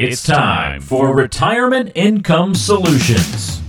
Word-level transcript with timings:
It's 0.00 0.22
time 0.22 0.80
for 0.80 1.12
Retirement 1.12 1.90
Income 1.96 2.54
Solutions 2.54 3.60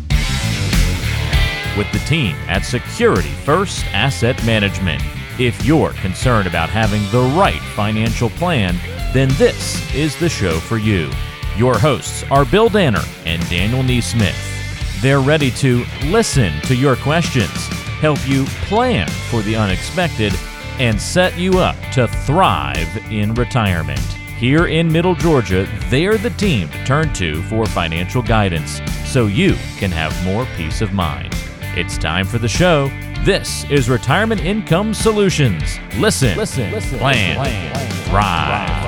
with 1.75 1.91
the 1.91 2.03
team 2.05 2.35
at 2.47 2.59
Security 2.59 3.31
First 3.43 3.83
Asset 3.95 4.45
Management. 4.45 5.01
If 5.39 5.65
you're 5.65 5.93
concerned 5.93 6.47
about 6.47 6.69
having 6.69 7.01
the 7.09 7.35
right 7.35 7.59
financial 7.73 8.29
plan, 8.29 8.75
then 9.11 9.29
this 9.39 9.91
is 9.95 10.15
the 10.19 10.29
show 10.29 10.59
for 10.59 10.77
you. 10.77 11.09
Your 11.57 11.79
hosts 11.79 12.23
are 12.29 12.45
Bill 12.45 12.69
Danner 12.69 13.01
and 13.25 13.41
Daniel 13.49 13.81
Neesmith. 13.81 15.01
They're 15.01 15.21
ready 15.21 15.49
to 15.49 15.83
listen 16.03 16.53
to 16.65 16.75
your 16.75 16.95
questions, 16.97 17.65
help 18.01 18.19
you 18.29 18.45
plan 18.67 19.09
for 19.31 19.41
the 19.41 19.55
unexpected, 19.55 20.33
and 20.77 21.01
set 21.01 21.39
you 21.39 21.57
up 21.57 21.75
to 21.93 22.07
thrive 22.07 23.11
in 23.11 23.33
retirement. 23.33 24.18
Here 24.39 24.67
in 24.67 24.89
Middle 24.89 25.15
Georgia, 25.15 25.67
they're 25.89 26.17
the 26.17 26.29
team 26.29 26.69
to 26.69 26.85
turn 26.85 27.11
to 27.15 27.43
for 27.49 27.65
financial 27.65 28.21
guidance 28.21 28.79
so 29.03 29.25
you 29.25 29.55
can 29.75 29.91
have 29.91 30.15
more 30.23 30.45
peace 30.55 30.79
of 30.79 30.93
mind. 30.93 31.35
It's 31.75 31.97
time 31.97 32.25
for 32.25 32.37
the 32.37 32.47
show. 32.47 32.87
This 33.25 33.69
is 33.69 33.89
Retirement 33.89 34.39
Income 34.39 34.93
Solutions. 34.93 35.77
Listen, 35.97 36.37
listen, 36.37 36.71
listen 36.71 36.99
plan, 36.99 37.35
plan, 37.35 37.91
thrive. 38.05 38.79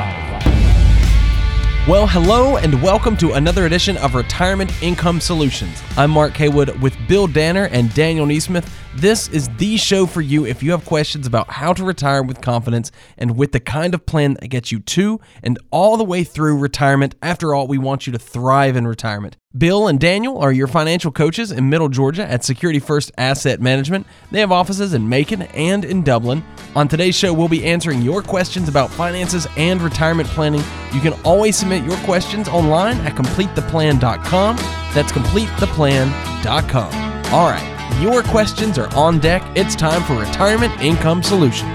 Well, 1.85 2.07
hello 2.07 2.55
and 2.55 2.81
welcome 2.81 3.18
to 3.18 3.34
another 3.34 3.65
edition 3.65 3.98
of 3.98 4.15
Retirement 4.15 4.71
Income 4.81 5.20
Solutions. 5.20 5.84
I'm 5.98 6.12
Mark 6.12 6.31
Haywood 6.38 6.79
with 6.79 6.95
Bill 7.09 7.27
Danner 7.27 7.65
and 7.65 7.93
Daniel 7.93 8.26
Neesmith. 8.26 8.70
This 8.95 9.30
is 9.30 9.48
the 9.58 9.77
show 9.77 10.05
for 10.05 10.20
you 10.20 10.45
if 10.45 10.62
you 10.62 10.72
have 10.72 10.84
questions 10.84 11.26
about 11.26 11.49
how 11.49 11.72
to 11.72 11.84
retire 11.84 12.22
with 12.22 12.41
confidence 12.41 12.91
and 13.18 13.38
with 13.38 13.54
the 13.54 13.62
kind 13.62 13.94
of 13.94 14.05
plan 14.05 14.34
that 14.34 14.49
gets 14.49 14.70
you 14.70 14.80
to 14.80 15.22
and 15.41 15.58
all 15.72 15.95
the 15.95 16.04
way 16.04 16.26
through 16.26 16.58
retirement. 16.58 17.16
After 17.22 17.55
all, 17.55 17.68
we 17.68 17.77
want 17.77 18.05
you 18.05 18.12
to 18.12 18.20
thrive 18.20 18.76
in 18.76 18.85
retirement. 18.85 19.38
Bill 19.58 19.88
and 19.88 19.98
Daniel 19.98 20.38
are 20.38 20.52
your 20.52 20.68
financial 20.68 21.12
coaches 21.12 21.54
in 21.54 21.70
Middle 21.70 21.88
Georgia 21.88 22.30
at 22.30 22.43
Security 22.43 22.80
First 22.80 23.13
Asset 23.18 23.62
Management. 23.62 24.07
They 24.30 24.41
have 24.41 24.52
offices 24.52 24.93
in 24.93 25.08
Macon 25.08 25.43
and 25.43 25.85
in 25.85 26.04
Dublin. 26.04 26.43
On 26.76 26.90
today's 26.90 27.15
show, 27.15 27.34
we'll 27.34 27.48
be 27.48 27.65
answering 27.65 28.02
your 28.02 28.21
questions 28.21 28.68
about 28.68 28.90
finances 28.91 29.48
and 29.55 29.82
retirement 29.82 30.27
planning. 30.30 30.63
You 30.93 30.99
can 30.99 31.13
always 31.24 31.55
submit 31.55 31.85
your 31.85 31.98
questions 31.99 32.49
online 32.49 32.98
at 33.02 33.15
completetheplan.com. 33.15 34.55
That's 34.93 35.12
completetheplan.com. 35.13 36.93
All 37.34 37.49
right, 37.49 37.80
your 37.99 38.23
questions 38.23 38.77
are 38.77 38.93
on 38.95 39.20
deck. 39.20 39.43
It's 39.55 39.75
time 39.75 40.03
for 40.03 40.15
Retirement 40.15 40.79
Income 40.81 41.23
Solutions. 41.23 41.70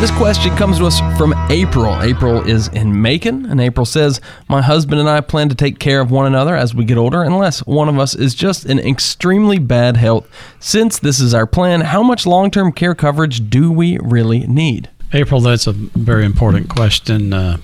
This 0.00 0.10
question 0.10 0.54
comes 0.56 0.78
to 0.78 0.86
us 0.86 0.98
from 1.16 1.32
April. 1.50 2.02
April 2.02 2.46
is 2.46 2.68
in 2.68 3.00
Macon, 3.00 3.46
and 3.46 3.60
April 3.60 3.86
says, 3.86 4.20
My 4.48 4.60
husband 4.60 5.00
and 5.00 5.08
I 5.08 5.20
plan 5.22 5.48
to 5.48 5.54
take 5.54 5.78
care 5.78 6.00
of 6.00 6.10
one 6.10 6.26
another 6.26 6.54
as 6.54 6.74
we 6.74 6.84
get 6.84 6.98
older, 6.98 7.22
unless 7.22 7.60
one 7.60 7.88
of 7.88 7.98
us 7.98 8.14
is 8.14 8.34
just 8.34 8.66
in 8.66 8.78
extremely 8.78 9.58
bad 9.58 9.96
health. 9.96 10.28
Since 10.58 10.98
this 10.98 11.20
is 11.20 11.32
our 11.32 11.46
plan, 11.46 11.80
how 11.80 12.02
much 12.02 12.26
long 12.26 12.50
term 12.50 12.72
care 12.72 12.94
coverage 12.94 13.48
do 13.48 13.70
we 13.72 13.98
really 14.02 14.40
need? 14.40 14.90
April, 15.12 15.40
that's 15.40 15.66
a 15.66 15.72
very 15.72 16.24
important 16.26 16.68
question. 16.68 17.32
Uh, 17.32 17.58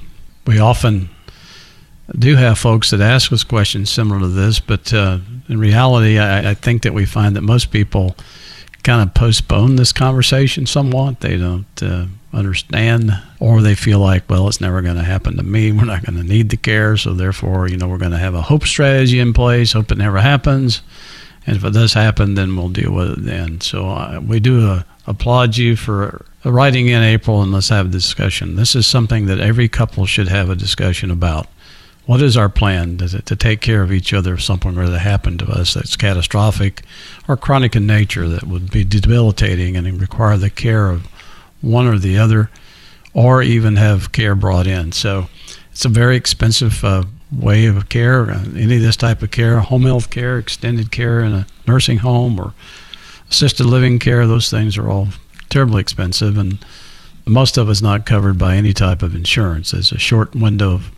we 0.46 0.58
often 0.60 1.10
do 2.18 2.36
have 2.36 2.58
folks 2.58 2.90
that 2.90 3.00
ask 3.00 3.32
us 3.32 3.44
questions 3.44 3.90
similar 3.90 4.20
to 4.20 4.28
this, 4.28 4.60
but 4.60 4.92
uh, 4.92 5.18
in 5.48 5.58
reality, 5.58 6.18
I, 6.18 6.50
I 6.50 6.54
think 6.54 6.82
that 6.82 6.94
we 6.94 7.06
find 7.06 7.36
that 7.36 7.42
most 7.42 7.70
people 7.70 8.16
kind 8.82 9.02
of 9.02 9.14
postpone 9.14 9.76
this 9.76 9.92
conversation 9.92 10.66
somewhat. 10.66 11.20
They 11.20 11.36
don't 11.36 11.82
uh, 11.82 12.06
understand, 12.32 13.12
or 13.38 13.60
they 13.60 13.74
feel 13.74 13.98
like, 13.98 14.28
well, 14.28 14.48
it's 14.48 14.60
never 14.60 14.82
going 14.82 14.96
to 14.96 15.04
happen 15.04 15.36
to 15.36 15.42
me. 15.42 15.72
We're 15.72 15.84
not 15.84 16.04
going 16.04 16.18
to 16.18 16.26
need 16.26 16.50
the 16.50 16.56
care, 16.56 16.96
so 16.96 17.12
therefore, 17.12 17.68
you 17.68 17.76
know, 17.76 17.88
we're 17.88 17.98
going 17.98 18.12
to 18.12 18.18
have 18.18 18.34
a 18.34 18.42
hope 18.42 18.64
strategy 18.64 19.18
in 19.18 19.32
place. 19.32 19.72
Hope 19.72 19.92
it 19.92 19.98
never 19.98 20.20
happens, 20.20 20.82
and 21.46 21.56
if 21.56 21.64
it 21.64 21.72
does 21.72 21.92
happen, 21.92 22.34
then 22.34 22.56
we'll 22.56 22.68
deal 22.70 22.92
with 22.92 23.18
it 23.18 23.24
then. 23.24 23.60
So 23.60 23.88
uh, 23.88 24.20
we 24.26 24.40
do 24.40 24.68
uh, 24.68 24.82
applaud 25.06 25.56
you 25.56 25.76
for 25.76 26.24
writing 26.44 26.88
in 26.88 27.02
April, 27.02 27.42
and 27.42 27.52
let's 27.52 27.68
have 27.68 27.86
a 27.86 27.90
discussion. 27.90 28.56
This 28.56 28.74
is 28.74 28.86
something 28.86 29.26
that 29.26 29.40
every 29.40 29.68
couple 29.68 30.06
should 30.06 30.28
have 30.28 30.48
a 30.48 30.56
discussion 30.56 31.10
about. 31.10 31.46
What 32.10 32.22
is 32.22 32.36
our 32.36 32.48
plan 32.48 32.96
to, 32.96 33.22
to 33.22 33.36
take 33.36 33.60
care 33.60 33.82
of 33.82 33.92
each 33.92 34.12
other 34.12 34.34
if 34.34 34.42
something 34.42 34.74
were 34.74 34.86
to 34.86 34.98
happen 34.98 35.38
to 35.38 35.46
us 35.46 35.74
that's 35.74 35.94
catastrophic 35.94 36.82
or 37.28 37.36
chronic 37.36 37.76
in 37.76 37.86
nature 37.86 38.28
that 38.30 38.48
would 38.48 38.72
be 38.72 38.82
debilitating 38.82 39.76
and 39.76 40.00
require 40.00 40.36
the 40.36 40.50
care 40.50 40.90
of 40.90 41.06
one 41.60 41.86
or 41.86 42.00
the 42.00 42.18
other, 42.18 42.50
or 43.14 43.44
even 43.44 43.76
have 43.76 44.10
care 44.10 44.34
brought 44.34 44.66
in. 44.66 44.90
So 44.90 45.28
it's 45.70 45.84
a 45.84 45.88
very 45.88 46.16
expensive 46.16 46.82
uh, 46.82 47.04
way 47.30 47.66
of 47.66 47.88
care. 47.88 48.28
Uh, 48.28 48.44
any 48.56 48.74
of 48.74 48.82
this 48.82 48.96
type 48.96 49.22
of 49.22 49.30
care, 49.30 49.60
home 49.60 49.84
health 49.84 50.10
care, 50.10 50.36
extended 50.36 50.90
care 50.90 51.20
in 51.20 51.32
a 51.32 51.46
nursing 51.68 51.98
home, 51.98 52.40
or 52.40 52.54
assisted 53.30 53.66
living 53.66 54.00
care, 54.00 54.26
those 54.26 54.50
things 54.50 54.76
are 54.76 54.90
all 54.90 55.06
terribly 55.48 55.80
expensive, 55.80 56.36
and 56.36 56.58
most 57.24 57.56
of 57.56 57.70
it's 57.70 57.80
not 57.80 58.04
covered 58.04 58.36
by 58.36 58.56
any 58.56 58.72
type 58.72 59.00
of 59.00 59.14
insurance. 59.14 59.70
There's 59.70 59.92
a 59.92 59.98
short 59.98 60.34
window 60.34 60.72
of 60.72 60.90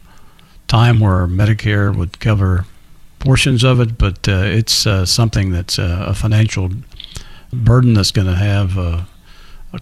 time 0.72 1.00
where 1.00 1.26
Medicare 1.26 1.94
would 1.94 2.18
cover 2.18 2.64
portions 3.18 3.62
of 3.62 3.78
it, 3.78 3.98
but 3.98 4.26
uh, 4.26 4.44
it's 4.46 4.86
uh, 4.86 5.04
something 5.04 5.50
that's 5.50 5.78
uh, 5.78 6.06
a 6.08 6.14
financial 6.14 6.70
burden 7.52 7.92
that's 7.92 8.10
going 8.10 8.26
to 8.26 8.34
have 8.34 8.78
uh, 8.78 9.02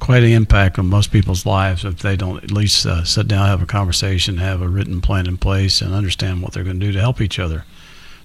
quite 0.00 0.24
an 0.24 0.32
impact 0.32 0.80
on 0.80 0.86
most 0.86 1.12
people's 1.12 1.46
lives 1.46 1.84
if 1.84 2.00
they 2.00 2.16
don't 2.16 2.42
at 2.42 2.50
least 2.50 2.84
uh, 2.86 3.04
sit 3.04 3.28
down, 3.28 3.46
have 3.46 3.62
a 3.62 3.66
conversation, 3.66 4.38
have 4.38 4.60
a 4.60 4.68
written 4.68 5.00
plan 5.00 5.28
in 5.28 5.36
place, 5.36 5.80
and 5.80 5.94
understand 5.94 6.42
what 6.42 6.54
they're 6.54 6.64
going 6.64 6.80
to 6.80 6.86
do 6.86 6.92
to 6.92 7.00
help 7.00 7.20
each 7.20 7.38
other. 7.38 7.64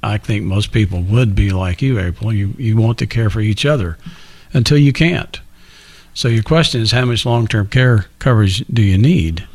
I 0.02 0.18
think 0.18 0.44
most 0.44 0.72
people 0.72 1.04
would 1.04 1.36
be 1.36 1.52
like 1.52 1.84
you, 1.84 2.00
April. 2.00 2.34
You 2.34 2.56
you 2.58 2.78
want 2.78 2.98
to 2.98 3.06
care 3.06 3.30
for 3.30 3.42
each 3.42 3.64
other 3.64 4.00
until 4.54 4.80
you 4.80 4.92
can't. 4.92 5.40
So 6.16 6.30
your 6.30 6.44
question 6.44 6.82
is, 6.82 6.94
how 6.94 7.06
much 7.06 7.28
long-term 7.28 7.68
care 7.68 8.08
coverage 8.18 8.66
do 8.68 8.82
you 8.82 8.98
need? 8.98 9.48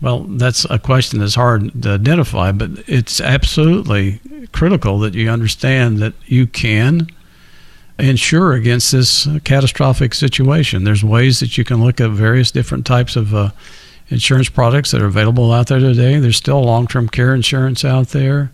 Well, 0.00 0.20
that's 0.20 0.64
a 0.70 0.78
question 0.78 1.18
that's 1.18 1.34
hard 1.34 1.82
to 1.82 1.90
identify, 1.90 2.52
but 2.52 2.70
it's 2.86 3.20
absolutely 3.20 4.20
critical 4.52 5.00
that 5.00 5.14
you 5.14 5.28
understand 5.28 5.98
that 5.98 6.14
you 6.26 6.46
can 6.46 7.08
insure 7.98 8.52
against 8.52 8.92
this 8.92 9.26
catastrophic 9.42 10.14
situation. 10.14 10.84
There's 10.84 11.02
ways 11.02 11.40
that 11.40 11.58
you 11.58 11.64
can 11.64 11.82
look 11.82 12.00
at 12.00 12.10
various 12.10 12.52
different 12.52 12.86
types 12.86 13.16
of 13.16 13.34
uh, 13.34 13.50
insurance 14.08 14.48
products 14.48 14.92
that 14.92 15.02
are 15.02 15.06
available 15.06 15.52
out 15.52 15.66
there 15.66 15.80
today. 15.80 16.18
There's 16.18 16.36
still 16.36 16.62
long 16.62 16.86
term 16.86 17.08
care 17.08 17.34
insurance 17.34 17.84
out 17.84 18.08
there. 18.08 18.52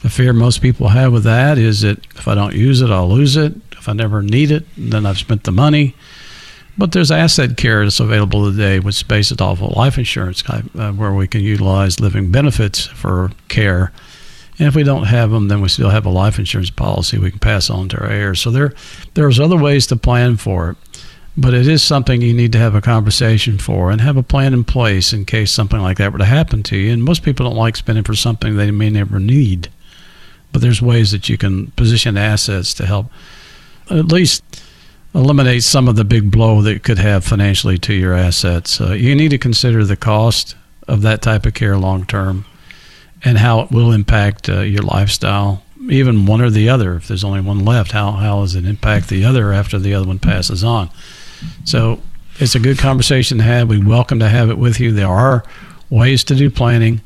The 0.00 0.08
fear 0.08 0.32
most 0.32 0.62
people 0.62 0.88
have 0.88 1.12
with 1.12 1.24
that 1.24 1.58
is 1.58 1.82
that 1.82 1.98
if 2.14 2.26
I 2.26 2.34
don't 2.34 2.54
use 2.54 2.80
it, 2.80 2.90
I'll 2.90 3.10
lose 3.10 3.36
it. 3.36 3.54
If 3.72 3.88
I 3.88 3.92
never 3.92 4.22
need 4.22 4.50
it, 4.50 4.64
then 4.76 5.04
I've 5.04 5.18
spent 5.18 5.44
the 5.44 5.52
money. 5.52 5.94
But 6.78 6.92
there's 6.92 7.10
asset 7.10 7.56
care 7.56 7.82
that's 7.82 7.98
available 7.98 8.50
today, 8.50 8.78
which 8.78 8.96
is 8.96 9.02
based 9.02 9.42
off 9.42 9.60
of 9.60 9.76
life 9.76 9.98
insurance, 9.98 10.42
uh, 10.48 10.62
where 10.92 11.12
we 11.12 11.26
can 11.26 11.40
utilize 11.40 11.98
living 11.98 12.30
benefits 12.30 12.86
for 12.86 13.32
care 13.48 13.92
and 14.58 14.66
if 14.66 14.74
we 14.74 14.82
don't 14.82 15.04
have 15.04 15.30
them, 15.30 15.48
then 15.48 15.60
we 15.60 15.68
still 15.68 15.90
have 15.90 16.04
a 16.04 16.10
life 16.10 16.38
insurance 16.38 16.70
policy 16.70 17.16
we 17.16 17.30
can 17.30 17.38
pass 17.38 17.70
on 17.70 17.88
to 17.90 18.00
our 18.00 18.10
heirs. 18.10 18.40
So 18.40 18.50
there, 18.50 18.74
there's 19.14 19.38
other 19.38 19.56
ways 19.56 19.86
to 19.88 19.96
plan 19.96 20.36
for 20.36 20.70
it, 20.70 20.76
but 21.36 21.54
it 21.54 21.68
is 21.68 21.82
something 21.82 22.20
you 22.20 22.34
need 22.34 22.50
to 22.52 22.58
have 22.58 22.74
a 22.74 22.80
conversation 22.80 23.58
for 23.58 23.92
and 23.92 24.00
have 24.00 24.16
a 24.16 24.22
plan 24.22 24.54
in 24.54 24.64
place 24.64 25.12
in 25.12 25.24
case 25.24 25.52
something 25.52 25.80
like 25.80 25.98
that 25.98 26.12
were 26.12 26.18
to 26.18 26.24
happen 26.24 26.64
to 26.64 26.76
you. 26.76 26.92
And 26.92 27.04
most 27.04 27.22
people 27.22 27.46
don't 27.46 27.56
like 27.56 27.76
spending 27.76 28.02
for 28.02 28.16
something 28.16 28.56
they 28.56 28.72
may 28.72 28.90
never 28.90 29.20
need, 29.20 29.68
but 30.50 30.60
there's 30.60 30.82
ways 30.82 31.12
that 31.12 31.28
you 31.28 31.38
can 31.38 31.68
position 31.72 32.16
assets 32.16 32.74
to 32.74 32.86
help 32.86 33.12
at 33.90 34.06
least 34.06 34.42
eliminate 35.18 35.64
some 35.64 35.88
of 35.88 35.96
the 35.96 36.04
big 36.04 36.30
blow 36.30 36.62
that 36.62 36.84
could 36.84 36.98
have 36.98 37.24
financially 37.24 37.76
to 37.76 37.92
your 37.92 38.14
assets. 38.14 38.80
Uh, 38.80 38.92
you 38.92 39.14
need 39.16 39.30
to 39.30 39.38
consider 39.38 39.84
the 39.84 39.96
cost 39.96 40.54
of 40.86 41.02
that 41.02 41.20
type 41.20 41.44
of 41.44 41.54
care 41.54 41.76
long 41.76 42.06
term 42.06 42.44
and 43.24 43.38
how 43.38 43.60
it 43.60 43.70
will 43.72 43.90
impact 43.90 44.48
uh, 44.48 44.60
your 44.60 44.82
lifestyle, 44.82 45.64
even 45.90 46.24
one 46.24 46.40
or 46.40 46.50
the 46.50 46.68
other. 46.68 46.94
If 46.94 47.08
there's 47.08 47.24
only 47.24 47.40
one 47.40 47.64
left, 47.64 47.90
how 47.90 48.12
how 48.12 48.40
does 48.40 48.54
it 48.54 48.64
impact 48.64 49.08
the 49.08 49.24
other 49.24 49.52
after 49.52 49.78
the 49.78 49.92
other 49.92 50.06
one 50.06 50.20
passes 50.20 50.62
on? 50.62 50.88
So 51.64 52.00
it's 52.36 52.54
a 52.54 52.60
good 52.60 52.78
conversation 52.78 53.38
to 53.38 53.44
have. 53.44 53.68
We 53.68 53.84
welcome 53.84 54.20
to 54.20 54.28
have 54.28 54.50
it 54.50 54.58
with 54.58 54.78
you. 54.78 54.92
There 54.92 55.08
are 55.08 55.42
ways 55.90 56.22
to 56.24 56.36
do 56.36 56.48
planning 56.48 57.00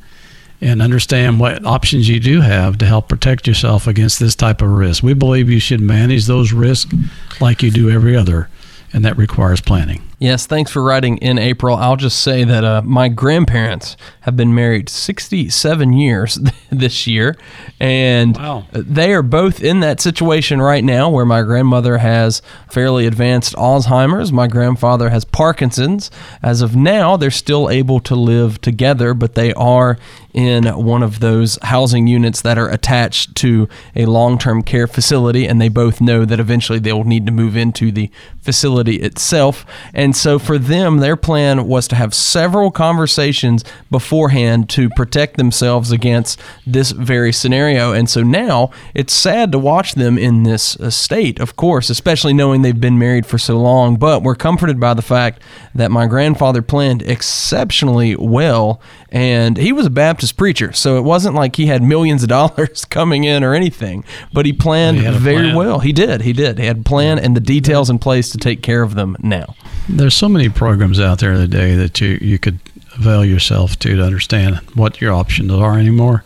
and 0.62 0.80
understand 0.80 1.40
what 1.40 1.64
options 1.66 2.08
you 2.08 2.20
do 2.20 2.40
have 2.40 2.78
to 2.78 2.86
help 2.86 3.08
protect 3.08 3.46
yourself 3.48 3.88
against 3.88 4.20
this 4.20 4.36
type 4.36 4.62
of 4.62 4.70
risk. 4.70 5.02
We 5.02 5.12
believe 5.12 5.50
you 5.50 5.58
should 5.58 5.80
manage 5.80 6.26
those 6.26 6.52
risks 6.52 6.94
like 7.40 7.62
you 7.62 7.70
do 7.70 7.90
every 7.90 8.16
other, 8.16 8.48
and 8.92 9.04
that 9.04 9.18
requires 9.18 9.60
planning. 9.60 10.08
Yes, 10.22 10.46
thanks 10.46 10.70
for 10.70 10.84
writing 10.84 11.16
in 11.16 11.36
April. 11.36 11.76
I'll 11.76 11.96
just 11.96 12.22
say 12.22 12.44
that 12.44 12.62
uh, 12.62 12.80
my 12.82 13.08
grandparents 13.08 13.96
have 14.20 14.36
been 14.36 14.54
married 14.54 14.88
67 14.88 15.92
years 15.94 16.38
this 16.70 17.08
year, 17.08 17.36
and 17.80 18.36
wow. 18.36 18.64
they 18.70 19.12
are 19.14 19.24
both 19.24 19.64
in 19.64 19.80
that 19.80 20.00
situation 20.00 20.62
right 20.62 20.84
now 20.84 21.10
where 21.10 21.24
my 21.24 21.42
grandmother 21.42 21.98
has 21.98 22.40
fairly 22.70 23.04
advanced 23.04 23.56
Alzheimer's. 23.56 24.30
My 24.30 24.46
grandfather 24.46 25.10
has 25.10 25.24
Parkinson's. 25.24 26.08
As 26.40 26.62
of 26.62 26.76
now, 26.76 27.16
they're 27.16 27.32
still 27.32 27.68
able 27.68 27.98
to 27.98 28.14
live 28.14 28.60
together, 28.60 29.14
but 29.14 29.34
they 29.34 29.52
are 29.54 29.98
in 30.34 30.64
one 30.64 31.02
of 31.02 31.20
those 31.20 31.58
housing 31.62 32.06
units 32.06 32.40
that 32.42 32.58
are 32.58 32.68
attached 32.68 33.34
to 33.36 33.68
a 33.94 34.06
long 34.06 34.38
term 34.38 34.62
care 34.62 34.86
facility, 34.86 35.46
and 35.46 35.60
they 35.60 35.68
both 35.68 36.00
know 36.00 36.24
that 36.24 36.40
eventually 36.40 36.78
they'll 36.78 37.04
need 37.04 37.26
to 37.26 37.32
move 37.32 37.56
into 37.56 37.92
the 37.92 38.10
facility 38.40 38.96
itself. 38.96 39.64
And 39.94 40.16
so 40.16 40.38
for 40.38 40.58
them, 40.58 40.98
their 40.98 41.16
plan 41.16 41.66
was 41.66 41.86
to 41.88 41.96
have 41.96 42.14
several 42.14 42.70
conversations 42.70 43.64
beforehand 43.90 44.68
to 44.70 44.90
protect 44.90 45.36
themselves 45.36 45.92
against 45.92 46.40
this 46.66 46.90
very 46.90 47.32
scenario. 47.32 47.92
And 47.92 48.10
so 48.10 48.22
now 48.22 48.70
it's 48.94 49.12
sad 49.12 49.52
to 49.52 49.58
watch 49.58 49.94
them 49.94 50.18
in 50.18 50.42
this 50.42 50.76
uh, 50.76 50.90
state, 50.90 51.40
of 51.40 51.56
course, 51.56 51.90
especially 51.90 52.34
knowing 52.34 52.62
they've 52.62 52.80
been 52.80 52.98
married 52.98 53.26
for 53.26 53.38
so 53.38 53.58
long. 53.58 53.96
But 53.96 54.22
we're 54.22 54.34
comforted 54.34 54.80
by 54.80 54.94
the 54.94 55.02
fact 55.02 55.42
that 55.74 55.90
my 55.90 56.06
grandfather 56.06 56.62
planned 56.62 57.02
exceptionally 57.02 58.16
well. 58.16 58.80
And 59.12 59.58
he 59.58 59.72
was 59.72 59.84
a 59.84 59.90
Baptist 59.90 60.38
preacher, 60.38 60.72
so 60.72 60.96
it 60.96 61.02
wasn't 61.02 61.34
like 61.34 61.56
he 61.56 61.66
had 61.66 61.82
millions 61.82 62.22
of 62.22 62.28
dollars 62.40 62.86
coming 62.86 63.24
in 63.24 63.44
or 63.44 63.52
anything, 63.54 64.04
but 64.32 64.46
he 64.46 64.54
planned 64.54 64.98
He 64.98 65.06
very 65.10 65.42
plan. 65.50 65.54
well. 65.54 65.80
He 65.80 65.92
did. 65.92 66.22
He 66.22 66.32
did. 66.32 66.58
He 66.58 66.64
had 66.64 66.78
a 66.78 66.82
plan 66.82 67.18
and 67.18 67.36
the 67.36 67.40
details 67.40 67.90
in 67.90 67.98
place 67.98 68.30
to 68.30 68.38
take 68.38 68.62
care 68.62 68.80
of 68.82 68.94
them 68.94 69.16
now. 69.20 69.54
There's 69.88 70.14
so 70.14 70.28
many 70.30 70.48
programs 70.48 70.98
out 70.98 71.18
there 71.18 71.34
today 71.34 71.74
that 71.76 72.00
you, 72.00 72.18
you 72.22 72.38
could 72.38 72.58
avail 72.96 73.22
yourself 73.24 73.78
to 73.80 73.94
to 73.96 74.02
understand 74.02 74.56
what 74.74 75.00
your 75.00 75.12
options 75.12 75.52
are 75.52 75.78
anymore. 75.78 76.24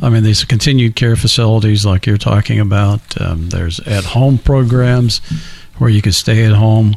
I 0.00 0.08
mean, 0.08 0.22
these 0.22 0.44
continued 0.44 0.96
care 0.96 1.16
facilities 1.16 1.84
like 1.84 2.06
you're 2.06 2.16
talking 2.16 2.58
about. 2.58 3.00
Um, 3.20 3.50
there's 3.50 3.80
at 3.80 4.04
home 4.04 4.38
programs 4.38 5.18
where 5.76 5.90
you 5.90 6.00
can 6.00 6.12
stay 6.12 6.44
at 6.44 6.52
home, 6.52 6.96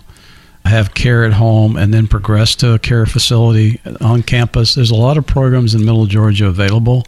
have 0.68 0.94
care 0.94 1.24
at 1.24 1.34
home, 1.34 1.76
and 1.76 1.94
then 1.94 2.08
progress 2.08 2.56
to 2.56 2.74
a 2.74 2.80
care 2.80 3.06
facility 3.06 3.80
on 4.02 4.24
campus. 4.24 4.76
There's 4.76 4.92
a 4.92 4.96
lot 4.96 5.18
of 5.18 5.26
programs 5.26 5.74
in 5.74 5.86
Middle 5.86 6.06
Georgia 6.06 6.48
available. 6.48 7.06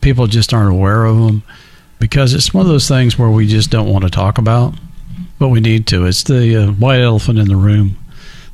People 0.00 0.26
just 0.26 0.54
aren't 0.54 0.72
aware 0.72 1.04
of 1.04 1.16
them 1.18 1.42
because 1.98 2.32
it's 2.32 2.54
one 2.54 2.64
of 2.64 2.72
those 2.72 2.88
things 2.88 3.18
where 3.18 3.28
we 3.28 3.46
just 3.46 3.70
don't 3.70 3.90
want 3.90 4.04
to 4.04 4.10
talk 4.10 4.38
about, 4.38 4.74
but 5.38 5.48
we 5.48 5.60
need 5.60 5.86
to. 5.88 6.06
It's 6.06 6.22
the 6.22 6.56
uh, 6.56 6.72
white 6.72 7.00
elephant 7.00 7.38
in 7.38 7.48
the 7.48 7.56
room 7.56 7.96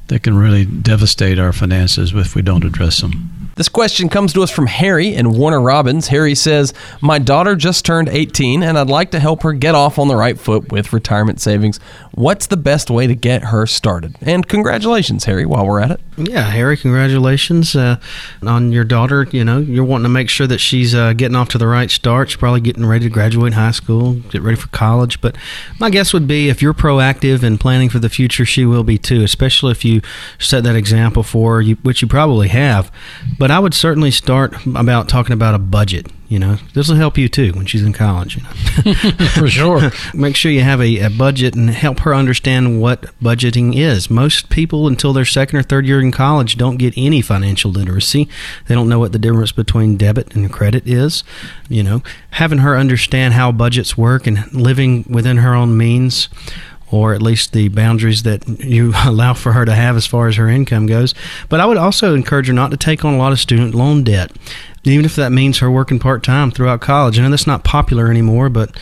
that 0.09 0.23
can 0.23 0.37
really 0.37 0.65
devastate 0.65 1.39
our 1.39 1.53
finances 1.53 2.13
if 2.15 2.35
we 2.35 2.43
don't 2.43 2.65
address 2.65 3.01
them. 3.01 3.31
This 3.57 3.71
question 3.71 4.11
comes 4.11 4.35
to 4.35 4.43
us 4.43 4.51
from 4.51 4.67
Harry 4.67 5.15
in 5.15 5.33
Warner 5.33 5.63
Robins. 5.63 6.09
Harry 6.09 6.35
says, 6.35 6.75
My 7.01 7.19
daughter 7.19 7.57
just 7.57 7.87
turned 7.87 8.11
18 8.11 8.63
and 8.63 8.77
I'd 8.79 8.91
like 8.91 9.13
to 9.13 9.19
help 9.19 9.45
her 9.45 9.55
get 9.55 9.75
off 9.75 9.99
on 9.99 10.09
the 10.09 10.15
right 10.15 10.39
foot 10.39 10.71
with 10.71 10.93
retirement 10.93 11.41
savings. 11.41 11.79
What's 12.13 12.49
the 12.49 12.59
best 12.59 12.91
way 12.91 13.07
to 13.07 13.15
get 13.15 13.45
her 13.45 13.67
started? 13.67 14.15
And 14.21 14.47
congratulations, 14.47 15.25
Harry, 15.25 15.47
while 15.47 15.67
we're 15.67 15.81
at 15.81 15.91
it. 15.91 16.01
Yeah, 16.19 16.51
Harry, 16.51 16.77
congratulations 16.77 17.75
uh, 17.75 17.97
on 18.43 18.73
your 18.73 18.85
daughter. 18.85 19.27
You 19.31 19.43
know, 19.43 19.59
you're 19.59 19.85
wanting 19.85 20.05
to 20.05 20.11
make 20.11 20.29
sure 20.29 20.47
that 20.47 20.59
she's 20.59 20.95
uh, 20.95 21.15
getting 21.15 21.35
off 21.35 21.49
to 21.51 21.59
the 21.59 21.67
right 21.67 21.91
start. 21.91 22.29
She's 22.29 22.37
probably 22.37 22.61
getting 22.61 22.85
ready 22.85 23.07
to 23.07 23.11
graduate 23.11 23.55
high 23.55 23.71
school, 23.71 24.15
get 24.15 24.43
ready 24.43 24.57
for 24.59 24.69
college. 24.69 25.23
But 25.23 25.35
my 25.81 25.89
guess 25.89 26.13
would 26.13 26.29
be 26.29 26.51
if 26.51 26.61
you're 26.61 26.75
proactive 26.75 27.43
and 27.43 27.59
planning 27.59 27.89
for 27.89 28.01
the 28.01 28.11
future, 28.11 28.45
she 28.45 28.67
will 28.67 28.85
be 28.85 28.99
too, 28.99 29.23
especially 29.23 29.73
if 29.73 29.83
you 29.83 30.03
set 30.39 30.63
that 30.65 30.77
example 30.77 31.23
for 31.23 31.63
her, 31.63 31.71
which 31.83 32.03
you 32.03 32.09
probably 32.09 32.49
have. 32.49 32.93
But 33.39 33.46
I 33.51 33.59
would 33.59 33.75
certainly 33.75 34.11
start 34.11 34.55
about 34.67 35.09
talking 35.09 35.33
about 35.33 35.55
a 35.55 35.59
budget. 35.59 36.07
You 36.29 36.41
know, 36.41 36.59
this 36.75 36.89
will 36.89 36.97
help 36.97 37.17
you 37.17 37.29
too 37.29 37.53
when 37.53 37.67
she's 37.67 37.85
in 37.85 37.93
college. 37.93 38.37
You 38.37 38.43
know, 38.43 38.95
For 39.29 39.47
sure. 39.47 39.93
make 40.15 40.35
sure 40.35 40.51
you 40.51 40.63
have 40.63 40.81
a, 40.81 40.99
a 40.99 41.11
budget 41.11 41.55
and 41.55 41.71
help 41.71 42.01
her 42.01 42.13
understand 42.15 42.81
what 42.81 43.03
budgeting 43.21 43.77
is. 43.77 44.11
Most 44.11 44.49
people, 44.49 44.89
until 44.89 45.13
their 45.13 45.25
second 45.25 45.59
or 45.59 45.63
third 45.63 45.87
year 45.87 46.01
in 46.01 46.11
college, 46.11 46.57
don't 46.57 46.79
get 46.79 46.95
any 46.97 47.21
financial 47.21 47.71
literacy. 47.71 48.29
They 48.67 48.75
don't 48.75 48.89
know 48.89 48.99
what 48.99 49.13
the 49.13 49.21
difference 49.21 49.53
between 49.53 49.97
debit 49.97 50.35
and 50.35 50.53
credit 50.53 50.87
is. 50.89 51.23
You 51.69 51.85
know, 51.85 52.03
having 52.31 52.59
her 52.59 52.77
understand 52.77 53.35
how 53.35 53.53
budgets 53.53 53.97
work 53.97 54.27
and 54.27 54.53
living 54.53 55.05
within 55.09 55.37
her 55.37 55.55
own 55.55 55.77
means. 55.77 56.29
Or 56.91 57.15
at 57.15 57.23
least 57.23 57.53
the 57.53 57.69
boundaries 57.69 58.23
that 58.23 58.47
you 58.65 58.93
allow 59.05 59.35
for 59.35 59.53
her 59.53 59.65
to 59.65 59.75
have 59.75 59.97
as 59.97 60.07
far 60.07 60.29
as 60.29 60.37
her 60.37 60.49
income 60.49 60.87
goes. 60.87 61.15
But 61.49 61.61
I 61.61 61.67
would 61.67 61.77
also 61.77 62.15
encourage 62.15 62.47
her 62.47 62.53
not 62.53 62.71
to 62.71 62.77
take 62.77 63.05
on 63.05 63.15
a 63.15 63.19
lot 63.19 63.33
of 63.33 63.41
student 63.41 63.75
loan 63.75 64.05
debt, 64.05 64.31
even 64.85 65.05
if 65.05 65.17
that 65.17 65.33
means 65.33 65.59
her 65.59 65.71
working 65.71 65.99
part 65.99 66.23
time 66.23 66.51
throughout 66.51 66.81
college. 66.81 67.19
I 67.19 67.23
know 67.23 67.31
that's 67.31 67.47
not 67.47 67.65
popular 67.65 68.09
anymore, 68.11 68.49
but 68.49 68.79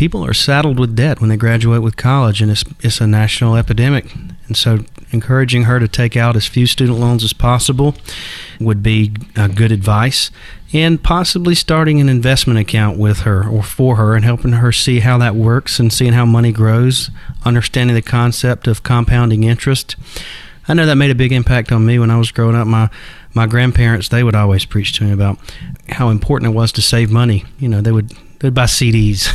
people 0.00 0.24
are 0.24 0.32
saddled 0.32 0.80
with 0.80 0.96
debt 0.96 1.20
when 1.20 1.28
they 1.28 1.36
graduate 1.36 1.82
with 1.82 1.94
college, 1.94 2.40
and 2.40 2.50
it's 2.50 2.64
it's 2.80 3.02
a 3.02 3.06
national 3.06 3.54
epidemic. 3.54 4.06
And 4.46 4.56
so, 4.56 4.78
encouraging 5.10 5.64
her 5.64 5.78
to 5.78 5.86
take 5.86 6.16
out 6.16 6.36
as 6.36 6.46
few 6.46 6.66
student 6.66 6.98
loans 6.98 7.22
as 7.22 7.34
possible 7.34 7.94
would 8.58 8.82
be 8.82 9.12
uh, 9.36 9.48
good 9.48 9.70
advice. 9.70 10.30
And 10.72 11.02
possibly 11.02 11.54
starting 11.54 12.00
an 12.00 12.08
investment 12.08 12.58
account 12.58 12.96
with 12.98 13.20
her 13.20 13.46
or 13.46 13.62
for 13.62 13.96
her, 13.96 14.14
and 14.16 14.24
helping 14.24 14.52
her 14.52 14.72
see 14.72 15.00
how 15.00 15.18
that 15.18 15.34
works 15.34 15.78
and 15.78 15.92
seeing 15.92 16.14
how 16.14 16.24
money 16.24 16.50
grows, 16.50 17.10
understanding 17.44 17.94
the 17.94 18.00
concept 18.00 18.66
of 18.66 18.82
compounding 18.82 19.44
interest. 19.44 19.96
I 20.66 20.72
know 20.72 20.86
that 20.86 20.94
made 20.94 21.10
a 21.10 21.14
big 21.14 21.32
impact 21.32 21.72
on 21.72 21.84
me 21.84 21.98
when 21.98 22.10
I 22.10 22.16
was 22.16 22.32
growing 22.32 22.56
up. 22.56 22.66
My 22.66 22.88
my 23.34 23.46
grandparents 23.46 24.08
they 24.08 24.24
would 24.24 24.34
always 24.34 24.64
preach 24.64 24.94
to 24.94 25.04
me 25.04 25.12
about 25.12 25.38
how 25.90 26.08
important 26.08 26.52
it 26.52 26.56
was 26.56 26.72
to 26.72 26.80
save 26.80 27.10
money. 27.10 27.44
You 27.58 27.68
know, 27.68 27.82
they 27.82 27.92
would 27.92 28.16
they'd 28.40 28.54
buy 28.54 28.64
CDs, 28.64 29.30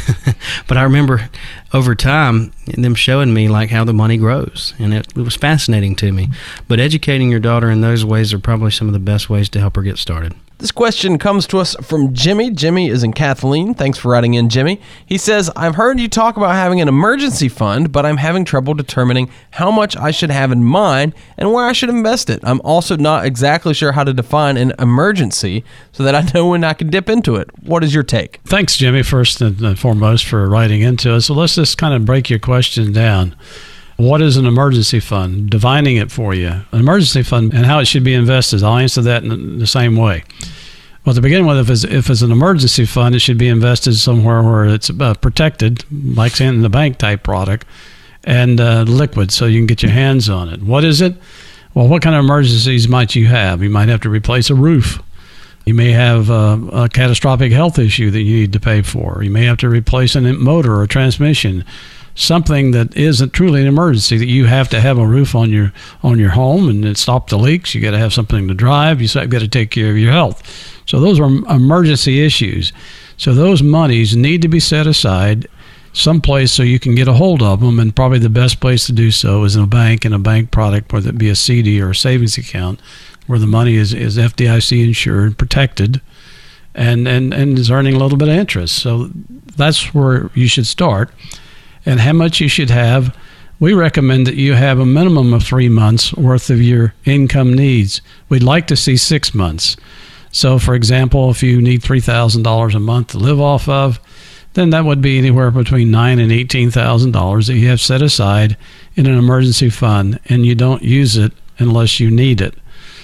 but 0.67 0.77
I 0.77 0.83
remember 0.83 1.29
over 1.73 1.95
time 1.95 2.51
them 2.67 2.95
showing 2.95 3.33
me 3.33 3.47
like 3.47 3.69
how 3.69 3.83
the 3.83 3.93
money 3.93 4.17
grows, 4.17 4.73
and 4.77 4.93
it, 4.93 5.07
it 5.15 5.21
was 5.21 5.35
fascinating 5.35 5.95
to 5.97 6.11
me. 6.11 6.29
But 6.67 6.79
educating 6.79 7.31
your 7.31 7.39
daughter 7.39 7.71
in 7.71 7.81
those 7.81 8.03
ways 8.03 8.33
are 8.33 8.39
probably 8.39 8.71
some 8.71 8.87
of 8.87 8.93
the 8.93 8.99
best 8.99 9.29
ways 9.29 9.49
to 9.49 9.59
help 9.59 9.75
her 9.77 9.81
get 9.81 9.97
started. 9.97 10.33
This 10.65 10.71
question 10.71 11.19
comes 11.19 11.45
to 11.45 11.59
us 11.59 11.75
from 11.83 12.11
Jimmy. 12.11 12.49
Jimmy 12.49 12.89
is 12.89 13.03
in 13.03 13.13
Kathleen. 13.13 13.75
Thanks 13.75 13.99
for 13.99 14.09
writing 14.09 14.33
in, 14.33 14.49
Jimmy. 14.49 14.81
He 15.05 15.15
says, 15.15 15.51
I've 15.55 15.75
heard 15.75 15.99
you 15.99 16.07
talk 16.07 16.37
about 16.37 16.55
having 16.55 16.81
an 16.81 16.87
emergency 16.87 17.49
fund, 17.49 17.91
but 17.91 18.03
I'm 18.03 18.17
having 18.17 18.45
trouble 18.45 18.73
determining 18.73 19.29
how 19.51 19.69
much 19.69 19.95
I 19.95 20.09
should 20.09 20.31
have 20.31 20.51
in 20.51 20.63
mine 20.63 21.13
and 21.37 21.53
where 21.53 21.67
I 21.67 21.71
should 21.71 21.91
invest 21.91 22.31
it. 22.31 22.39
I'm 22.41 22.61
also 22.61 22.97
not 22.97 23.25
exactly 23.27 23.75
sure 23.75 23.91
how 23.91 24.03
to 24.05 24.11
define 24.11 24.57
an 24.57 24.73
emergency 24.79 25.63
so 25.91 26.01
that 26.01 26.15
I 26.15 26.27
know 26.33 26.47
when 26.49 26.63
I 26.63 26.73
can 26.73 26.89
dip 26.89 27.09
into 27.09 27.35
it. 27.35 27.47
What 27.61 27.83
is 27.83 27.93
your 27.93 28.01
take? 28.01 28.39
Thanks, 28.45 28.75
Jimmy, 28.75 29.03
first 29.03 29.41
and 29.41 29.77
foremost, 29.77 30.25
for 30.25 30.49
writing 30.49 30.81
into 30.81 31.13
us. 31.13 31.27
So 31.27 31.35
let's 31.35 31.53
just 31.53 31.77
kind 31.77 31.93
of 31.93 32.05
break 32.05 32.31
your 32.31 32.39
question 32.39 32.91
down. 32.91 33.35
What 33.97 34.21
is 34.21 34.35
an 34.35 34.45
emergency 34.45 34.99
fund? 34.99 35.51
Defining 35.51 35.95
it 35.97 36.11
for 36.11 36.33
you. 36.33 36.47
An 36.47 36.79
emergency 36.79 37.21
fund 37.21 37.53
and 37.53 37.65
how 37.67 37.77
it 37.77 37.85
should 37.85 38.03
be 38.03 38.15
invested. 38.15 38.63
I'll 38.63 38.77
answer 38.77 39.03
that 39.03 39.23
in 39.23 39.59
the 39.59 39.67
same 39.67 39.95
way. 39.95 40.23
Well, 41.05 41.13
to 41.13 41.21
begin 41.21 41.45
with, 41.45 41.59
if 41.59 41.69
it's, 41.69 41.83
if 41.83 42.09
it's 42.09 42.23
an 42.23 42.31
emergency 42.31 42.83
fund, 42.83 43.13
it 43.13 43.19
should 43.19 43.37
be 43.37 43.47
invested 43.47 43.93
somewhere 43.93 44.41
where 44.41 44.65
it's 44.65 44.89
uh, 44.89 45.13
protected, 45.13 45.85
like 45.91 46.41
in 46.41 46.63
the 46.63 46.69
bank 46.69 46.97
type 46.97 47.21
product, 47.21 47.67
and 48.23 48.59
uh, 48.59 48.81
liquid, 48.87 49.31
so 49.31 49.45
you 49.45 49.59
can 49.59 49.67
get 49.67 49.83
your 49.83 49.91
hands 49.91 50.29
on 50.29 50.49
it. 50.49 50.63
What 50.63 50.83
is 50.83 51.01
it? 51.01 51.15
Well, 51.75 51.87
what 51.87 52.01
kind 52.01 52.15
of 52.15 52.25
emergencies 52.25 52.87
might 52.87 53.13
you 53.13 53.27
have? 53.27 53.61
You 53.61 53.69
might 53.69 53.87
have 53.87 54.01
to 54.01 54.09
replace 54.09 54.49
a 54.49 54.55
roof. 54.55 54.99
You 55.65 55.75
may 55.75 55.91
have 55.91 56.31
a, 56.31 56.59
a 56.73 56.89
catastrophic 56.89 57.51
health 57.51 57.77
issue 57.77 58.09
that 58.09 58.21
you 58.21 58.37
need 58.37 58.53
to 58.53 58.59
pay 58.59 58.81
for. 58.81 59.21
You 59.21 59.29
may 59.29 59.45
have 59.45 59.57
to 59.57 59.69
replace 59.69 60.15
a 60.15 60.21
motor 60.21 60.79
or 60.79 60.87
transmission 60.87 61.65
something 62.15 62.71
that 62.71 62.95
isn't 62.95 63.33
truly 63.33 63.61
an 63.61 63.67
emergency 63.67 64.17
that 64.17 64.25
you 64.25 64.45
have 64.45 64.69
to 64.69 64.81
have 64.81 64.97
a 64.97 65.05
roof 65.05 65.35
on 65.35 65.51
your 65.51 65.71
on 66.01 66.17
your 66.17 66.31
home 66.31 66.69
and 66.69 66.97
stop 66.97 67.29
the 67.29 67.37
leaks. 67.37 67.75
You 67.75 67.81
got 67.81 67.91
to 67.91 67.99
have 67.99 68.13
something 68.13 68.47
to 68.47 68.53
drive. 68.53 69.01
You 69.01 69.27
got 69.27 69.39
to 69.39 69.47
take 69.47 69.71
care 69.71 69.91
of 69.91 69.97
your 69.97 70.11
health. 70.11 70.41
So 70.85 70.99
those 70.99 71.19
are 71.19 71.25
emergency 71.25 72.25
issues. 72.25 72.71
So 73.17 73.33
those 73.33 73.61
monies 73.61 74.15
need 74.15 74.41
to 74.41 74.47
be 74.47 74.59
set 74.59 74.87
aside 74.87 75.47
someplace 75.93 76.51
so 76.51 76.61
you 76.61 76.79
can 76.79 76.93
get 76.93 77.07
a 77.07 77.13
hold 77.13 77.41
of 77.41 77.61
them 77.61 77.79
and 77.79 77.95
probably 77.95 78.19
the 78.19 78.29
best 78.29 78.59
place 78.59 78.85
to 78.85 78.91
do 78.91 79.11
so 79.11 79.45
is 79.45 79.55
in 79.55 79.63
a 79.63 79.67
bank 79.67 80.03
and 80.03 80.13
a 80.13 80.19
bank 80.19 80.51
product 80.51 80.91
whether 80.91 81.07
it 81.07 81.17
be 81.17 81.29
a 81.29 81.35
cd 81.35 81.81
or 81.81 81.91
a 81.91 81.95
savings 81.95 82.37
account 82.37 82.81
where 83.27 83.39
the 83.39 83.47
money 83.47 83.75
is, 83.75 83.93
is 83.93 84.17
fdic 84.17 84.85
insured 84.85 85.37
protected 85.37 86.01
and, 86.75 87.07
and 87.07 87.33
and 87.33 87.57
is 87.57 87.71
earning 87.71 87.95
a 87.95 87.99
little 87.99 88.17
bit 88.17 88.27
of 88.27 88.35
interest. 88.35 88.75
So 88.75 89.09
that's 89.55 89.93
where 89.93 90.29
you 90.33 90.47
should 90.47 90.67
start 90.67 91.09
and 91.85 91.99
how 91.99 92.13
much 92.13 92.41
you 92.41 92.47
should 92.47 92.69
have, 92.69 93.15
we 93.59 93.73
recommend 93.73 94.27
that 94.27 94.35
you 94.35 94.53
have 94.53 94.79
a 94.79 94.85
minimum 94.85 95.33
of 95.33 95.43
three 95.43 95.69
months 95.69 96.13
worth 96.13 96.49
of 96.49 96.61
your 96.61 96.93
income 97.05 97.53
needs. 97.53 98.01
We'd 98.27 98.43
like 98.43 98.67
to 98.67 98.75
see 98.75 98.97
six 98.97 99.33
months. 99.33 99.77
So, 100.31 100.59
for 100.59 100.75
example, 100.75 101.29
if 101.29 101.41
you 101.41 101.61
need 101.61 101.81
$3,000 101.81 102.75
a 102.75 102.79
month 102.79 103.07
to 103.09 103.17
live 103.17 103.39
off 103.39 103.69
of, 103.69 103.99
then 104.55 104.71
that 104.71 104.85
would 104.85 105.01
be 105.01 105.17
anywhere 105.17 105.51
between 105.51 105.91
nine 105.91 106.17
and 106.17 106.31
eighteen 106.31 106.71
thousand 106.71 107.11
dollars 107.11 107.47
that 107.47 107.57
you 107.57 107.67
have 107.67 107.81
set 107.81 108.01
aside 108.01 108.57
in 108.95 109.05
an 109.05 109.17
emergency 109.17 109.69
fund, 109.69 110.19
and 110.25 110.45
you 110.45 110.55
don't 110.55 110.81
use 110.81 111.17
it 111.17 111.33
unless 111.59 111.99
you 111.99 112.09
need 112.09 112.41
it. 112.41 112.55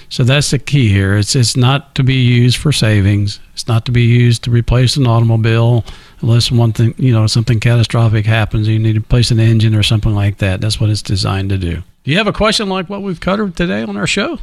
So 0.08 0.24
that's 0.24 0.50
the 0.50 0.58
key 0.58 0.88
here. 0.88 1.16
It's 1.16 1.36
it's 1.36 1.56
not 1.56 1.94
to 1.94 2.02
be 2.02 2.14
used 2.14 2.56
for 2.56 2.72
savings. 2.72 3.38
It's 3.52 3.68
not 3.68 3.84
to 3.86 3.92
be 3.92 4.02
used 4.02 4.44
to 4.44 4.50
replace 4.50 4.96
an 4.96 5.06
automobile 5.06 5.84
unless 6.22 6.50
one 6.50 6.72
thing 6.72 6.94
you 6.96 7.12
know 7.12 7.26
something 7.26 7.60
catastrophic 7.60 8.24
happens. 8.24 8.68
You 8.68 8.78
need 8.78 8.94
to 8.94 9.00
replace 9.00 9.30
an 9.30 9.40
engine 9.40 9.74
or 9.74 9.82
something 9.82 10.14
like 10.14 10.38
that. 10.38 10.60
That's 10.60 10.80
what 10.80 10.90
it's 10.90 11.02
designed 11.02 11.50
to 11.50 11.58
do. 11.58 11.82
Do 12.04 12.10
you 12.10 12.16
have 12.16 12.26
a 12.26 12.32
question 12.32 12.68
like 12.68 12.88
what 12.88 13.02
we've 13.02 13.20
covered 13.20 13.56
today 13.56 13.82
on 13.82 13.96
our 13.96 14.06
show? 14.06 14.38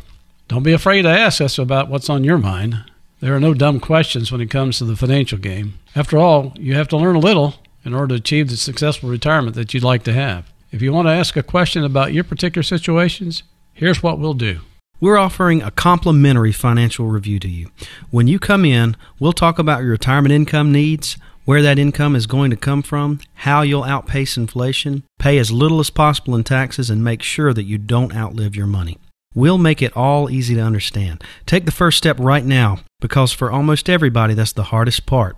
Don't 0.48 0.64
be 0.64 0.74
afraid 0.74 1.04
to 1.04 1.10
ask 1.10 1.42
us 1.42 1.58
about 1.58 1.90
what's 1.90 2.10
on 2.10 2.24
your 2.24 2.38
mind. 2.38 2.84
There 3.20 3.36
are 3.36 3.40
no 3.40 3.54
dumb 3.54 3.80
questions 3.80 4.32
when 4.32 4.42
it 4.42 4.50
comes 4.50 4.78
to 4.78 4.86
the 4.86 4.96
financial 4.96 5.38
game. 5.38 5.74
After 5.96 6.18
all, 6.18 6.54
you 6.58 6.76
have 6.76 6.88
to 6.90 6.98
learn 6.98 7.16
a 7.16 7.20
little 7.20 7.56
in 7.84 7.94
order 7.94 8.16
to 8.16 8.22
achieve 8.22 8.50
the 8.50 8.58
successful 8.58 9.10
retirement 9.10 9.56
that 9.56 9.74
you'd 9.74 9.84
like 9.84 10.04
to 10.04 10.14
have. 10.14 10.50
If 10.72 10.82
you 10.82 10.94
want 10.94 11.08
to 11.08 11.14
ask 11.14 11.36
a 11.36 11.44
question 11.44 11.84
about 11.84 12.14
your 12.14 12.24
particular 12.24 12.64
situations, 12.64 13.44
here's 13.74 14.02
what 14.02 14.20
we'll 14.20 14.34
do. 14.34 14.62
We're 15.02 15.18
offering 15.18 15.62
a 15.62 15.72
complimentary 15.72 16.52
financial 16.52 17.08
review 17.08 17.40
to 17.40 17.48
you. 17.48 17.72
When 18.10 18.28
you 18.28 18.38
come 18.38 18.66
in, 18.66 18.98
we'll 19.20 19.34
talk 19.34 19.58
about 19.58 19.82
your 19.82 19.92
retirement 19.92 20.34
income 20.34 20.72
needs, 20.72 21.18
where 21.50 21.64
that 21.64 21.80
income 21.80 22.16
is 22.16 22.28
going 22.28 22.52
to 22.52 22.56
come 22.56 22.84
from, 22.84 23.20
how 23.34 23.64
you'll 23.64 23.84
outpace 23.84 24.38
inflation, 24.38 25.04
pay 25.18 25.40
as 25.40 25.52
little 25.52 25.80
as 25.80 25.90
possible 25.90 26.36
in 26.36 26.44
taxes, 26.44 26.92
and 26.92 27.04
make 27.04 27.24
sure 27.24 27.56
that 27.56 27.64
you 27.64 27.76
don't 27.76 28.16
outlive 28.16 28.56
your 28.56 28.68
money. 28.68 29.00
We'll 29.34 29.58
make 29.58 29.82
it 29.82 29.98
all 29.98 30.30
easy 30.30 30.54
to 30.54 30.62
understand. 30.62 31.24
Take 31.48 31.66
the 31.66 31.72
first 31.72 31.98
step 31.98 32.20
right 32.20 32.46
now 32.46 32.82
because 33.02 33.32
for 33.32 33.50
almost 33.50 33.90
everybody, 33.90 34.36
that's 34.36 34.54
the 34.54 34.66
hardest 34.66 35.08
part. 35.08 35.38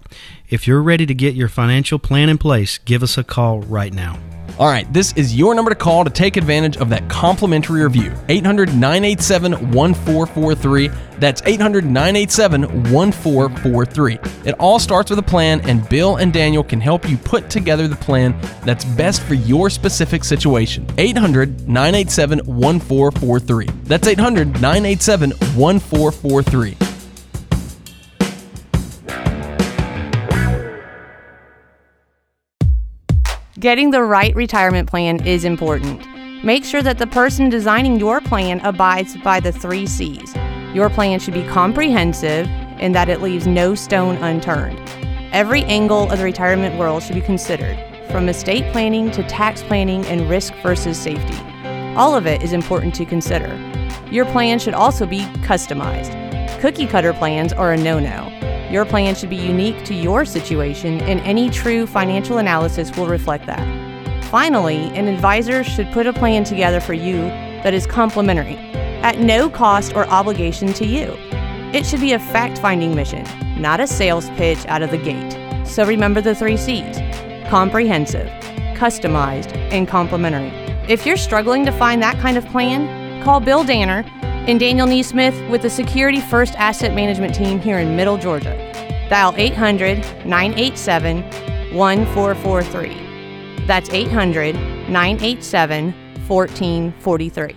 If 0.49 0.67
you're 0.67 0.83
ready 0.83 1.05
to 1.05 1.13
get 1.13 1.35
your 1.35 1.47
financial 1.47 1.97
plan 1.97 2.27
in 2.27 2.37
place, 2.37 2.77
give 2.79 3.03
us 3.03 3.17
a 3.17 3.23
call 3.23 3.61
right 3.61 3.93
now. 3.93 4.19
All 4.59 4.67
right, 4.67 4.91
this 4.93 5.13
is 5.13 5.35
your 5.35 5.55
number 5.55 5.71
to 5.71 5.75
call 5.75 6.03
to 6.03 6.09
take 6.09 6.37
advantage 6.37 6.77
of 6.77 6.89
that 6.89 7.07
complimentary 7.09 7.83
review. 7.83 8.13
800 8.29 8.69
987 8.75 9.71
1443. 9.71 10.89
That's 11.19 11.41
800 11.45 11.85
987 11.85 12.91
1443. 12.91 14.19
It 14.45 14.53
all 14.59 14.77
starts 14.77 15.09
with 15.09 15.19
a 15.19 15.23
plan, 15.23 15.61
and 15.69 15.87
Bill 15.89 16.17
and 16.17 16.31
Daniel 16.31 16.63
can 16.63 16.81
help 16.81 17.09
you 17.09 17.17
put 17.17 17.49
together 17.49 17.87
the 17.87 17.95
plan 17.95 18.39
that's 18.63 18.85
best 18.85 19.23
for 19.23 19.33
your 19.33 19.69
specific 19.69 20.23
situation. 20.23 20.85
800 20.97 21.67
987 21.67 22.39
1443. 22.45 23.65
That's 23.83 24.07
800 24.07 24.47
987 24.61 25.31
1443. 25.31 26.90
Getting 33.61 33.91
the 33.91 34.01
right 34.01 34.35
retirement 34.35 34.89
plan 34.89 35.23
is 35.23 35.45
important. 35.45 36.03
Make 36.43 36.65
sure 36.65 36.81
that 36.81 36.97
the 36.97 37.05
person 37.05 37.47
designing 37.47 37.99
your 37.99 38.19
plan 38.19 38.59
abides 38.61 39.15
by 39.17 39.39
the 39.39 39.51
three 39.51 39.85
C's. 39.85 40.33
Your 40.73 40.89
plan 40.89 41.19
should 41.19 41.35
be 41.35 41.43
comprehensive 41.43 42.47
and 42.79 42.95
that 42.95 43.07
it 43.07 43.21
leaves 43.21 43.45
no 43.45 43.75
stone 43.75 44.15
unturned. 44.15 44.79
Every 45.31 45.63
angle 45.65 46.09
of 46.09 46.17
the 46.17 46.23
retirement 46.23 46.79
world 46.79 47.03
should 47.03 47.13
be 47.13 47.21
considered, 47.21 47.77
from 48.09 48.29
estate 48.29 48.65
planning 48.71 49.11
to 49.11 49.21
tax 49.27 49.61
planning 49.61 50.03
and 50.07 50.27
risk 50.27 50.55
versus 50.63 50.97
safety. 50.97 51.37
All 51.95 52.15
of 52.15 52.25
it 52.25 52.41
is 52.41 52.53
important 52.53 52.95
to 52.95 53.05
consider. 53.05 53.55
Your 54.09 54.25
plan 54.25 54.57
should 54.57 54.73
also 54.73 55.05
be 55.05 55.19
customized. 55.45 56.17
Cookie 56.61 56.87
cutter 56.87 57.13
plans 57.13 57.53
are 57.53 57.73
a 57.73 57.77
no 57.77 57.99
no. 57.99 58.40
Your 58.71 58.85
plan 58.85 59.15
should 59.15 59.29
be 59.29 59.35
unique 59.35 59.83
to 59.83 59.93
your 59.93 60.23
situation, 60.23 61.01
and 61.01 61.19
any 61.21 61.49
true 61.49 61.85
financial 61.85 62.37
analysis 62.37 62.95
will 62.95 63.07
reflect 63.07 63.45
that. 63.47 64.23
Finally, 64.25 64.77
an 64.97 65.09
advisor 65.09 65.61
should 65.61 65.91
put 65.91 66.07
a 66.07 66.13
plan 66.13 66.45
together 66.45 66.79
for 66.79 66.93
you 66.93 67.17
that 67.63 67.73
is 67.73 67.85
complementary, 67.85 68.55
at 69.03 69.19
no 69.19 69.49
cost 69.49 69.93
or 69.93 70.07
obligation 70.07 70.71
to 70.71 70.85
you. 70.85 71.13
It 71.73 71.85
should 71.85 71.99
be 71.99 72.13
a 72.13 72.19
fact 72.19 72.59
finding 72.59 72.95
mission, 72.95 73.25
not 73.61 73.81
a 73.81 73.87
sales 73.87 74.29
pitch 74.31 74.65
out 74.67 74.81
of 74.81 74.91
the 74.91 74.97
gate. 74.97 75.67
So 75.67 75.85
remember 75.85 76.21
the 76.21 76.33
three 76.33 76.55
C's 76.55 76.97
comprehensive, 77.49 78.27
customized, 78.77 79.53
and 79.73 79.85
complementary. 79.85 80.47
If 80.87 81.05
you're 81.05 81.17
struggling 81.17 81.65
to 81.65 81.71
find 81.73 82.01
that 82.01 82.17
kind 82.19 82.37
of 82.37 82.45
plan, 82.45 83.21
call 83.21 83.41
Bill 83.41 83.65
Danner 83.65 84.05
and 84.47 84.59
Daniel 84.59 84.87
Neesmith 84.87 85.49
with 85.51 85.61
the 85.61 85.69
Security 85.69 86.19
First 86.19 86.55
Asset 86.55 86.95
Management 86.95 87.35
Team 87.35 87.59
here 87.59 87.77
in 87.77 87.95
Middle 87.95 88.17
Georgia. 88.17 88.57
Dial 89.07 89.35
800 89.37 89.99
987 90.25 91.21
1443. 91.75 93.65
That's 93.67 93.89
800 93.91 94.55
987 94.89 95.93
1443. 96.27 97.55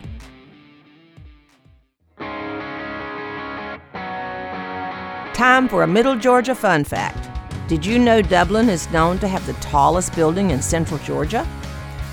Time 5.32 5.68
for 5.68 5.84
a 5.84 5.86
Middle 5.86 6.16
Georgia 6.16 6.54
fun 6.54 6.84
fact. 6.84 7.30
Did 7.66 7.86
you 7.86 7.98
know 7.98 8.20
Dublin 8.20 8.68
is 8.68 8.90
known 8.90 9.18
to 9.20 9.28
have 9.28 9.46
the 9.46 9.54
tallest 9.54 10.14
building 10.14 10.50
in 10.50 10.60
central 10.60 11.00
Georgia? 11.00 11.48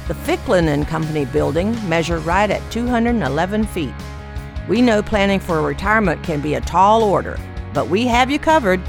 The 0.08 0.14
Ficklin 0.16 0.70
and 0.70 0.88
Company 0.88 1.26
building 1.26 1.72
measured 1.90 2.24
right 2.24 2.50
at 2.50 2.72
211 2.72 3.66
feet. 3.66 3.94
We 4.68 4.82
know 4.82 5.02
planning 5.02 5.40
for 5.40 5.62
retirement 5.62 6.24
can 6.24 6.40
be 6.40 6.54
a 6.54 6.62
tall 6.62 7.04
order, 7.04 7.40
but 7.74 7.88
we 7.88 8.06
have 8.08 8.30
you 8.30 8.38
covered. 8.38 8.80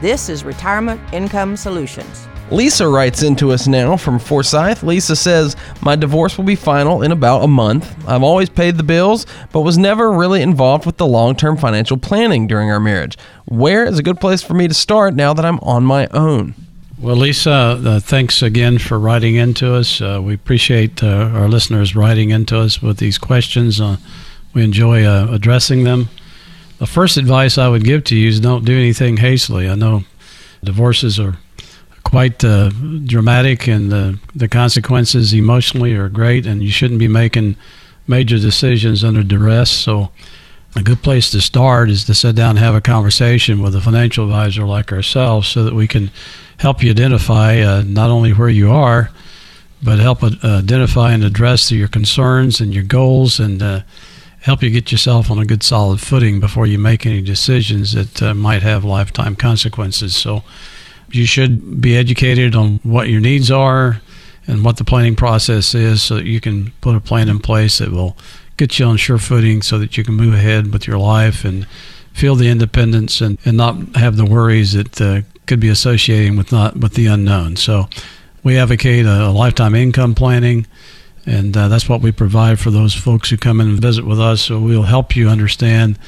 This 0.00 0.28
is 0.28 0.42
Retirement 0.42 1.00
Income 1.12 1.56
Solutions. 1.58 2.26
Lisa 2.50 2.88
writes 2.88 3.22
into 3.22 3.50
us 3.52 3.66
now 3.66 3.96
from 3.96 4.18
Forsyth. 4.18 4.82
Lisa 4.82 5.14
says, 5.14 5.56
My 5.80 5.96
divorce 5.96 6.36
will 6.36 6.44
be 6.44 6.56
final 6.56 7.02
in 7.02 7.12
about 7.12 7.44
a 7.44 7.46
month. 7.46 7.94
I've 8.06 8.22
always 8.22 8.48
paid 8.48 8.76
the 8.76 8.82
bills, 8.82 9.26
but 9.52 9.60
was 9.60 9.78
never 9.78 10.12
really 10.12 10.42
involved 10.42 10.84
with 10.84 10.96
the 10.96 11.06
long 11.06 11.36
term 11.36 11.56
financial 11.56 11.96
planning 11.96 12.46
during 12.46 12.70
our 12.70 12.80
marriage. 12.80 13.16
Where 13.46 13.84
is 13.84 13.98
a 13.98 14.02
good 14.02 14.20
place 14.20 14.42
for 14.42 14.54
me 14.54 14.66
to 14.68 14.74
start 14.74 15.14
now 15.14 15.32
that 15.34 15.44
I'm 15.44 15.60
on 15.60 15.84
my 15.84 16.08
own? 16.08 16.54
Well, 16.98 17.16
Lisa, 17.16 17.50
uh, 17.50 18.00
thanks 18.00 18.42
again 18.42 18.78
for 18.78 18.98
writing 18.98 19.34
into 19.34 19.74
us. 19.74 20.00
Uh, 20.00 20.20
we 20.22 20.34
appreciate 20.34 21.02
uh, 21.02 21.30
our 21.34 21.48
listeners 21.48 21.96
writing 21.96 22.30
into 22.30 22.58
us 22.58 22.80
with 22.80 22.98
these 22.98 23.18
questions. 23.18 23.80
Uh, 24.52 24.58
we 24.58 24.64
enjoy 24.64 25.04
uh, 25.04 25.28
addressing 25.30 25.84
them. 25.84 26.08
The 26.78 26.86
first 26.86 27.16
advice 27.16 27.58
I 27.58 27.68
would 27.68 27.84
give 27.84 28.04
to 28.04 28.16
you 28.16 28.28
is 28.28 28.40
don't 28.40 28.64
do 28.64 28.76
anything 28.76 29.18
hastily. 29.18 29.68
I 29.68 29.74
know 29.74 30.04
divorces 30.64 31.18
are 31.20 31.38
quite 32.04 32.44
uh, 32.44 32.70
dramatic, 33.04 33.68
and 33.68 33.90
the 33.90 34.18
the 34.34 34.48
consequences 34.48 35.32
emotionally 35.32 35.94
are 35.94 36.08
great, 36.08 36.46
and 36.46 36.62
you 36.62 36.70
shouldn't 36.70 36.98
be 36.98 37.08
making 37.08 37.56
major 38.06 38.38
decisions 38.38 39.04
under 39.04 39.22
duress. 39.22 39.70
So, 39.70 40.10
a 40.74 40.82
good 40.82 41.02
place 41.02 41.30
to 41.30 41.40
start 41.40 41.90
is 41.90 42.04
to 42.04 42.14
sit 42.14 42.34
down 42.34 42.50
and 42.50 42.58
have 42.58 42.74
a 42.74 42.80
conversation 42.80 43.62
with 43.62 43.76
a 43.76 43.80
financial 43.80 44.24
advisor 44.24 44.64
like 44.64 44.92
ourselves, 44.92 45.48
so 45.48 45.62
that 45.64 45.74
we 45.74 45.86
can 45.86 46.10
help 46.58 46.82
you 46.82 46.90
identify 46.90 47.60
uh, 47.60 47.82
not 47.86 48.10
only 48.10 48.32
where 48.32 48.48
you 48.48 48.70
are, 48.72 49.10
but 49.82 49.98
help 49.98 50.22
uh, 50.22 50.30
identify 50.44 51.12
and 51.12 51.24
address 51.24 51.70
your 51.70 51.88
concerns 51.88 52.60
and 52.60 52.74
your 52.74 52.84
goals, 52.84 53.38
and 53.38 53.62
uh, 53.62 53.80
help 54.42 54.62
you 54.62 54.70
get 54.70 54.90
yourself 54.90 55.30
on 55.30 55.38
a 55.38 55.44
good 55.44 55.62
solid 55.62 56.00
footing 56.00 56.40
before 56.40 56.66
you 56.66 56.78
make 56.78 57.06
any 57.06 57.22
decisions 57.22 57.92
that 57.92 58.22
uh, 58.22 58.34
might 58.34 58.62
have 58.62 58.84
lifetime 58.84 59.36
consequences. 59.36 60.14
So 60.16 60.42
you 61.10 61.26
should 61.26 61.80
be 61.80 61.96
educated 61.96 62.54
on 62.54 62.80
what 62.82 63.08
your 63.08 63.20
needs 63.20 63.50
are 63.50 64.00
and 64.46 64.64
what 64.64 64.76
the 64.76 64.84
planning 64.84 65.14
process 65.14 65.74
is 65.74 66.02
so 66.02 66.16
that 66.16 66.26
you 66.26 66.40
can 66.40 66.72
put 66.80 66.96
a 66.96 67.00
plan 67.00 67.28
in 67.28 67.38
place 67.38 67.78
that 67.78 67.90
will 67.90 68.16
get 68.56 68.78
you 68.78 68.86
on 68.86 68.96
sure 68.96 69.18
footing 69.18 69.62
so 69.62 69.78
that 69.78 69.96
you 69.96 70.04
can 70.04 70.14
move 70.14 70.34
ahead 70.34 70.72
with 70.72 70.86
your 70.86 70.98
life 70.98 71.44
and 71.44 71.66
feel 72.12 72.34
the 72.34 72.48
independence 72.48 73.20
and, 73.20 73.38
and 73.44 73.56
not 73.56 73.76
have 73.96 74.16
the 74.16 74.24
worries 74.24 74.72
that 74.72 75.00
uh, 75.00 75.20
could 75.46 75.60
be 75.60 75.68
associating 75.68 76.36
with 76.36 76.50
not 76.50 76.76
with 76.76 76.94
the 76.94 77.06
unknown. 77.06 77.56
So 77.56 77.88
we 78.42 78.58
advocate 78.58 79.06
a, 79.06 79.28
a 79.28 79.30
lifetime 79.30 79.74
income 79.74 80.14
planning 80.14 80.66
and 81.26 81.56
uh, 81.56 81.68
that's 81.68 81.88
what 81.88 82.00
we 82.00 82.12
provide 82.12 82.58
for 82.58 82.70
those 82.70 82.94
folks 82.94 83.30
who 83.30 83.36
come 83.36 83.60
in 83.60 83.68
and 83.68 83.80
visit 83.80 84.04
with 84.04 84.20
us. 84.20 84.42
So 84.42 84.58
we'll 84.58 84.82
help 84.82 85.14
you 85.14 85.28
understand 85.28 85.98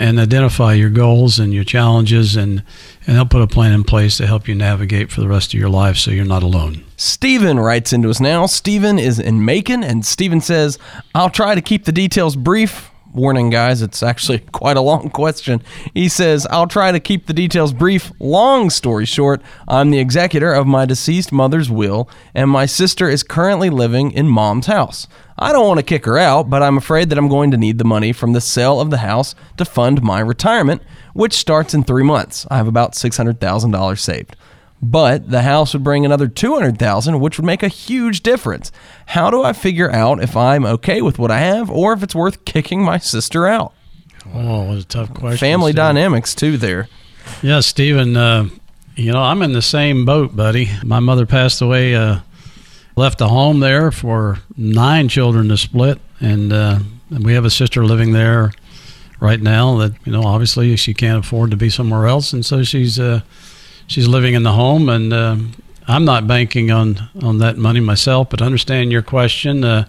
and 0.00 0.18
identify 0.18 0.72
your 0.72 0.90
goals 0.90 1.38
and 1.38 1.52
your 1.52 1.64
challenges 1.64 2.34
and, 2.34 2.62
and 3.06 3.16
help 3.16 3.30
put 3.30 3.42
a 3.42 3.46
plan 3.46 3.72
in 3.72 3.84
place 3.84 4.16
to 4.16 4.26
help 4.26 4.48
you 4.48 4.54
navigate 4.54 5.12
for 5.12 5.20
the 5.20 5.28
rest 5.28 5.52
of 5.52 5.60
your 5.60 5.68
life 5.68 5.96
so 5.96 6.10
you're 6.10 6.24
not 6.24 6.42
alone. 6.42 6.82
Stephen 6.96 7.60
writes 7.60 7.92
into 7.92 8.08
us 8.08 8.20
now. 8.20 8.46
Stephen 8.46 8.98
is 8.98 9.18
in 9.18 9.44
Macon, 9.44 9.84
and 9.84 10.04
Stephen 10.04 10.40
says, 10.40 10.78
I'll 11.14 11.30
try 11.30 11.54
to 11.54 11.60
keep 11.60 11.84
the 11.84 11.92
details 11.92 12.34
brief. 12.34 12.90
Warning, 13.12 13.50
guys, 13.50 13.82
it's 13.82 14.04
actually 14.04 14.38
quite 14.52 14.76
a 14.76 14.80
long 14.80 15.10
question. 15.10 15.62
He 15.94 16.08
says, 16.08 16.46
I'll 16.48 16.68
try 16.68 16.92
to 16.92 17.00
keep 17.00 17.26
the 17.26 17.32
details 17.32 17.72
brief. 17.72 18.12
Long 18.20 18.70
story 18.70 19.04
short, 19.04 19.42
I'm 19.66 19.90
the 19.90 19.98
executor 19.98 20.52
of 20.52 20.68
my 20.68 20.86
deceased 20.86 21.32
mother's 21.32 21.68
will, 21.68 22.08
and 22.34 22.48
my 22.48 22.66
sister 22.66 23.08
is 23.08 23.24
currently 23.24 23.68
living 23.68 24.12
in 24.12 24.28
mom's 24.28 24.66
house. 24.66 25.08
I 25.36 25.52
don't 25.52 25.66
want 25.66 25.80
to 25.80 25.84
kick 25.84 26.04
her 26.04 26.18
out, 26.18 26.50
but 26.50 26.62
I'm 26.62 26.76
afraid 26.76 27.08
that 27.08 27.18
I'm 27.18 27.28
going 27.28 27.50
to 27.50 27.56
need 27.56 27.78
the 27.78 27.84
money 27.84 28.12
from 28.12 28.32
the 28.32 28.40
sale 28.40 28.80
of 28.80 28.90
the 28.90 28.98
house 28.98 29.34
to 29.56 29.64
fund 29.64 30.02
my 30.02 30.20
retirement, 30.20 30.82
which 31.12 31.32
starts 31.32 31.74
in 31.74 31.82
three 31.82 32.04
months. 32.04 32.46
I 32.50 32.58
have 32.58 32.68
about 32.68 32.92
$600,000 32.92 33.98
saved. 33.98 34.36
But 34.82 35.30
the 35.30 35.42
house 35.42 35.74
would 35.74 35.84
bring 35.84 36.06
another 36.06 36.26
200,000, 36.26 37.20
which 37.20 37.38
would 37.38 37.44
make 37.44 37.62
a 37.62 37.68
huge 37.68 38.22
difference. 38.22 38.72
How 39.06 39.30
do 39.30 39.42
I 39.42 39.52
figure 39.52 39.90
out 39.90 40.22
if 40.22 40.36
I'm 40.36 40.64
okay 40.64 41.02
with 41.02 41.18
what 41.18 41.30
I 41.30 41.38
have 41.40 41.70
or 41.70 41.92
if 41.92 42.02
it's 42.02 42.14
worth 42.14 42.44
kicking 42.46 42.82
my 42.82 42.96
sister 42.98 43.46
out? 43.46 43.74
Oh, 44.32 44.64
what 44.68 44.78
a 44.78 44.84
tough 44.86 45.12
question. 45.12 45.38
Family 45.38 45.72
Stephen. 45.72 45.84
dynamics 45.96 46.34
too 46.34 46.56
there. 46.56 46.88
Yeah, 47.42 47.60
Stephen, 47.60 48.16
uh, 48.16 48.48
you 48.96 49.12
know, 49.12 49.22
I'm 49.22 49.42
in 49.42 49.52
the 49.52 49.62
same 49.62 50.04
boat, 50.04 50.34
buddy. 50.34 50.70
My 50.82 51.00
mother 51.00 51.26
passed 51.26 51.60
away 51.60 51.94
uh, 51.94 52.20
left 52.96 53.20
a 53.20 53.28
home 53.28 53.60
there 53.60 53.90
for 53.90 54.38
nine 54.56 55.08
children 55.08 55.48
to 55.48 55.56
split, 55.56 56.00
and 56.20 56.52
uh, 56.52 56.78
we 57.10 57.34
have 57.34 57.44
a 57.44 57.50
sister 57.50 57.84
living 57.84 58.12
there 58.12 58.52
right 59.20 59.40
now 59.40 59.76
that 59.78 59.92
you 60.06 60.12
know 60.12 60.22
obviously 60.22 60.74
she 60.76 60.94
can't 60.94 61.24
afford 61.24 61.50
to 61.50 61.56
be 61.56 61.70
somewhere 61.70 62.06
else, 62.06 62.32
and 62.32 62.44
so 62.44 62.62
she's 62.62 62.98
uh, 62.98 63.20
she's 63.90 64.06
living 64.06 64.34
in 64.34 64.44
the 64.44 64.52
home. 64.52 64.88
And 64.88 65.12
uh, 65.12 65.36
I'm 65.86 66.04
not 66.04 66.26
banking 66.26 66.70
on 66.70 67.10
on 67.22 67.38
that 67.38 67.58
money 67.58 67.80
myself, 67.80 68.30
but 68.30 68.40
understand 68.40 68.92
your 68.92 69.02
question. 69.02 69.64
Uh, 69.64 69.84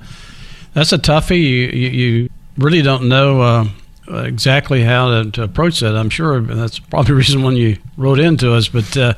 that's 0.73 0.91
a 0.91 0.97
toughie. 0.97 1.39
You, 1.39 1.67
you, 1.67 1.89
you 1.89 2.29
really 2.57 2.81
don't 2.81 3.07
know 3.07 3.41
uh, 3.41 3.65
exactly 4.07 4.83
how 4.83 5.23
to, 5.23 5.31
to, 5.31 5.43
approach 5.43 5.79
that. 5.81 5.95
I'm 5.95 6.09
sure 6.09 6.41
that's 6.41 6.79
probably 6.79 7.09
the 7.09 7.15
reason 7.15 7.43
when 7.43 7.55
you 7.55 7.77
wrote 7.95 8.19
into 8.19 8.53
us, 8.53 8.67
but. 8.67 8.97
Uh, 8.97 9.13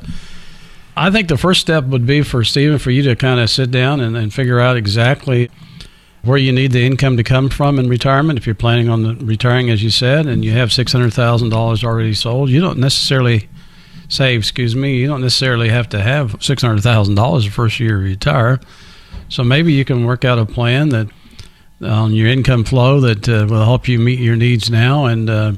I 0.96 1.10
think 1.10 1.26
the 1.26 1.36
first 1.36 1.60
step 1.60 1.86
would 1.86 2.06
be 2.06 2.22
for 2.22 2.44
Stephen 2.44 2.78
for 2.78 2.92
you 2.92 3.02
to 3.02 3.16
kind 3.16 3.40
of 3.40 3.50
sit 3.50 3.72
down 3.72 3.98
and, 3.98 4.16
and 4.16 4.32
figure 4.32 4.60
out 4.60 4.76
exactly 4.76 5.50
where 6.22 6.38
you 6.38 6.52
need 6.52 6.70
the 6.70 6.86
income 6.86 7.16
to 7.16 7.24
come 7.24 7.48
from 7.48 7.80
in 7.80 7.88
retirement. 7.88 8.38
If 8.38 8.46
you're 8.46 8.54
planning 8.54 8.88
on 8.88 9.26
retiring, 9.26 9.70
as 9.70 9.82
you 9.82 9.90
said, 9.90 10.26
and 10.26 10.44
you 10.44 10.52
have 10.52 10.72
six 10.72 10.92
hundred 10.92 11.12
thousand 11.12 11.48
dollars 11.48 11.82
already 11.82 12.14
sold, 12.14 12.48
you 12.48 12.60
don't 12.60 12.78
necessarily 12.78 13.48
say, 14.08 14.36
excuse 14.36 14.74
me, 14.76 14.96
you 14.96 15.06
don't 15.06 15.20
necessarily 15.20 15.68
have 15.68 15.88
to 15.90 16.00
have 16.00 16.36
six 16.40 16.62
hundred 16.62 16.82
thousand 16.82 17.14
dollars 17.14 17.44
the 17.44 17.50
first 17.50 17.80
year 17.80 17.98
you 18.00 18.10
retire. 18.10 18.60
So 19.28 19.42
maybe 19.44 19.72
you 19.72 19.84
can 19.84 20.04
work 20.04 20.24
out 20.24 20.38
a 20.38 20.46
plan 20.46 20.90
that 20.90 21.08
on 21.80 22.12
your 22.12 22.28
income 22.28 22.64
flow 22.64 23.00
that 23.00 23.28
uh, 23.28 23.46
will 23.48 23.64
help 23.64 23.88
you 23.88 23.98
meet 23.98 24.18
your 24.18 24.36
needs 24.36 24.70
now 24.70 25.06
and. 25.06 25.30
Uh, 25.30 25.52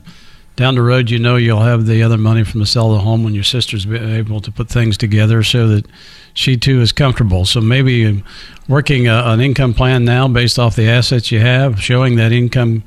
down 0.56 0.74
the 0.74 0.80
road, 0.82 1.10
you 1.10 1.18
know 1.18 1.36
you'll 1.36 1.60
have 1.60 1.84
the 1.84 2.02
other 2.02 2.16
money 2.16 2.42
from 2.42 2.60
the 2.60 2.66
sale 2.66 2.90
of 2.90 2.98
the 2.98 3.04
home 3.04 3.22
when 3.22 3.34
your 3.34 3.44
sister's 3.44 3.86
able 3.86 4.40
to 4.40 4.50
put 4.50 4.70
things 4.70 4.96
together 4.96 5.42
so 5.42 5.68
that 5.68 5.86
she 6.32 6.56
too 6.56 6.80
is 6.80 6.92
comfortable. 6.92 7.44
So 7.44 7.60
maybe 7.60 8.22
working 8.66 9.06
a, 9.06 9.22
an 9.26 9.40
income 9.42 9.74
plan 9.74 10.06
now 10.06 10.28
based 10.28 10.58
off 10.58 10.74
the 10.74 10.88
assets 10.88 11.30
you 11.30 11.40
have, 11.40 11.82
showing 11.82 12.16
that 12.16 12.32
income 12.32 12.84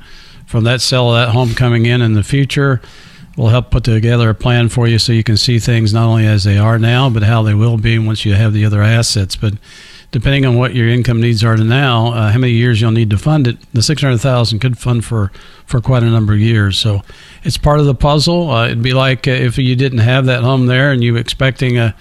from 0.48 0.64
that 0.64 0.82
sale 0.82 1.14
of 1.14 1.28
that 1.28 1.32
home 1.32 1.54
coming 1.54 1.86
in 1.86 2.02
in 2.02 2.14
the 2.16 2.24
future 2.24 2.82
will 3.40 3.48
help 3.48 3.72
put 3.72 3.86
together 3.86 4.30
a 4.30 4.36
plan 4.36 4.68
for 4.68 4.86
you 4.86 5.00
so 5.00 5.14
you 5.14 5.24
can 5.24 5.38
see 5.38 5.60
things 5.60 5.94
not 5.94 6.04
only 6.04 6.28
as 6.28 6.44
they 6.44 6.58
are 6.58 6.78
now, 6.78 7.10
but 7.10 7.24
how 7.24 7.42
they 7.42 7.54
will 7.54 7.78
be 7.78 7.98
once 7.98 8.26
you 8.26 8.34
have 8.34 8.52
the 8.52 8.66
other 8.66 8.82
assets. 8.82 9.38
But 9.38 9.54
depending 10.12 10.46
on 10.46 10.58
what 10.58 10.76
your 10.76 10.90
income 10.90 11.22
needs 11.22 11.42
are 11.42 11.56
now, 11.56 12.08
uh, 12.08 12.32
how 12.32 12.38
many 12.38 12.52
years 12.52 12.82
you'll 12.82 12.92
need 12.92 13.10
to 13.12 13.18
fund 13.18 13.48
it, 13.48 13.58
the 13.72 13.82
six 13.82 14.02
hundred 14.02 14.18
thousand 14.18 14.60
could 14.60 14.78
fund 14.78 15.06
for 15.06 15.32
for 15.66 15.80
quite 15.80 16.04
a 16.04 16.10
number 16.10 16.34
of 16.34 16.40
years. 16.40 16.78
So 16.78 17.02
it's 17.44 17.58
part 17.58 17.80
of 17.80 17.86
the 17.86 17.96
puzzle. 17.96 18.52
Uh, 18.52 18.66
it'd 18.66 18.84
be 18.84 18.94
like 18.94 19.26
uh, 19.26 19.32
if 19.32 19.58
you 19.58 19.74
didn't 19.78 20.00
have 20.00 20.26
that 20.26 20.44
home 20.44 20.66
there 20.66 20.92
and 20.92 21.02
you 21.02 21.14
were 21.14 21.20
expecting 21.20 21.78
a 21.78 21.96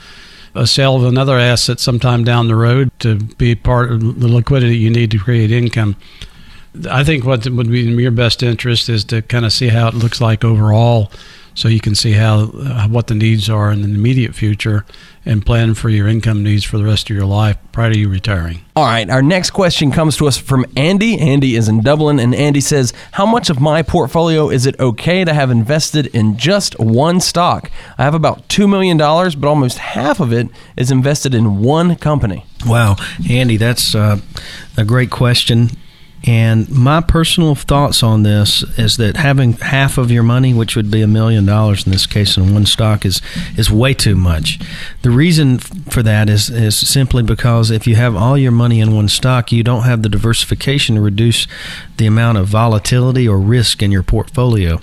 a 0.57 0.67
sale 0.67 0.97
of 0.97 1.05
another 1.05 1.39
asset 1.39 1.79
sometime 1.79 2.25
down 2.25 2.49
the 2.49 2.57
road 2.57 2.91
to 2.99 3.15
be 3.15 3.55
part 3.55 3.93
of 3.93 4.19
the 4.19 4.27
liquidity 4.27 4.77
you 4.77 4.91
need 4.91 5.13
to 5.13 5.19
create 5.19 5.53
income. 5.53 5.95
I 6.89 7.05
think 7.05 7.25
what 7.25 7.49
would 7.49 7.71
be 7.71 7.89
in 7.89 7.99
your 7.99 8.11
best 8.11 8.43
interest 8.43 8.89
is 8.89 9.05
to 9.07 9.23
kind 9.23 9.45
of 9.45 9.53
see 9.53 9.69
how 9.69 9.89
it 9.89 9.95
looks 9.95 10.21
like 10.21 10.45
overall 10.45 11.11
so 11.59 11.67
you 11.67 11.81
can 11.81 11.97
see 11.97 12.13
how 12.13 12.53
uh, 12.55 12.87
what 12.87 13.09
the 13.09 13.17
needs 13.17 13.51
are 13.51 13.73
in 13.73 13.83
the 13.83 13.89
immediate 13.89 14.33
future 14.33 14.85
and 15.27 15.45
plan 15.45 15.75
for 15.75 15.89
your 15.89 16.07
income 16.07 16.45
needs 16.45 16.63
for 16.63 16.79
the 16.79 16.85
rest 16.85 17.11
of 17.11 17.17
your 17.17 17.27
life 17.27 17.59
prior 17.73 17.93
to 17.93 17.99
you 17.99 18.09
retiring. 18.09 18.61
All 18.77 18.85
right, 18.85 19.11
our 19.11 19.23
next 19.23 19.51
question 19.51 19.91
comes 19.91 20.17
to 20.19 20.29
us 20.29 20.39
from 20.39 20.65
Andy. 20.77 21.19
Andy 21.19 21.57
is 21.57 21.69
in 21.69 21.81
Dublin, 21.81 22.21
and 22.21 22.33
Andy 22.33 22.61
says, 22.61 22.93
How 23.11 23.27
much 23.27 23.51
of 23.51 23.61
my 23.61 23.83
portfolio 23.83 24.49
is 24.49 24.67
it 24.67 24.79
okay 24.79 25.25
to 25.25 25.35
have 25.35 25.51
invested 25.51 26.07
in 26.07 26.37
just 26.37 26.79
one 26.79 27.19
stock? 27.19 27.73
I 27.99 28.05
have 28.05 28.15
about 28.15 28.47
$2 28.49 28.71
million, 28.71 28.97
but 28.97 29.45
almost 29.45 29.79
half 29.79 30.21
of 30.21 30.33
it 30.33 30.47
is 30.77 30.93
invested 30.93 31.35
in 31.35 31.61
one 31.61 31.97
company. 31.97 32.47
Wow, 32.65 32.97
Andy, 33.29 33.57
that's 33.57 33.97
uh, 33.97 34.21
a 34.77 34.85
great 34.85 35.11
question. 35.11 35.71
And 36.27 36.69
my 36.71 37.01
personal 37.01 37.55
thoughts 37.55 38.03
on 38.03 38.23
this 38.23 38.63
is 38.77 38.97
that 38.97 39.17
having 39.17 39.53
half 39.55 39.99
of 39.99 40.11
your 40.11 40.23
money, 40.23 40.53
which 40.53 40.75
would 40.75 40.91
be 40.91 41.01
a 41.01 41.07
million 41.07 41.47
dollars 41.47 41.87
in 41.87 41.93
this 41.93 42.07
case, 42.07 42.37
in 42.37 42.53
one 42.53 42.67
stock 42.67 43.07
is 43.07 43.23
is 43.57 43.71
way 43.71 43.95
too 43.95 44.17
much. 44.17 44.59
The 45.03 45.11
reason 45.11 45.59
for 45.59 46.03
that 46.03 46.29
is 46.29 46.51
is 46.51 46.77
simply 46.77 47.23
because 47.23 47.71
if 47.71 47.87
you 47.87 47.95
have 47.95 48.17
all 48.17 48.37
your 48.37 48.53
money 48.53 48.81
in 48.81 48.95
one 48.95 49.09
stock, 49.09 49.53
you 49.53 49.63
don't 49.63 49.85
have 49.85 50.03
the 50.03 50.09
diversification 50.09 50.97
to 50.97 51.01
reduce 51.01 51.47
the 51.97 52.07
amount 52.07 52.39
of 52.39 52.49
volatility 52.49 53.29
or 53.29 53.39
risk 53.39 53.83
in 53.83 53.93
your 53.93 54.03
portfolio. 54.03 54.81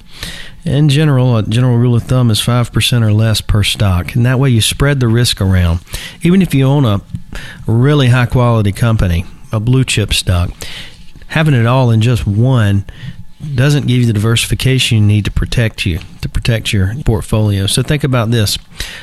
In 0.64 0.90
general, 0.90 1.38
a 1.38 1.44
general 1.44 1.78
rule 1.78 1.96
of 1.96 2.04
thumb 2.04 2.32
is 2.32 2.42
5% 2.42 3.02
or 3.04 3.14
less 3.14 3.40
per 3.40 3.62
stock. 3.62 4.16
And 4.16 4.26
that 4.26 4.40
way 4.40 4.50
you 4.50 4.62
spread 4.62 5.00
the 5.00 5.08
risk 5.08 5.40
around. 5.40 5.82
Even 6.24 6.42
if 6.42 6.56
you 6.56 6.66
own 6.66 6.86
a 6.86 7.02
really 7.68 8.08
high 8.08 8.26
quality 8.26 8.72
company, 8.72 9.26
a 9.52 9.60
blue 9.60 9.84
chip 9.84 10.12
stock, 10.12 10.50
having 11.36 11.54
it 11.54 11.66
all 11.66 11.92
in 11.92 12.00
just 12.00 12.26
one 12.26 12.86
doesn't 13.56 13.88
give 13.88 14.00
you 14.00 14.06
the 14.06 14.14
diversification 14.14 14.98
you 14.98 15.04
need 15.04 15.26
to 15.26 15.32
protect 15.32 15.86
you 15.86 16.00
to 16.22 16.30
protect 16.30 16.72
your 16.72 16.96
portfolio. 17.04 17.68
So 17.68 17.84
think 17.84 18.06
about 18.06 18.32
this: 18.32 18.58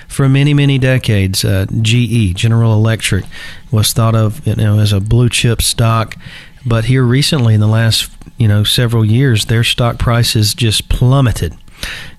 for 0.09 0.29
many 0.29 0.55
many 0.55 0.79
decades, 0.79 1.45
uh, 1.45 1.67
GE 1.83 2.35
General 2.35 2.73
Electric 2.73 3.27
was 3.71 3.93
thought 3.93 4.15
of 4.15 4.45
you 4.47 4.57
know 4.57 4.79
as 4.79 4.93
a 4.93 5.01
blue 5.01 5.29
chip 5.29 5.61
stock, 5.61 6.17
but 6.65 6.87
here 6.87 7.05
recently 7.05 7.53
in 7.53 7.61
the 7.61 7.69
last 7.69 8.11
you 8.39 8.49
know 8.49 8.65
several 8.65 9.05
years, 9.05 9.45
their 9.45 9.63
stock 9.63 9.99
prices 9.99 10.55
just 10.55 10.89
plummeted. 10.89 11.55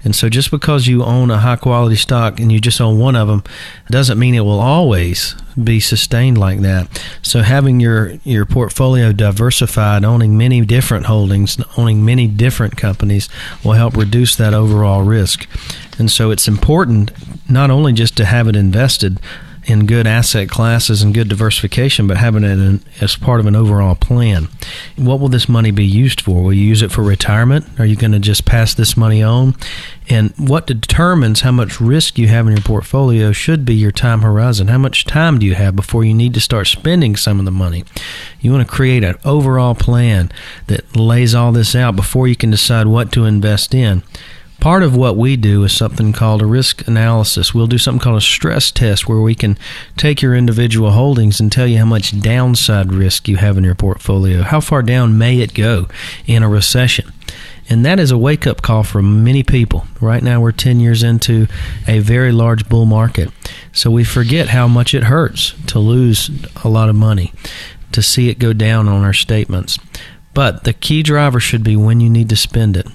And 0.04 0.16
so, 0.16 0.28
just 0.30 0.52
because 0.52 0.88
you 0.88 1.04
own 1.04 1.32
a 1.32 1.38
high 1.38 1.56
quality 1.56 1.96
stock 1.96 2.40
and 2.40 2.52
you 2.52 2.60
just 2.60 2.82
own 2.82 3.00
one 3.00 3.16
of 3.16 3.28
them 3.28 3.44
doesn't 3.90 4.20
mean 4.20 4.36
it 4.36 4.42
will 4.42 4.60
always 4.60 5.36
be 5.62 5.80
sustained 5.80 6.38
like 6.38 6.60
that. 6.60 7.02
So, 7.22 7.42
having 7.42 7.80
your, 7.80 8.14
your 8.24 8.46
portfolio 8.46 9.14
diversified, 9.14 10.04
owning 10.04 10.38
many 10.38 10.62
different 10.66 11.06
holdings, 11.06 11.58
owning 11.78 12.04
many 12.04 12.28
different 12.28 12.76
companies 12.76 13.30
will 13.64 13.74
help 13.74 13.96
reduce 13.96 14.36
that 14.36 14.54
overall 14.54 15.04
risk. 15.04 15.48
And 15.98 16.12
so, 16.12 16.32
it's 16.32 16.48
important 16.48 17.12
not 17.50 17.72
only 17.72 17.94
just 17.94 18.18
to 18.18 18.26
have 18.26 18.48
it 18.48 18.56
invested, 18.56 19.20
in 19.66 19.86
good 19.86 20.06
asset 20.06 20.50
classes 20.50 21.02
and 21.02 21.14
good 21.14 21.30
diversification, 21.30 22.08
but 22.08 22.18
having 22.18 22.44
it 22.44 22.60
in, 22.60 22.84
as 23.02 23.16
part 23.16 23.40
of 23.40 23.46
an 23.46 23.56
overall 23.56 23.96
plan. 23.96 24.48
What 24.98 25.20
will 25.20 25.30
this 25.30 25.48
money 25.48 25.72
be 25.72 25.86
used 25.86 26.22
for? 26.22 26.44
Will 26.44 26.54
you 26.54 26.66
use 26.66 26.82
it 26.82 26.92
for 26.92 27.04
retirement? 27.04 27.80
Are 27.80 27.86
you 27.86 27.96
going 27.96 28.12
to 28.12 28.20
just 28.20 28.46
pass 28.46 28.74
this 28.74 28.98
money 28.98 29.24
on? 29.24 29.56
And 30.10 30.34
what 30.38 30.68
determines 30.68 31.42
how 31.42 31.52
much 31.52 31.80
risk 31.80 32.18
you 32.18 32.28
have 32.28 32.46
in 32.46 32.54
your 32.54 32.62
portfolio 32.62 33.32
should 33.32 33.64
be 33.64 33.74
your 33.74 33.92
time 33.92 34.22
horizon. 34.22 34.68
How 34.68 34.78
much 34.78 35.06
time 35.06 35.40
do 35.40 35.46
you 35.46 35.56
have 35.56 35.76
before 35.76 36.04
you 36.04 36.14
need 36.14 36.34
to 36.34 36.42
start 36.42 36.68
spending 36.68 37.16
some 37.16 37.40
of 37.40 37.46
the 37.46 37.52
money? 37.52 37.86
You 38.42 38.52
want 38.52 38.68
to 38.68 38.74
create 38.74 39.04
an 39.04 39.16
overall 39.24 39.76
plan 39.76 40.32
that 40.68 40.96
lays 40.96 41.34
all 41.34 41.54
this 41.54 41.76
out 41.76 41.96
before 41.96 42.28
you 42.28 42.36
can 42.36 42.52
decide 42.52 42.88
what 42.88 43.12
to 43.14 43.26
invest 43.26 43.74
in. 43.74 44.04
Part 44.64 44.82
of 44.82 44.96
what 44.96 45.18
we 45.18 45.36
do 45.36 45.66
is 45.66 45.74
something 45.74 46.14
called 46.14 46.42
a 46.42 46.46
risk 46.46 46.88
analysis. 46.88 47.54
We'll 47.54 47.68
do 47.68 47.78
something 47.78 48.00
called 48.00 48.16
a 48.16 48.22
stress 48.22 48.72
test 48.72 49.10
where 49.10 49.20
we 49.20 49.36
can 49.36 49.58
take 49.98 50.22
your 50.22 50.34
individual 50.34 50.92
holdings 50.92 51.42
and 51.42 51.52
tell 51.52 51.68
you 51.68 51.80
how 51.80 51.86
much 51.86 52.18
downside 52.22 52.94
risk 52.94 53.28
you 53.28 53.36
have 53.36 53.58
in 53.58 53.66
your 53.66 53.76
portfolio. 53.76 54.42
How 54.42 54.62
far 54.62 54.82
down 54.82 55.18
may 55.18 55.42
it 55.42 55.54
go 55.54 55.90
in 56.26 56.44
a 56.44 56.48
recession? 56.48 57.12
And 57.70 57.86
that 57.86 58.00
is 58.00 58.10
a 58.10 58.18
wake 58.18 58.48
up 58.48 58.62
call 58.62 58.84
for 58.84 59.02
many 59.02 59.44
people. 59.44 59.86
Right 60.00 60.24
now, 60.24 60.40
we're 60.40 60.54
10 60.54 60.80
years 60.80 61.04
into 61.04 61.48
a 61.86 62.00
very 62.00 62.32
large 62.32 62.70
bull 62.70 62.86
market. 62.86 63.32
So 63.74 63.92
we 63.92 64.06
forget 64.06 64.48
how 64.48 64.70
much 64.70 64.94
it 64.94 65.04
hurts 65.04 65.56
to 65.68 65.80
lose 65.80 66.32
a 66.64 66.70
lot 66.70 66.88
of 66.88 66.96
money, 66.96 67.34
to 67.92 68.02
see 68.02 68.30
it 68.30 68.40
go 68.40 68.54
down 68.54 68.88
on 68.88 69.04
our 69.04 69.12
statements. 69.12 69.78
But 70.34 70.64
the 70.64 70.72
key 70.72 71.04
driver 71.04 71.42
should 71.42 71.66
be 71.66 71.76
when 71.76 72.00
you 72.00 72.10
need 72.10 72.30
to 72.30 72.38
spend 72.38 72.78
it 72.78 72.88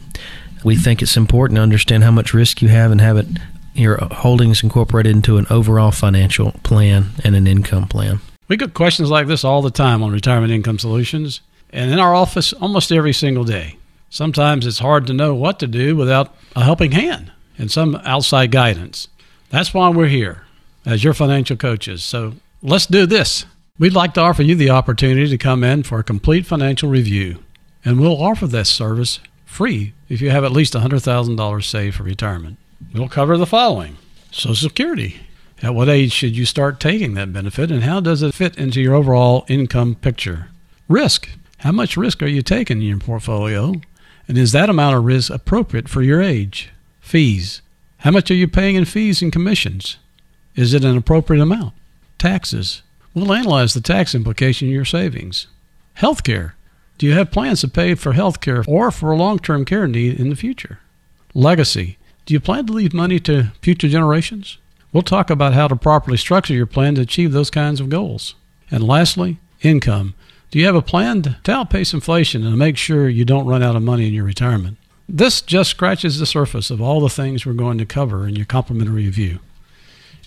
we 0.65 0.77
think 0.77 1.03
it's 1.03 1.17
important 1.17 1.57
to 1.57 1.63
understand 1.63 2.05
how 2.05 2.11
much 2.11 2.35
risk 2.35 2.63
you 2.63 2.69
have 2.69 2.91
and 2.91 3.01
have 3.01 3.17
it 3.17 3.27
your 3.75 3.97
holdings 4.11 4.63
incorporated 4.63 5.15
into 5.15 5.37
an 5.39 5.47
overall 5.51 5.93
financial 5.93 6.53
plan 6.63 7.11
and 7.25 7.37
an 7.37 7.47
income 7.47 7.87
plan. 7.87 8.21
We 8.49 8.57
get 8.57 8.75
questions 8.75 9.11
like 9.11 9.27
this 9.27 9.45
all 9.45 9.63
the 9.63 9.71
time 9.71 10.03
on 10.03 10.11
retirement 10.11 10.53
income 10.53 10.79
solutions 10.79 11.41
and 11.71 11.91
in 11.91 11.99
our 11.99 12.15
office 12.15 12.53
almost 12.55 12.91
every 12.91 13.13
single 13.13 13.45
day. 13.45 13.77
Sometimes 14.11 14.67
it's 14.67 14.79
hard 14.79 15.07
to 15.07 15.13
know 15.13 15.35
what 15.35 15.59
to 15.61 15.67
do 15.67 15.95
without 15.95 16.35
a 16.57 16.65
helping 16.65 16.93
hand 16.93 17.31
and 17.59 17.71
some 17.71 17.95
outside 18.05 18.51
guidance. 18.51 19.09
That's 19.51 19.75
why 19.75 19.91
we're 19.91 20.09
here 20.09 20.45
as 20.87 21.05
your 21.05 21.15
financial 21.15 21.57
coaches. 21.57 22.03
So 22.03 22.35
let's 22.63 22.87
do 22.87 23.07
this. 23.07 23.45
We'd 23.79 23.95
like 23.95 24.15
to 24.15 24.21
offer 24.21 24.43
you 24.43 24.55
the 24.55 24.71
opportunity 24.71 25.29
to 25.29 25.39
come 25.39 25.63
in 25.63 25.83
for 25.83 26.01
a 26.01 26.05
complete 26.05 26.47
financial 26.47 26.89
review, 26.89 27.45
and 27.85 28.01
we'll 28.01 28.21
offer 28.21 28.47
this 28.47 28.69
service 28.69 29.21
free 29.49 29.95
if 30.09 30.21
you 30.21 30.31
have 30.31 30.45
at 30.45 30.53
least 30.53 30.75
$100,000 30.75 31.65
saved 31.65 31.97
for 31.97 32.03
retirement. 32.05 32.59
We'll 32.95 33.09
cover 33.09 33.37
the 33.37 33.47
following 33.47 33.97
Social 34.31 34.69
Security. 34.69 35.21
At 35.61 35.75
what 35.75 35.89
age 35.89 36.13
should 36.13 36.37
you 36.37 36.45
start 36.47 36.79
taking 36.79 37.15
that 37.15 37.33
benefit, 37.33 37.73
and 37.73 37.83
how 37.83 37.99
does 37.99 38.23
it 38.23 38.35
fit 38.35 38.57
into 38.57 38.81
your 38.81 38.95
overall 38.95 39.45
income 39.49 39.97
picture? 39.97 40.49
Risk. 40.89 41.29
How 41.59 41.73
much 41.73 41.97
risk 41.97 42.23
are 42.23 42.29
you 42.29 42.43
taking 42.43 42.77
in 42.79 42.87
your 42.87 42.99
portfolio? 42.99 43.75
And 44.29 44.39
is 44.39 44.53
that 44.53 44.71
amount 44.71 44.97
of 44.97 45.05
risk 45.05 45.33
appropriate 45.33 45.89
for 45.89 46.03
your 46.03 46.23
age? 46.23 46.71
Fees. 47.01 47.61
How 47.99 48.13
much 48.13 48.31
are 48.31 48.35
you 48.35 48.47
paying 48.47 48.77
in 48.77 48.85
fees 48.85 49.21
and 49.23 49.33
commissions? 49.33 49.97
Is 50.55 50.73
it 50.73 50.85
an 50.85 50.97
appropriate 50.97 51.43
amount? 51.43 51.75
Taxes. 52.19 52.83
We'll 53.13 53.33
analyze 53.33 53.75
the 53.75 53.81
tax 53.81 54.15
implication 54.15 54.69
of 54.69 54.75
your 54.75 54.85
savings. 54.85 55.49
Healthcare. 55.99 56.53
Do 56.99 57.07
you 57.07 57.13
have 57.13 57.31
plans 57.31 57.61
to 57.61 57.69
pay 57.69 57.95
for 57.95 58.13
health 58.13 58.41
care 58.41 58.65
or 58.67 58.91
for 58.91 59.13
a 59.13 59.17
long 59.17 59.39
term 59.39 59.65
care 59.65 59.87
need 59.87 60.19
in 60.19 60.31
the 60.31 60.37
future? 60.37 60.81
Legacy. 61.33 61.97
Do 62.27 62.35
you 62.35 62.41
plan 62.41 62.67
to 62.67 62.73
leave 62.73 62.93
money 62.93 63.21
to 63.21 63.53
future 63.63 63.89
generations? 63.89 64.59
We'll 64.93 65.05
talk 65.05 65.31
about 65.31 65.55
how 65.55 65.69
to 65.69 65.77
properly 65.77 66.17
structure 66.17 66.55
your 66.55 66.67
plan 66.67 66.97
to 66.97 67.03
achieve 67.03 67.31
those 67.31 67.51
kinds 67.51 67.81
of 67.81 67.89
goals. 67.89 68.35
And 68.71 68.83
lastly, 68.83 69.39
income. 69.63 70.15
Do 70.51 70.59
you 70.59 70.67
have 70.67 70.75
a 70.75 70.83
plan 70.83 71.37
to 71.45 71.53
outpace 71.53 71.95
inflation 71.95 72.45
and 72.45 72.59
make 72.59 72.77
sure 72.77 73.09
you 73.09 73.25
don't 73.25 73.47
run 73.47 73.63
out 73.63 73.77
of 73.77 73.83
money 73.83 74.09
in 74.09 74.15
your 74.15 74.25
retirement? 74.25 74.77
This 75.09 75.41
just 75.41 75.71
scratches 75.71 76.19
the 76.19 76.27
surface 76.27 76.71
of 76.71 76.83
all 76.83 77.01
the 77.01 77.09
things 77.09 77.47
we're 77.47 77.53
going 77.53 77.79
to 77.79 77.87
cover 77.87 78.27
in 78.27 78.35
your 78.35 78.47
complimentary 78.47 79.05
review. 79.05 79.39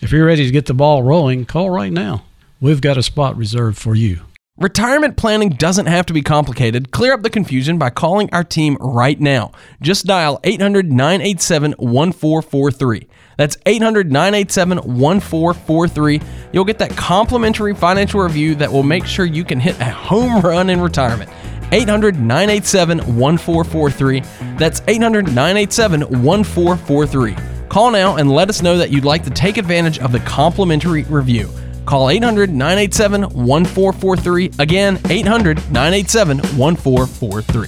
If 0.02 0.12
you're 0.12 0.26
ready 0.26 0.46
to 0.46 0.52
get 0.52 0.68
the 0.68 0.74
ball 0.74 1.04
rolling, 1.04 1.46
call 1.46 1.70
right 1.70 1.92
now. 1.92 2.24
We've 2.60 2.82
got 2.82 2.98
a 2.98 3.04
spot 3.04 3.36
reserved 3.36 3.78
for 3.78 3.94
you. 3.94 4.22
Retirement 4.62 5.18
planning 5.18 5.50
doesn't 5.50 5.88
have 5.88 6.06
to 6.06 6.14
be 6.14 6.22
complicated. 6.22 6.92
Clear 6.92 7.14
up 7.14 7.24
the 7.24 7.32
confusion 7.32 7.80
by 7.80 7.90
calling 7.90 8.30
our 8.32 8.44
team 8.44 8.78
right 8.80 9.20
now. 9.20 9.54
Just 9.82 10.06
dial 10.06 10.40
800 10.44 10.92
987 10.92 11.72
1443. 11.80 13.08
That's 13.38 13.58
800 13.66 14.12
987 14.12 14.78
1443. 14.78 16.22
You'll 16.54 16.64
get 16.64 16.78
that 16.78 16.96
complimentary 16.96 17.74
financial 17.74 18.22
review 18.22 18.54
that 18.54 18.72
will 18.72 18.84
make 18.84 19.08
sure 19.08 19.26
you 19.26 19.44
can 19.44 19.60
hit 19.60 19.80
a 19.80 19.86
home 19.86 20.42
run 20.42 20.70
in 20.70 20.80
retirement. 20.80 21.32
800 21.72 22.20
987 22.20 23.00
1443. 23.18 24.20
That's 24.60 24.84
800 24.88 25.26
987 25.26 26.02
1443. 26.02 27.36
Call 27.68 27.90
now 27.90 28.18
and 28.18 28.30
let 28.30 28.48
us 28.50 28.62
know 28.62 28.78
that 28.78 28.92
you'd 28.92 29.06
like 29.06 29.24
to 29.24 29.32
take 29.32 29.58
advantage 29.58 29.98
of 29.98 30.12
the 30.12 30.20
complimentary 30.20 31.02
review. 31.06 31.50
Call 31.92 32.10
800 32.10 32.50
987 32.52 33.22
1443. 33.22 34.52
Again, 34.60 34.98
800 35.10 35.58
987 35.74 36.38
1443. 36.58 37.68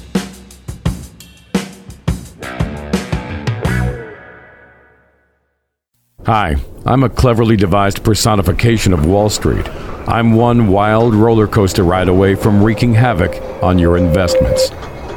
Hi, 6.26 6.56
I'm 6.86 7.04
a 7.04 7.10
cleverly 7.10 7.58
devised 7.58 8.06
personification 8.06 8.94
of 8.94 9.06
Wall 9.06 9.30
Street. 9.30 9.68
I'm 10.08 10.36
one 10.36 10.70
wild 10.70 11.14
roller 11.14 11.46
coaster 11.46 11.84
ride 11.84 12.08
away 12.08 12.36
from 12.36 12.64
wreaking 12.64 12.94
havoc 12.94 13.42
on 13.62 13.78
your 13.78 13.98
investments, 13.98 14.70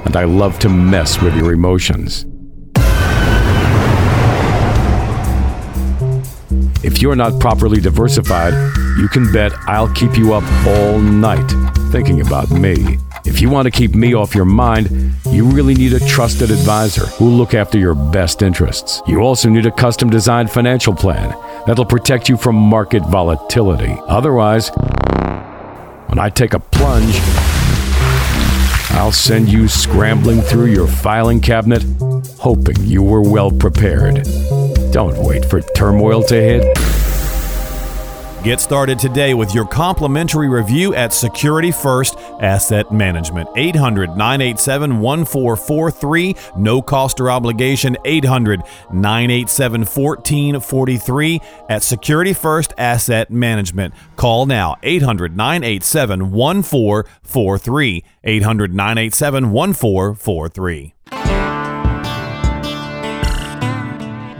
and 0.04 0.16
I 0.16 0.24
love 0.24 0.58
to 0.58 0.68
mess 0.68 1.22
with 1.22 1.36
your 1.36 1.52
emotions. 1.52 2.26
If 6.86 7.02
you're 7.02 7.16
not 7.16 7.40
properly 7.40 7.80
diversified, 7.80 8.54
you 8.96 9.08
can 9.08 9.32
bet 9.32 9.52
I'll 9.66 9.92
keep 9.92 10.16
you 10.16 10.34
up 10.34 10.44
all 10.64 11.00
night 11.00 11.50
thinking 11.90 12.20
about 12.20 12.48
me. 12.52 12.98
If 13.24 13.40
you 13.40 13.50
want 13.50 13.66
to 13.66 13.72
keep 13.72 13.96
me 13.96 14.14
off 14.14 14.36
your 14.36 14.44
mind, 14.44 15.12
you 15.28 15.46
really 15.46 15.74
need 15.74 15.94
a 15.94 16.06
trusted 16.06 16.52
advisor 16.52 17.06
who'll 17.06 17.32
look 17.32 17.54
after 17.54 17.76
your 17.76 17.96
best 17.96 18.40
interests. 18.40 19.02
You 19.08 19.18
also 19.18 19.48
need 19.48 19.66
a 19.66 19.72
custom 19.72 20.10
designed 20.10 20.52
financial 20.52 20.94
plan 20.94 21.30
that'll 21.66 21.84
protect 21.84 22.28
you 22.28 22.36
from 22.36 22.54
market 22.54 23.02
volatility. 23.06 23.96
Otherwise, 24.06 24.70
when 26.06 26.20
I 26.20 26.30
take 26.30 26.54
a 26.54 26.60
plunge, 26.60 27.16
I'll 28.92 29.10
send 29.10 29.48
you 29.48 29.66
scrambling 29.66 30.40
through 30.40 30.66
your 30.66 30.86
filing 30.86 31.40
cabinet, 31.40 31.84
hoping 32.38 32.76
you 32.84 33.02
were 33.02 33.22
well 33.22 33.50
prepared. 33.50 34.24
Don't 34.96 35.22
wait 35.26 35.44
for 35.44 35.60
turmoil 35.60 36.22
to 36.22 36.34
hit. 36.34 36.74
Get 38.42 38.62
started 38.62 38.98
today 38.98 39.34
with 39.34 39.54
your 39.54 39.66
complimentary 39.66 40.48
review 40.48 40.94
at 40.94 41.12
Security 41.12 41.70
First 41.70 42.16
Asset 42.40 42.90
Management. 42.90 43.50
800 43.56 44.16
987 44.16 44.98
1443. 44.98 46.34
No 46.56 46.80
cost 46.80 47.20
or 47.20 47.30
obligation. 47.30 47.98
800 48.06 48.62
987 48.90 49.80
1443 49.82 51.42
at 51.68 51.82
Security 51.82 52.32
First 52.32 52.72
Asset 52.78 53.30
Management. 53.30 53.92
Call 54.16 54.46
now 54.46 54.76
800 54.82 55.36
987 55.36 56.30
1443. 56.30 58.02
800 58.24 58.74
987 58.74 59.52
1443. 59.52 60.95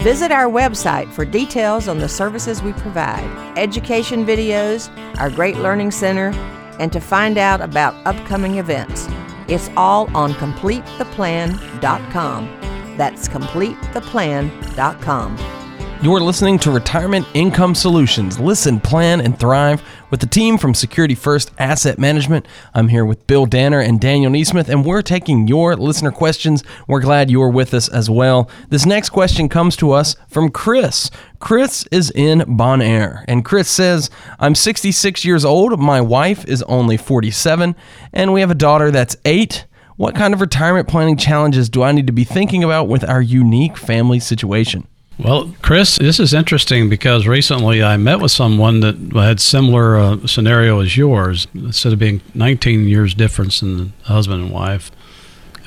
Visit 0.06 0.30
our 0.30 0.46
website 0.46 1.10
for 1.12 1.24
details 1.24 1.88
on 1.88 1.98
the 1.98 2.08
services 2.08 2.62
we 2.62 2.72
provide, 2.74 3.26
education 3.58 4.24
videos, 4.24 4.88
our 5.18 5.30
great 5.30 5.56
learning 5.56 5.90
center, 5.90 6.30
and 6.78 6.92
to 6.92 7.00
find 7.00 7.36
out 7.36 7.60
about 7.60 7.92
upcoming 8.06 8.58
events. 8.58 9.08
It's 9.48 9.68
all 9.76 10.08
on 10.16 10.32
CompleteThePlan.com. 10.34 12.96
That's 12.96 13.26
CompleteThePlan.com. 13.26 15.65
You're 16.02 16.20
listening 16.20 16.58
to 16.58 16.70
Retirement 16.70 17.26
Income 17.32 17.74
Solutions. 17.74 18.38
Listen, 18.38 18.80
plan, 18.80 19.20
and 19.22 19.36
thrive 19.36 19.82
with 20.10 20.20
the 20.20 20.26
team 20.26 20.58
from 20.58 20.74
Security 20.74 21.14
First 21.14 21.50
Asset 21.58 21.98
Management. 21.98 22.46
I'm 22.74 22.88
here 22.88 23.06
with 23.06 23.26
Bill 23.26 23.46
Danner 23.46 23.80
and 23.80 23.98
Daniel 23.98 24.30
Neesmith, 24.30 24.68
and 24.68 24.84
we're 24.84 25.00
taking 25.00 25.48
your 25.48 25.74
listener 25.74 26.12
questions. 26.12 26.62
We're 26.86 27.00
glad 27.00 27.30
you're 27.30 27.48
with 27.48 27.72
us 27.72 27.88
as 27.88 28.10
well. 28.10 28.50
This 28.68 28.84
next 28.84 29.08
question 29.08 29.48
comes 29.48 29.74
to 29.76 29.92
us 29.92 30.16
from 30.28 30.50
Chris. 30.50 31.10
Chris 31.40 31.88
is 31.90 32.10
in 32.10 32.40
Bonaire, 32.40 33.24
and 33.26 33.44
Chris 33.44 33.68
says, 33.68 34.10
I'm 34.38 34.54
66 34.54 35.24
years 35.24 35.46
old, 35.46 35.80
my 35.80 36.02
wife 36.02 36.44
is 36.46 36.62
only 36.64 36.98
47, 36.98 37.74
and 38.12 38.32
we 38.34 38.42
have 38.42 38.50
a 38.50 38.54
daughter 38.54 38.90
that's 38.90 39.16
eight. 39.24 39.64
What 39.96 40.14
kind 40.14 40.34
of 40.34 40.42
retirement 40.42 40.88
planning 40.88 41.16
challenges 41.16 41.70
do 41.70 41.82
I 41.82 41.92
need 41.92 42.06
to 42.06 42.12
be 42.12 42.24
thinking 42.24 42.62
about 42.62 42.86
with 42.86 43.02
our 43.02 43.22
unique 43.22 43.78
family 43.78 44.20
situation? 44.20 44.86
Well, 45.18 45.54
Chris, 45.62 45.96
this 45.96 46.20
is 46.20 46.34
interesting 46.34 46.90
because 46.90 47.26
recently 47.26 47.82
I 47.82 47.96
met 47.96 48.20
with 48.20 48.32
someone 48.32 48.80
that 48.80 48.96
had 49.14 49.40
similar 49.40 49.96
uh, 49.96 50.26
scenario 50.26 50.80
as 50.80 50.96
yours. 50.96 51.46
Instead 51.54 51.94
of 51.94 51.98
being 51.98 52.20
19 52.34 52.86
years 52.86 53.14
difference 53.14 53.62
in 53.62 53.94
husband 54.02 54.42
and 54.42 54.52
wife, 54.52 54.90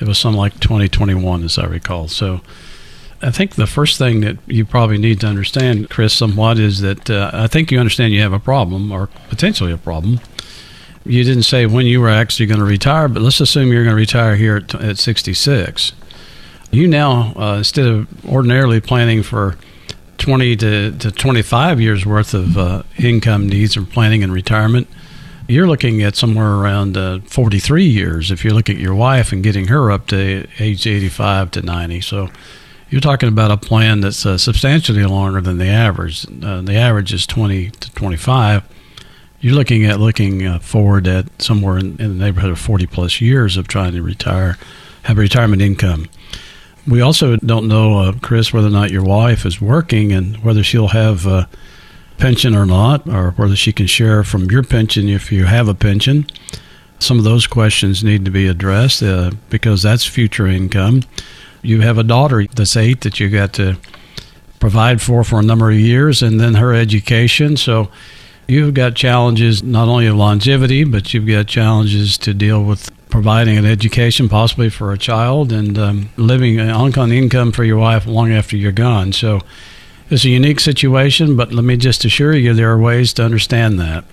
it 0.00 0.06
was 0.06 0.18
something 0.18 0.38
like 0.38 0.60
2021, 0.60 1.42
as 1.42 1.58
I 1.58 1.66
recall. 1.66 2.06
So 2.06 2.42
I 3.20 3.32
think 3.32 3.56
the 3.56 3.66
first 3.66 3.98
thing 3.98 4.20
that 4.20 4.38
you 4.46 4.64
probably 4.64 4.98
need 4.98 5.20
to 5.20 5.26
understand, 5.26 5.90
Chris, 5.90 6.14
somewhat 6.14 6.60
is 6.60 6.80
that 6.82 7.10
uh, 7.10 7.32
I 7.34 7.48
think 7.48 7.72
you 7.72 7.80
understand 7.80 8.12
you 8.12 8.22
have 8.22 8.32
a 8.32 8.38
problem 8.38 8.92
or 8.92 9.08
potentially 9.28 9.72
a 9.72 9.76
problem. 9.76 10.20
You 11.04 11.24
didn't 11.24 11.42
say 11.42 11.66
when 11.66 11.86
you 11.86 12.00
were 12.00 12.08
actually 12.08 12.46
going 12.46 12.60
to 12.60 12.64
retire, 12.64 13.08
but 13.08 13.20
let's 13.20 13.40
assume 13.40 13.72
you're 13.72 13.82
going 13.82 13.96
to 13.96 14.00
retire 14.00 14.36
here 14.36 14.58
at, 14.58 14.74
at 14.76 14.98
66 14.98 15.92
you 16.70 16.86
now, 16.86 17.32
uh, 17.36 17.56
instead 17.58 17.86
of 17.86 18.24
ordinarily 18.24 18.80
planning 18.80 19.22
for 19.22 19.56
20 20.18 20.56
to, 20.56 20.92
to 20.98 21.10
25 21.10 21.80
years 21.80 22.04
worth 22.04 22.34
of 22.34 22.56
uh, 22.56 22.82
income 22.98 23.48
needs 23.48 23.76
or 23.76 23.82
planning 23.82 24.22
in 24.22 24.30
retirement, 24.30 24.86
you're 25.48 25.66
looking 25.66 26.02
at 26.02 26.14
somewhere 26.14 26.54
around 26.54 26.96
uh, 26.96 27.18
43 27.20 27.84
years 27.84 28.30
if 28.30 28.44
you 28.44 28.52
look 28.52 28.70
at 28.70 28.76
your 28.76 28.94
wife 28.94 29.32
and 29.32 29.42
getting 29.42 29.66
her 29.66 29.90
up 29.90 30.06
to 30.08 30.46
age 30.60 30.86
85 30.86 31.50
to 31.52 31.62
90. 31.62 32.00
So 32.02 32.28
you're 32.88 33.00
talking 33.00 33.28
about 33.28 33.50
a 33.50 33.56
plan 33.56 34.00
that's 34.00 34.24
uh, 34.24 34.38
substantially 34.38 35.04
longer 35.04 35.40
than 35.40 35.58
the 35.58 35.66
average. 35.66 36.26
Uh, 36.42 36.60
the 36.60 36.76
average 36.76 37.12
is 37.12 37.26
20 37.26 37.70
to 37.70 37.90
25. 37.92 38.62
You're 39.40 39.54
looking 39.54 39.84
at 39.86 39.98
looking 39.98 40.46
uh, 40.46 40.58
forward 40.58 41.08
at 41.08 41.42
somewhere 41.42 41.78
in, 41.78 42.00
in 42.00 42.18
the 42.18 42.24
neighborhood 42.24 42.50
of 42.50 42.58
40 42.58 42.86
plus 42.86 43.20
years 43.20 43.56
of 43.56 43.66
trying 43.66 43.92
to 43.92 44.02
retire, 44.02 44.58
have 45.04 45.18
retirement 45.18 45.62
income. 45.62 46.06
We 46.90 47.00
also 47.00 47.36
don't 47.36 47.68
know, 47.68 47.98
uh, 47.98 48.12
Chris, 48.20 48.52
whether 48.52 48.66
or 48.66 48.72
not 48.72 48.90
your 48.90 49.04
wife 49.04 49.46
is 49.46 49.60
working 49.60 50.10
and 50.10 50.36
whether 50.38 50.64
she'll 50.64 50.88
have 50.88 51.24
a 51.24 51.48
pension 52.18 52.56
or 52.56 52.66
not, 52.66 53.08
or 53.08 53.30
whether 53.36 53.54
she 53.54 53.72
can 53.72 53.86
share 53.86 54.24
from 54.24 54.50
your 54.50 54.64
pension 54.64 55.08
if 55.08 55.30
you 55.30 55.44
have 55.44 55.68
a 55.68 55.74
pension. 55.74 56.26
Some 56.98 57.16
of 57.16 57.24
those 57.24 57.46
questions 57.46 58.02
need 58.02 58.24
to 58.24 58.30
be 58.32 58.48
addressed 58.48 59.04
uh, 59.04 59.30
because 59.50 59.82
that's 59.82 60.04
future 60.04 60.48
income. 60.48 61.04
You 61.62 61.80
have 61.82 61.96
a 61.96 62.02
daughter 62.02 62.44
that's 62.46 62.76
eight 62.76 63.02
that 63.02 63.20
you 63.20 63.30
got 63.30 63.52
to 63.54 63.78
provide 64.58 65.00
for 65.00 65.22
for 65.22 65.38
a 65.38 65.44
number 65.44 65.70
of 65.70 65.78
years, 65.78 66.22
and 66.22 66.40
then 66.40 66.54
her 66.54 66.74
education. 66.74 67.56
So 67.56 67.88
you've 68.48 68.74
got 68.74 68.96
challenges 68.96 69.62
not 69.62 69.86
only 69.86 70.08
of 70.08 70.16
longevity, 70.16 70.82
but 70.82 71.14
you've 71.14 71.28
got 71.28 71.46
challenges 71.46 72.18
to 72.18 72.34
deal 72.34 72.64
with 72.64 72.90
providing 73.10 73.58
an 73.58 73.66
education 73.66 74.28
possibly 74.28 74.70
for 74.70 74.92
a 74.92 74.98
child 74.98 75.52
and 75.52 75.78
um, 75.78 76.08
living 76.16 76.60
on 76.60 77.12
income 77.12 77.52
for 77.52 77.64
your 77.64 77.78
wife 77.78 78.06
long 78.06 78.32
after 78.32 78.56
you're 78.56 78.72
gone. 78.72 79.12
So 79.12 79.40
it's 80.08 80.24
a 80.24 80.28
unique 80.28 80.60
situation, 80.60 81.36
but 81.36 81.52
let 81.52 81.64
me 81.64 81.76
just 81.76 82.04
assure 82.04 82.34
you 82.34 82.54
there 82.54 82.70
are 82.70 82.78
ways 82.78 83.12
to 83.14 83.24
understand 83.24 83.78
that. 83.80 84.04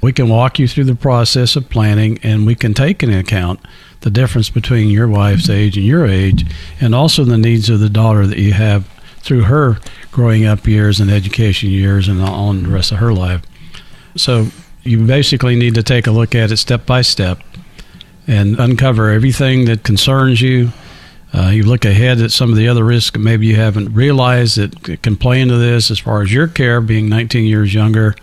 We 0.00 0.12
can 0.12 0.28
walk 0.28 0.58
you 0.58 0.68
through 0.68 0.84
the 0.84 0.94
process 0.94 1.56
of 1.56 1.70
planning 1.70 2.18
and 2.22 2.46
we 2.46 2.54
can 2.54 2.74
take 2.74 3.02
into 3.02 3.18
account 3.18 3.60
the 4.00 4.10
difference 4.10 4.50
between 4.50 4.90
your 4.90 5.08
wife's 5.08 5.48
age 5.48 5.78
and 5.78 5.86
your 5.86 6.06
age 6.06 6.44
and 6.80 6.94
also 6.94 7.24
the 7.24 7.38
needs 7.38 7.70
of 7.70 7.80
the 7.80 7.88
daughter 7.88 8.26
that 8.26 8.38
you 8.38 8.52
have 8.52 8.86
through 9.20 9.44
her 9.44 9.78
growing 10.12 10.44
up 10.44 10.66
years 10.66 11.00
and 11.00 11.10
education 11.10 11.70
years 11.70 12.06
and 12.06 12.20
on 12.20 12.64
the 12.64 12.68
rest 12.68 12.92
of 12.92 12.98
her 12.98 13.14
life. 13.14 13.42
So 14.16 14.48
you 14.82 15.06
basically 15.06 15.56
need 15.56 15.74
to 15.74 15.82
take 15.82 16.06
a 16.06 16.10
look 16.10 16.34
at 16.34 16.52
it 16.52 16.58
step 16.58 16.84
by 16.84 17.00
step 17.00 17.40
and 18.26 18.58
uncover 18.58 19.10
everything 19.10 19.66
that 19.66 19.82
concerns 19.82 20.40
you. 20.40 20.70
Uh, 21.32 21.48
you 21.48 21.64
look 21.64 21.84
ahead 21.84 22.20
at 22.20 22.30
some 22.30 22.50
of 22.50 22.56
the 22.56 22.68
other 22.68 22.84
risks 22.84 23.18
maybe 23.18 23.46
you 23.46 23.56
haven't 23.56 23.92
realized 23.92 24.56
that 24.56 25.02
can 25.02 25.16
play 25.16 25.40
into 25.40 25.56
this 25.56 25.90
as 25.90 25.98
far 25.98 26.22
as 26.22 26.32
your 26.32 26.46
care 26.46 26.80
being 26.80 27.08
19 27.08 27.44
years 27.44 27.74
younger. 27.74 28.14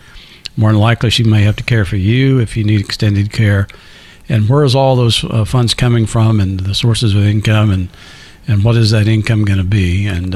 More 0.56 0.72
than 0.72 0.80
likely, 0.80 1.10
she 1.10 1.24
may 1.24 1.42
have 1.44 1.56
to 1.58 1.64
care 1.64 1.86
for 1.86 1.98
you 1.98 2.40
if 2.40 2.56
you 2.56 2.64
need 2.64 2.80
extended 2.80 3.32
care. 3.32 3.68
And 4.30 4.48
where 4.48 4.64
is 4.64 4.76
all 4.76 4.96
those 4.96 5.24
uh, 5.26 5.44
funds 5.44 5.74
coming 5.74 6.06
from 6.06 6.40
and 6.40 6.62
the 6.62 6.76
sources 6.76 7.14
of 7.14 7.24
income 7.26 7.70
and, 7.70 7.90
and 8.48 8.64
what 8.64 8.76
is 8.76 8.92
that 8.92 9.08
income 9.08 9.44
going 9.44 9.60
to 9.60 9.66
be? 9.66 10.08
And 10.08 10.34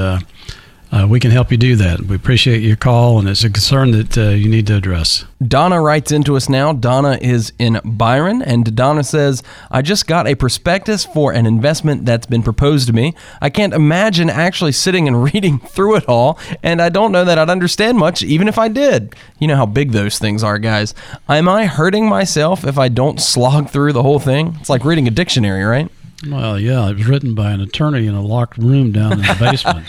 uh, 0.95 1.05
we 1.05 1.19
can 1.19 1.29
help 1.29 1.51
you 1.51 1.57
do 1.57 1.75
that. 1.75 1.99
We 1.99 2.15
appreciate 2.15 2.61
your 2.61 2.77
call, 2.77 3.19
and 3.19 3.27
it's 3.27 3.43
a 3.43 3.49
concern 3.49 3.91
that 3.91 4.17
uh, 4.17 4.29
you 4.29 4.47
need 4.47 4.65
to 4.67 4.77
address. 4.77 5.25
Donna 5.45 5.81
writes 5.81 6.09
into 6.13 6.37
us 6.37 6.47
now. 6.47 6.71
Donna 6.71 7.19
is 7.21 7.51
in 7.59 7.81
Byron, 7.83 8.41
and 8.41 8.73
Donna 8.73 9.03
says, 9.03 9.43
I 9.69 9.81
just 9.81 10.07
got 10.07 10.25
a 10.25 10.35
prospectus 10.35 11.03
for 11.03 11.33
an 11.33 11.45
investment 11.45 12.05
that's 12.05 12.27
been 12.27 12.43
proposed 12.43 12.87
to 12.87 12.93
me. 12.93 13.13
I 13.41 13.49
can't 13.49 13.73
imagine 13.73 14.29
actually 14.29 14.71
sitting 14.71 15.05
and 15.05 15.21
reading 15.33 15.59
through 15.59 15.97
it 15.97 16.07
all, 16.07 16.39
and 16.63 16.81
I 16.81 16.87
don't 16.87 17.11
know 17.11 17.25
that 17.25 17.37
I'd 17.37 17.49
understand 17.49 17.97
much 17.97 18.23
even 18.23 18.47
if 18.47 18.57
I 18.57 18.69
did. 18.69 19.15
You 19.37 19.49
know 19.49 19.57
how 19.57 19.65
big 19.65 19.91
those 19.91 20.17
things 20.17 20.43
are, 20.43 20.57
guys. 20.57 20.93
Am 21.27 21.49
I 21.49 21.65
hurting 21.65 22.07
myself 22.07 22.63
if 22.63 22.77
I 22.77 22.87
don't 22.87 23.19
slog 23.19 23.69
through 23.69 23.91
the 23.91 24.03
whole 24.03 24.19
thing? 24.19 24.55
It's 24.61 24.69
like 24.69 24.85
reading 24.85 25.09
a 25.09 25.11
dictionary, 25.11 25.63
right? 25.65 25.91
Well, 26.27 26.59
yeah, 26.59 26.89
it 26.89 26.97
was 26.97 27.05
written 27.07 27.35
by 27.35 27.51
an 27.51 27.61
attorney 27.61 28.07
in 28.07 28.15
a 28.15 28.21
locked 28.21 28.57
room 28.57 28.91
down 28.91 29.13
in 29.13 29.19
the 29.19 29.35
basement. 29.39 29.87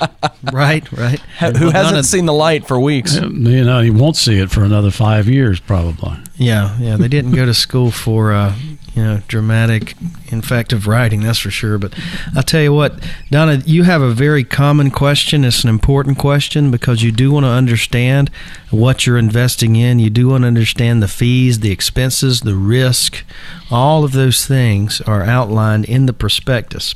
right, 0.53 0.91
right. 0.93 1.21
Who 1.57 1.71
hasn't 1.71 2.05
seen 2.05 2.27
the 2.27 2.33
light 2.33 2.67
for 2.67 2.79
weeks? 2.81 3.15
You 3.15 3.65
know, 3.65 3.81
he 3.81 3.91
won't 3.91 4.17
see 4.17 4.39
it 4.39 4.51
for 4.51 4.65
another 4.65 4.91
five 4.91 5.29
years, 5.29 5.61
probably. 5.61 6.17
Yeah, 6.37 6.77
yeah. 6.79 6.97
They 6.97 7.09
didn't 7.09 7.33
go 7.33 7.47
to 7.47 7.55
school 7.55 7.91
for 7.91 8.33
uh, 8.33 8.55
you 8.97 9.05
know 9.05 9.21
dramatic, 9.29 9.95
effective 10.29 10.87
writing. 10.87 11.23
That's 11.23 11.39
for 11.39 11.51
sure. 11.51 11.79
But 11.79 11.95
I'll 12.35 12.43
tell 12.43 12.63
you 12.63 12.73
what, 12.73 12.99
Donna, 13.31 13.63
you 13.67 13.83
have 13.83 14.01
a 14.01 14.11
very 14.11 14.43
common 14.43 14.91
question. 14.91 15.45
It's 15.45 15.63
an 15.63 15.69
important 15.69 16.19
question 16.19 16.71
because 16.71 17.03
you 17.03 17.13
do 17.13 17.31
want 17.31 17.45
to 17.45 17.51
understand 17.51 18.31
what 18.71 19.07
you're 19.07 19.19
investing 19.19 19.77
in. 19.77 19.99
You 19.99 20.09
do 20.09 20.29
want 20.29 20.43
to 20.43 20.49
understand 20.49 21.03
the 21.03 21.09
fees, 21.09 21.61
the 21.61 21.71
expenses, 21.71 22.41
the 22.41 22.57
risk. 22.57 23.23
All 23.71 24.03
of 24.03 24.13
those 24.13 24.47
things 24.47 25.03
are 25.03 25.23
outlined 25.23 25.85
in 25.85 26.07
the 26.07 26.15
prospectus. 26.15 26.95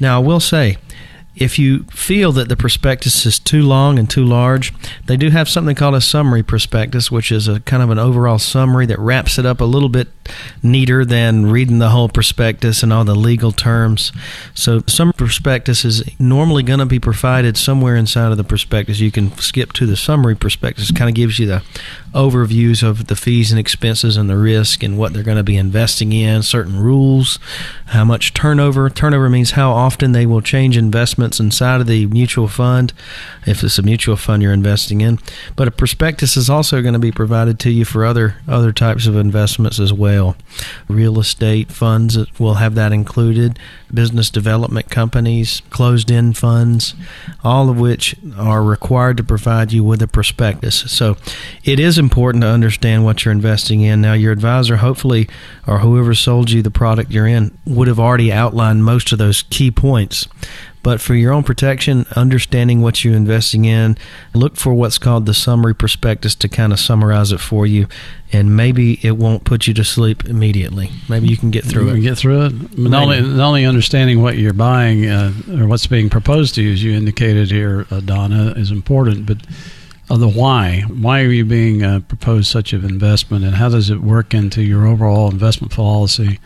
Now, 0.00 0.20
I 0.20 0.24
will 0.24 0.40
say 0.40 0.78
if 1.36 1.58
you 1.58 1.84
feel 1.84 2.32
that 2.32 2.48
the 2.48 2.56
prospectus 2.56 3.26
is 3.26 3.38
too 3.38 3.62
long 3.62 3.98
and 3.98 4.08
too 4.08 4.24
large, 4.24 4.72
they 5.04 5.18
do 5.18 5.28
have 5.28 5.48
something 5.48 5.76
called 5.76 5.94
a 5.94 6.00
summary 6.00 6.42
prospectus, 6.42 7.10
which 7.10 7.30
is 7.30 7.46
a 7.46 7.60
kind 7.60 7.82
of 7.82 7.90
an 7.90 7.98
overall 7.98 8.38
summary 8.38 8.86
that 8.86 8.98
wraps 8.98 9.38
it 9.38 9.44
up 9.44 9.60
a 9.60 9.64
little 9.64 9.90
bit 9.90 10.08
neater 10.62 11.04
than 11.04 11.50
reading 11.50 11.78
the 11.78 11.90
whole 11.90 12.08
prospectus 12.08 12.82
and 12.82 12.90
all 12.90 13.04
the 13.04 13.14
legal 13.14 13.52
terms. 13.52 14.12
So, 14.54 14.82
some 14.86 15.12
prospectus 15.12 15.84
is 15.84 16.02
normally 16.18 16.62
going 16.62 16.78
to 16.78 16.86
be 16.86 16.98
provided 16.98 17.58
somewhere 17.58 17.96
inside 17.96 18.30
of 18.30 18.38
the 18.38 18.44
prospectus. 18.44 19.00
You 19.00 19.12
can 19.12 19.30
skip 19.36 19.74
to 19.74 19.86
the 19.86 19.96
summary 19.96 20.34
prospectus, 20.34 20.90
kind 20.90 21.10
of 21.10 21.14
gives 21.14 21.38
you 21.38 21.46
the 21.46 21.62
overviews 22.16 22.82
of 22.82 23.08
the 23.08 23.14
fees 23.14 23.52
and 23.52 23.60
expenses 23.60 24.16
and 24.16 24.28
the 24.28 24.36
risk 24.38 24.82
and 24.82 24.96
what 24.96 25.12
they're 25.12 25.22
going 25.22 25.36
to 25.36 25.42
be 25.42 25.56
investing 25.56 26.12
in, 26.12 26.42
certain 26.42 26.80
rules, 26.80 27.38
how 27.86 28.04
much 28.04 28.32
turnover. 28.32 28.88
Turnover 28.88 29.28
means 29.28 29.52
how 29.52 29.70
often 29.70 30.12
they 30.12 30.24
will 30.24 30.40
change 30.40 30.78
investments 30.78 31.38
inside 31.38 31.82
of 31.82 31.86
the 31.86 32.06
mutual 32.06 32.48
fund, 32.48 32.94
if 33.46 33.62
it's 33.62 33.78
a 33.78 33.82
mutual 33.82 34.16
fund 34.16 34.42
you're 34.42 34.52
investing 34.52 35.02
in. 35.02 35.18
But 35.56 35.68
a 35.68 35.70
prospectus 35.70 36.36
is 36.38 36.48
also 36.48 36.80
going 36.80 36.94
to 36.94 36.98
be 36.98 37.12
provided 37.12 37.58
to 37.60 37.70
you 37.70 37.84
for 37.84 38.04
other 38.04 38.36
other 38.48 38.72
types 38.72 39.06
of 39.06 39.16
investments 39.16 39.78
as 39.78 39.92
well. 39.92 40.36
Real 40.88 41.20
estate 41.20 41.70
funds 41.70 42.16
will 42.40 42.54
have 42.54 42.74
that 42.76 42.92
included, 42.92 43.58
business 43.92 44.30
development 44.30 44.90
companies, 44.90 45.62
closed-end 45.70 46.36
funds, 46.36 46.94
all 47.44 47.68
of 47.68 47.78
which 47.78 48.16
are 48.36 48.62
required 48.62 49.16
to 49.16 49.24
provide 49.24 49.72
you 49.72 49.84
with 49.84 50.02
a 50.02 50.08
prospectus. 50.08 50.90
So 50.90 51.16
it 51.64 51.78
is 51.78 51.98
important 51.98 52.42
to 52.42 52.48
understand 52.48 53.04
what 53.04 53.24
you're 53.24 53.32
investing 53.32 53.82
in. 53.82 54.00
Now, 54.00 54.14
your 54.14 54.32
advisor, 54.32 54.76
hopefully, 54.76 55.28
or 55.66 55.78
whoever 55.78 56.14
sold 56.14 56.50
you 56.50 56.62
the 56.62 56.70
product 56.70 57.10
you're 57.10 57.26
in, 57.26 57.56
would 57.64 57.88
have 57.88 58.00
already 58.00 58.32
outlined 58.32 58.84
most 58.84 59.12
of 59.12 59.18
those 59.18 59.44
key 59.50 59.70
points. 59.70 60.26
But 60.86 61.00
for 61.00 61.16
your 61.16 61.32
own 61.32 61.42
protection, 61.42 62.06
understanding 62.14 62.80
what 62.80 63.04
you're 63.04 63.16
investing 63.16 63.64
in, 63.64 63.98
look 64.34 64.54
for 64.54 64.72
what's 64.72 64.98
called 64.98 65.26
the 65.26 65.34
summary 65.34 65.74
prospectus 65.74 66.36
to 66.36 66.48
kind 66.48 66.72
of 66.72 66.78
summarize 66.78 67.32
it 67.32 67.40
for 67.40 67.66
you. 67.66 67.88
And 68.32 68.56
maybe 68.56 69.04
it 69.04 69.16
won't 69.16 69.42
put 69.42 69.66
you 69.66 69.74
to 69.74 69.82
sleep 69.82 70.26
immediately. 70.26 70.92
Maybe 71.08 71.26
you 71.26 71.36
can 71.36 71.50
get 71.50 71.64
through 71.64 71.88
you 71.88 71.94
it. 71.96 72.00
Get 72.02 72.16
through 72.16 72.46
it. 72.46 72.78
Not 72.78 73.02
only, 73.02 73.20
not 73.20 73.48
only 73.48 73.64
understanding 73.64 74.22
what 74.22 74.38
you're 74.38 74.52
buying 74.52 75.06
uh, 75.06 75.32
or 75.58 75.66
what's 75.66 75.88
being 75.88 76.08
proposed 76.08 76.54
to 76.54 76.62
you, 76.62 76.74
as 76.74 76.84
you 76.84 76.92
indicated 76.92 77.50
here, 77.50 77.84
uh, 77.90 77.98
Donna, 77.98 78.52
is 78.56 78.70
important, 78.70 79.26
but 79.26 79.38
of 80.08 80.20
the 80.20 80.28
why. 80.28 80.82
Why 80.82 81.22
are 81.22 81.32
you 81.32 81.44
being 81.44 81.82
uh, 81.82 81.98
proposed 82.06 82.46
such 82.46 82.72
an 82.72 82.84
investment, 82.84 83.44
and 83.44 83.56
how 83.56 83.70
does 83.70 83.90
it 83.90 84.02
work 84.02 84.34
into 84.34 84.62
your 84.62 84.86
overall 84.86 85.32
investment 85.32 85.72
policy 85.72 86.38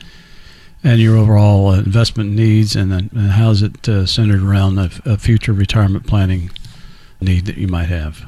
and 0.83 1.01
your 1.01 1.17
overall 1.17 1.69
uh, 1.69 1.79
investment 1.79 2.31
needs, 2.31 2.75
and, 2.75 2.91
then, 2.91 3.11
and 3.13 3.33
how 3.33 3.51
is 3.51 3.63
it 3.63 3.89
uh, 3.89 4.07
centered 4.07 4.43
around 4.43 4.79
a, 4.79 4.91
a 5.05 5.19
future 5.19 5.53
retirement 5.53 6.07
planning 6.07 6.51
need 7.21 7.47
that 7.47 7.57
you 7.57 7.69
might 7.69 7.89
have? 7.89 8.27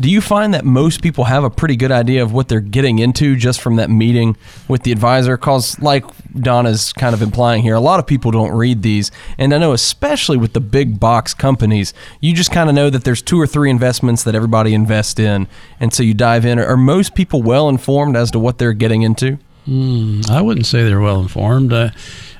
Do 0.00 0.10
you 0.10 0.22
find 0.22 0.54
that 0.54 0.64
most 0.64 1.02
people 1.02 1.24
have 1.24 1.44
a 1.44 1.50
pretty 1.50 1.76
good 1.76 1.92
idea 1.92 2.22
of 2.22 2.32
what 2.32 2.48
they're 2.48 2.60
getting 2.60 2.98
into 2.98 3.36
just 3.36 3.60
from 3.60 3.76
that 3.76 3.90
meeting 3.90 4.38
with 4.66 4.84
the 4.84 4.90
advisor? 4.90 5.36
Because, 5.36 5.78
like 5.80 6.06
Donna's 6.32 6.94
kind 6.94 7.14
of 7.14 7.20
implying 7.20 7.62
here, 7.62 7.74
a 7.74 7.80
lot 7.80 8.00
of 8.00 8.06
people 8.06 8.30
don't 8.30 8.52
read 8.52 8.80
these. 8.82 9.10
And 9.36 9.52
I 9.52 9.58
know, 9.58 9.74
especially 9.74 10.38
with 10.38 10.54
the 10.54 10.60
big 10.60 10.98
box 10.98 11.34
companies, 11.34 11.92
you 12.20 12.32
just 12.32 12.50
kind 12.50 12.70
of 12.70 12.74
know 12.74 12.88
that 12.88 13.04
there's 13.04 13.20
two 13.20 13.38
or 13.38 13.46
three 13.46 13.68
investments 13.68 14.24
that 14.24 14.34
everybody 14.34 14.72
invests 14.72 15.20
in. 15.20 15.46
And 15.78 15.92
so 15.92 16.02
you 16.02 16.14
dive 16.14 16.46
in. 16.46 16.58
Are 16.58 16.76
most 16.78 17.14
people 17.14 17.42
well 17.42 17.68
informed 17.68 18.16
as 18.16 18.30
to 18.30 18.38
what 18.38 18.56
they're 18.56 18.72
getting 18.72 19.02
into? 19.02 19.38
Mm, 19.66 20.28
I 20.28 20.40
wouldn't 20.40 20.66
say 20.66 20.82
they're 20.82 21.00
well 21.00 21.20
informed. 21.20 21.72
Uh, 21.72 21.90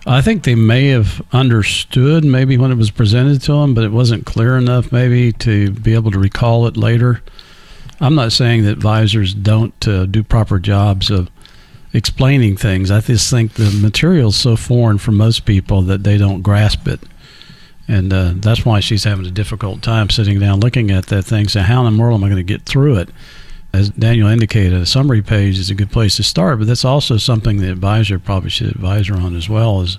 I 0.07 0.21
think 0.21 0.43
they 0.43 0.57
may 0.57 0.89
have 0.89 1.23
understood 1.33 2.25
maybe 2.25 2.57
when 2.57 2.73
it 2.73 2.77
was 2.77 2.91
presented 2.91 3.41
to 3.43 3.53
them, 3.53 3.75
but 3.75 3.85
it 3.85 3.93
wasn't 3.93 4.27
clear 4.27 4.57
enough 4.57 4.91
maybe 4.91 5.33
to 5.35 5.71
be 5.71 5.95
able 5.95 6.11
to 6.11 6.19
recall 6.19 6.67
it 6.67 6.77
later. 6.77 7.23
I'm 8.01 8.17
not 8.17 8.33
saying 8.33 8.65
that 8.65 8.73
advisors 8.73 9.33
don't 9.33 9.87
uh, 9.87 10.07
do 10.07 10.25
proper 10.25 10.59
jobs 10.59 11.09
of 11.09 11.31
explaining 11.93 12.57
things. 12.57 12.91
I 12.91 13.01
just 13.01 13.31
think 13.31 13.55
the 13.55 13.71
material's 13.81 14.37
so 14.37 14.57
foreign 14.57 14.99
for 14.99 15.13
most 15.13 15.45
people 15.45 15.83
that 15.83 16.03
they 16.03 16.19
don't 16.19 16.43
grasp 16.43 16.89
it. 16.89 17.01
And 17.87 18.13
uh, 18.13 18.33
that's 18.37 18.65
why 18.65 18.81
she's 18.81 19.05
having 19.05 19.27
a 19.27 19.31
difficult 19.31 19.83
time 19.83 20.11
sitting 20.11 20.41
down 20.41 20.61
looking 20.61 20.91
at 20.91 21.07
that 21.07 21.25
thing, 21.25 21.47
saying, 21.47 21.67
How 21.67 21.87
in 21.87 21.97
the 21.97 22.03
world 22.03 22.19
am 22.19 22.25
I 22.25 22.29
going 22.29 22.45
to 22.45 22.53
get 22.53 22.63
through 22.63 22.97
it? 22.97 23.09
As 23.75 23.91
Daniel 23.91 24.29
indicated, 24.29 24.75
a 24.75 24.87
summary 24.87 25.23
page 25.23 25.59
is 25.59 25.71
a 25.71 25.75
good 25.75 25.91
place 25.91 26.17
to 26.17 26.23
start, 26.23 26.59
but 26.59 26.67
that's 26.69 26.85
also 26.85 27.17
something 27.17 27.57
the 27.57 27.71
advisor 27.71 28.19
probably 28.19 28.51
should 28.51 28.69
advise 28.69 29.09
her 29.09 29.17
on 29.17 29.35
as 29.35 29.49
well. 29.49 29.81
Is 29.81 29.99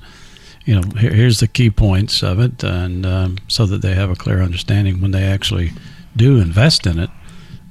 you 0.66 0.80
know, 0.80 0.88
here, 1.00 1.12
here's 1.12 1.40
the 1.40 1.48
key 1.48 1.70
points 1.70 2.22
of 2.24 2.40
it, 2.40 2.64
and 2.64 3.06
um, 3.06 3.38
so 3.48 3.66
that 3.66 3.82
they 3.82 3.96
have 3.96 4.10
a 4.10 4.16
clear 4.16 4.42
understanding 4.42 5.02
when 5.02 5.12
they 5.12 5.24
actually 5.24 5.72
do 6.16 6.40
invest 6.40 6.86
in 6.86 7.00
it 7.00 7.10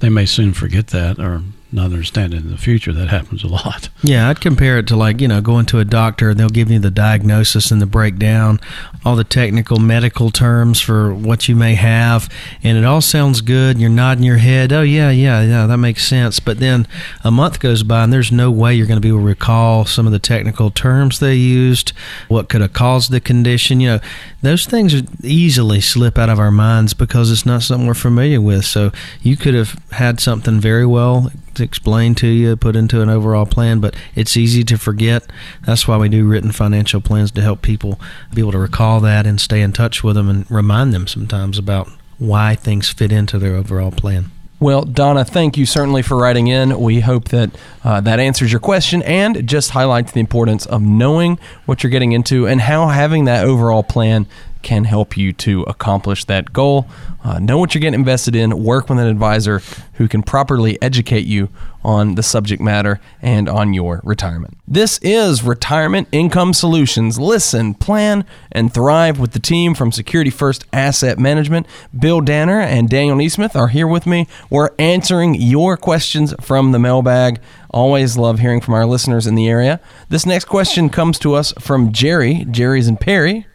they 0.03 0.09
may 0.09 0.25
soon 0.25 0.51
forget 0.51 0.87
that 0.87 1.17
or 1.17 1.41
not 1.73 1.85
understand 1.85 2.33
it 2.33 2.37
in 2.37 2.51
the 2.51 2.57
future. 2.57 2.93
That 2.93 3.09
happens 3.09 3.43
a 3.43 3.47
lot. 3.47 3.89
Yeah, 4.05 4.29
I'd 4.29 4.41
compare 4.41 4.79
it 4.79 4.87
to 4.87 4.97
like, 4.97 5.21
you 5.21 5.29
know, 5.29 5.39
going 5.39 5.65
to 5.67 5.79
a 5.79 5.85
doctor 5.85 6.29
and 6.29 6.37
they'll 6.37 6.49
give 6.49 6.69
you 6.69 6.77
the 6.77 6.91
diagnosis 6.91 7.71
and 7.71 7.81
the 7.81 7.85
breakdown, 7.85 8.59
all 9.05 9.15
the 9.15 9.23
technical 9.23 9.79
medical 9.79 10.29
terms 10.29 10.81
for 10.81 11.13
what 11.13 11.47
you 11.47 11.55
may 11.55 11.75
have, 11.75 12.29
and 12.63 12.77
it 12.77 12.83
all 12.83 12.99
sounds 12.99 13.39
good. 13.39 13.79
You're 13.79 13.89
nodding 13.89 14.25
your 14.25 14.37
head, 14.37 14.73
oh, 14.73 14.81
yeah, 14.81 15.09
yeah, 15.09 15.41
yeah, 15.41 15.67
that 15.67 15.77
makes 15.77 16.05
sense. 16.05 16.41
But 16.41 16.59
then 16.59 16.85
a 17.23 17.31
month 17.31 17.61
goes 17.61 17.81
by 17.81 18.03
and 18.03 18.11
there's 18.11 18.29
no 18.29 18.51
way 18.51 18.73
you're 18.75 18.87
going 18.87 18.97
to 18.97 19.01
be 19.01 19.07
able 19.07 19.19
to 19.19 19.25
recall 19.25 19.85
some 19.85 20.05
of 20.05 20.11
the 20.11 20.19
technical 20.19 20.69
terms 20.69 21.19
they 21.19 21.35
used, 21.35 21.93
what 22.27 22.49
could 22.49 22.59
have 22.59 22.73
caused 22.73 23.09
the 23.09 23.21
condition. 23.21 23.79
You 23.79 23.87
know, 23.87 23.99
those 24.41 24.65
things 24.65 24.93
easily 25.23 25.79
slip 25.79 26.17
out 26.17 26.29
of 26.29 26.39
our 26.39 26.51
minds 26.51 26.93
because 26.93 27.31
it's 27.31 27.45
not 27.45 27.63
something 27.63 27.87
we're 27.87 27.93
familiar 27.93 28.41
with. 28.41 28.65
So 28.65 28.91
you 29.21 29.37
could 29.37 29.53
have 29.53 29.81
had 29.93 30.19
something 30.19 30.59
very 30.59 30.85
well 30.85 31.31
explained 31.59 32.17
to 32.17 32.27
you, 32.27 32.55
put 32.55 32.75
into 32.75 33.01
an 33.01 33.09
overall 33.09 33.45
plan, 33.45 33.79
but 33.79 33.95
it's 34.15 34.37
easy 34.37 34.63
to 34.65 34.77
forget. 34.77 35.31
That's 35.65 35.87
why 35.87 35.97
we 35.97 36.09
do 36.09 36.27
written 36.27 36.51
financial 36.51 37.01
plans 37.01 37.31
to 37.31 37.41
help 37.41 37.61
people 37.61 37.99
be 38.33 38.41
able 38.41 38.51
to 38.53 38.59
recall 38.59 38.99
that 39.01 39.25
and 39.25 39.39
stay 39.39 39.61
in 39.61 39.73
touch 39.73 40.03
with 40.03 40.15
them 40.15 40.29
and 40.29 40.49
remind 40.49 40.93
them 40.93 41.07
sometimes 41.07 41.57
about 41.57 41.89
why 42.17 42.55
things 42.55 42.89
fit 42.89 43.11
into 43.11 43.37
their 43.37 43.55
overall 43.55 43.91
plan. 43.91 44.31
Well, 44.59 44.85
Donna, 44.85 45.25
thank 45.25 45.57
you 45.57 45.65
certainly 45.65 46.01
for 46.01 46.15
writing 46.15 46.47
in. 46.47 46.79
We 46.79 47.01
hope 47.01 47.27
that 47.29 47.51
uh, 47.83 47.99
that 47.99 48.21
answers 48.21 48.49
your 48.49 48.61
question 48.61 49.03
and 49.03 49.45
just 49.45 49.71
highlights 49.71 50.13
the 50.13 50.21
importance 50.21 50.65
of 50.65 50.81
knowing 50.81 51.37
what 51.65 51.83
you're 51.83 51.89
getting 51.89 52.13
into 52.13 52.47
and 52.47 52.61
how 52.61 52.87
having 52.87 53.25
that 53.25 53.43
overall 53.43 53.83
plan 53.83 54.25
can 54.63 54.85
help 54.85 55.15
you 55.15 55.33
to 55.33 55.63
accomplish 55.63 56.25
that 56.25 56.53
goal. 56.53 56.87
Uh, 57.23 57.39
know 57.39 57.57
what 57.57 57.73
you're 57.73 57.81
getting 57.81 57.99
invested 57.99 58.35
in, 58.35 58.63
work 58.63 58.89
with 58.89 58.99
an 58.99 59.07
advisor 59.07 59.61
who 59.93 60.07
can 60.07 60.23
properly 60.23 60.81
educate 60.81 61.25
you 61.25 61.49
on 61.83 62.15
the 62.15 62.23
subject 62.23 62.61
matter 62.61 62.99
and 63.21 63.47
on 63.47 63.73
your 63.73 64.01
retirement. 64.03 64.57
This 64.67 64.99
is 65.01 65.43
Retirement 65.43 66.07
Income 66.11 66.53
Solutions. 66.53 67.19
Listen, 67.19 67.73
plan, 67.73 68.25
and 68.51 68.73
thrive 68.73 69.19
with 69.19 69.31
the 69.31 69.39
team 69.39 69.73
from 69.73 69.91
Security 69.91 70.29
First 70.29 70.65
Asset 70.73 71.19
Management. 71.19 71.67
Bill 71.97 72.21
Danner 72.21 72.59
and 72.59 72.89
Daniel 72.89 73.17
Neesmith 73.17 73.55
are 73.55 73.67
here 73.67 73.87
with 73.87 74.05
me. 74.05 74.27
We're 74.49 74.71
answering 74.79 75.35
your 75.35 75.77
questions 75.77 76.33
from 76.41 76.71
the 76.71 76.79
mailbag. 76.79 77.41
Always 77.69 78.17
love 78.17 78.39
hearing 78.39 78.61
from 78.61 78.73
our 78.73 78.85
listeners 78.85 79.27
in 79.27 79.35
the 79.35 79.47
area. 79.47 79.79
This 80.09 80.25
next 80.25 80.45
question 80.45 80.89
comes 80.89 81.19
to 81.19 81.33
us 81.33 81.53
from 81.59 81.91
Jerry. 81.91 82.45
Jerry's 82.49 82.87
in 82.87 82.97
Perry. 82.97 83.47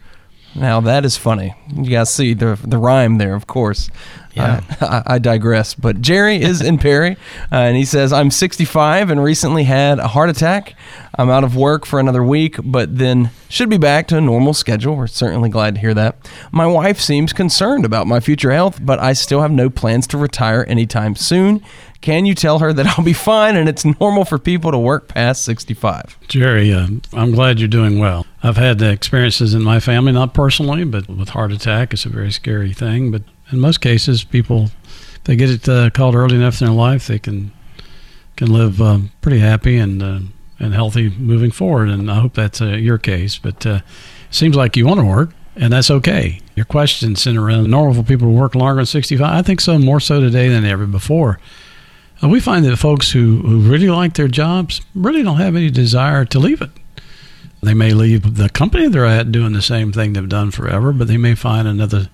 Now 0.55 0.81
that 0.81 1.05
is 1.05 1.15
funny. 1.15 1.55
You 1.73 1.89
guys 1.89 2.13
see 2.13 2.33
the 2.33 2.59
the 2.63 2.77
rhyme 2.77 3.17
there, 3.17 3.35
of 3.35 3.47
course. 3.47 3.89
Yeah. 4.33 4.61
I, 4.81 5.03
I 5.15 5.19
digress. 5.19 5.73
But 5.73 6.01
Jerry 6.01 6.41
is 6.41 6.61
in 6.61 6.77
Perry, 6.79 7.13
uh, 7.51 7.55
and 7.55 7.77
he 7.77 7.85
says, 7.85 8.11
"I'm 8.13 8.31
65 8.31 9.09
and 9.09 9.23
recently 9.23 9.63
had 9.63 9.99
a 9.99 10.07
heart 10.07 10.29
attack. 10.29 10.75
I'm 11.17 11.29
out 11.29 11.43
of 11.43 11.55
work 11.55 11.85
for 11.85 11.99
another 11.99 12.23
week, 12.23 12.57
but 12.63 12.97
then 12.97 13.31
should 13.49 13.69
be 13.69 13.77
back 13.77 14.07
to 14.07 14.17
a 14.17 14.21
normal 14.21 14.53
schedule. 14.53 14.95
We're 14.95 15.07
certainly 15.07 15.49
glad 15.49 15.75
to 15.75 15.81
hear 15.81 15.93
that. 15.93 16.29
My 16.51 16.65
wife 16.67 16.99
seems 16.99 17.33
concerned 17.33 17.85
about 17.85 18.07
my 18.07 18.19
future 18.19 18.51
health, 18.51 18.79
but 18.81 18.99
I 18.99 19.13
still 19.13 19.41
have 19.41 19.51
no 19.51 19.69
plans 19.69 20.07
to 20.07 20.17
retire 20.17 20.65
anytime 20.67 21.15
soon. 21.15 21.63
Can 22.01 22.25
you 22.25 22.33
tell 22.33 22.59
her 22.59 22.71
that 22.71 22.85
I'll 22.97 23.03
be 23.03 23.13
fine 23.13 23.57
and 23.57 23.67
it's 23.67 23.83
normal 23.99 24.23
for 24.23 24.39
people 24.39 24.71
to 24.71 24.79
work 24.79 25.07
past 25.07 25.43
65?" 25.43 26.17
Jerry, 26.27 26.73
uh, 26.73 26.87
I'm 27.13 27.31
glad 27.31 27.59
you're 27.59 27.67
doing 27.67 27.99
well. 27.99 28.25
I've 28.41 28.57
had 28.57 28.79
the 28.79 28.89
experiences 28.89 29.53
in 29.53 29.63
my 29.63 29.79
family, 29.79 30.13
not 30.13 30.33
personally, 30.33 30.85
but 30.85 31.09
with 31.09 31.29
heart 31.29 31.51
attack, 31.51 31.93
it's 31.93 32.05
a 32.05 32.09
very 32.09 32.31
scary 32.31 32.73
thing. 32.73 33.11
But 33.11 33.23
in 33.51 33.59
most 33.59 33.81
cases, 33.81 34.23
people, 34.23 34.71
they 35.25 35.35
get 35.35 35.49
it 35.49 35.67
uh, 35.67 35.89
called 35.89 36.15
early 36.15 36.35
enough 36.35 36.61
in 36.61 36.67
their 36.67 36.75
life, 36.75 37.07
they 37.07 37.19
can 37.19 37.51
can 38.37 38.53
live 38.53 38.81
um, 38.81 39.11
pretty 39.19 39.39
happy 39.39 39.77
and 39.77 40.01
uh, 40.01 40.19
and 40.59 40.73
healthy 40.73 41.09
moving 41.09 41.51
forward. 41.51 41.89
And 41.89 42.09
I 42.09 42.15
hope 42.15 42.33
that's 42.33 42.61
uh, 42.61 42.67
your 42.67 42.97
case. 42.97 43.37
But 43.37 43.65
uh, 43.65 43.81
it 44.29 44.35
seems 44.35 44.55
like 44.55 44.77
you 44.77 44.87
want 44.87 45.01
to 45.01 45.05
work, 45.05 45.31
and 45.57 45.73
that's 45.73 45.91
okay. 45.91 46.39
Your 46.55 46.65
question 46.65 47.17
centered 47.17 47.43
around 47.43 47.69
normal 47.69 47.93
for 47.95 48.03
people 48.03 48.27
to 48.27 48.33
work 48.33 48.55
longer 48.55 48.77
than 48.77 48.85
65. 48.85 49.27
I 49.27 49.41
think 49.41 49.59
so, 49.59 49.77
more 49.77 49.99
so 49.99 50.21
today 50.21 50.47
than 50.47 50.63
ever 50.63 50.85
before. 50.85 51.39
We 52.21 52.41
find 52.41 52.65
that 52.65 52.75
folks 52.75 53.11
who, 53.11 53.37
who 53.37 53.59
really 53.61 53.89
like 53.89 54.15
their 54.15 54.27
jobs 54.27 54.81
really 54.93 55.23
don't 55.23 55.37
have 55.37 55.55
any 55.55 55.69
desire 55.69 56.25
to 56.25 56.39
leave 56.39 56.61
it. 56.61 56.71
They 57.61 57.73
may 57.73 57.91
leave 57.91 58.35
the 58.35 58.49
company 58.49 58.87
they're 58.87 59.05
at 59.05 59.31
doing 59.31 59.53
the 59.53 59.61
same 59.61 59.91
thing 59.91 60.13
they've 60.13 60.29
done 60.29 60.51
forever, 60.51 60.93
but 60.93 61.07
they 61.07 61.17
may 61.17 61.35
find 61.35 61.67
another 61.67 62.09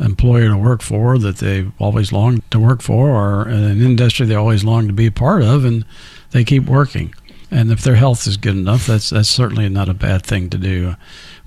employer 0.00 0.48
to 0.48 0.56
work 0.56 0.80
for 0.80 1.18
that 1.18 1.38
they've 1.38 1.72
always 1.78 2.12
longed 2.12 2.48
to 2.50 2.58
work 2.58 2.80
for 2.80 3.10
or 3.10 3.42
an 3.48 3.82
industry 3.82 4.24
they 4.26 4.34
always 4.34 4.64
longed 4.64 4.88
to 4.88 4.94
be 4.94 5.06
a 5.06 5.12
part 5.12 5.42
of 5.42 5.64
and 5.64 5.84
they 6.30 6.44
keep 6.44 6.64
working. 6.64 7.14
And 7.50 7.70
if 7.70 7.82
their 7.82 7.96
health 7.96 8.26
is 8.26 8.36
good 8.36 8.56
enough, 8.56 8.86
that's 8.86 9.10
that's 9.10 9.28
certainly 9.28 9.68
not 9.68 9.88
a 9.88 9.94
bad 9.94 10.22
thing 10.22 10.50
to 10.50 10.58
do. 10.58 10.96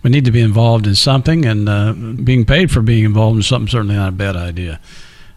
We 0.01 0.09
need 0.09 0.25
to 0.25 0.31
be 0.31 0.41
involved 0.41 0.87
in 0.87 0.95
something, 0.95 1.45
and 1.45 1.69
uh, 1.69 1.93
being 1.93 2.43
paid 2.43 2.71
for 2.71 2.81
being 2.81 3.05
involved 3.05 3.37
in 3.37 3.43
something 3.43 3.67
certainly 3.67 3.95
not 3.95 4.09
a 4.09 4.13
bad 4.13 4.35
idea. 4.35 4.79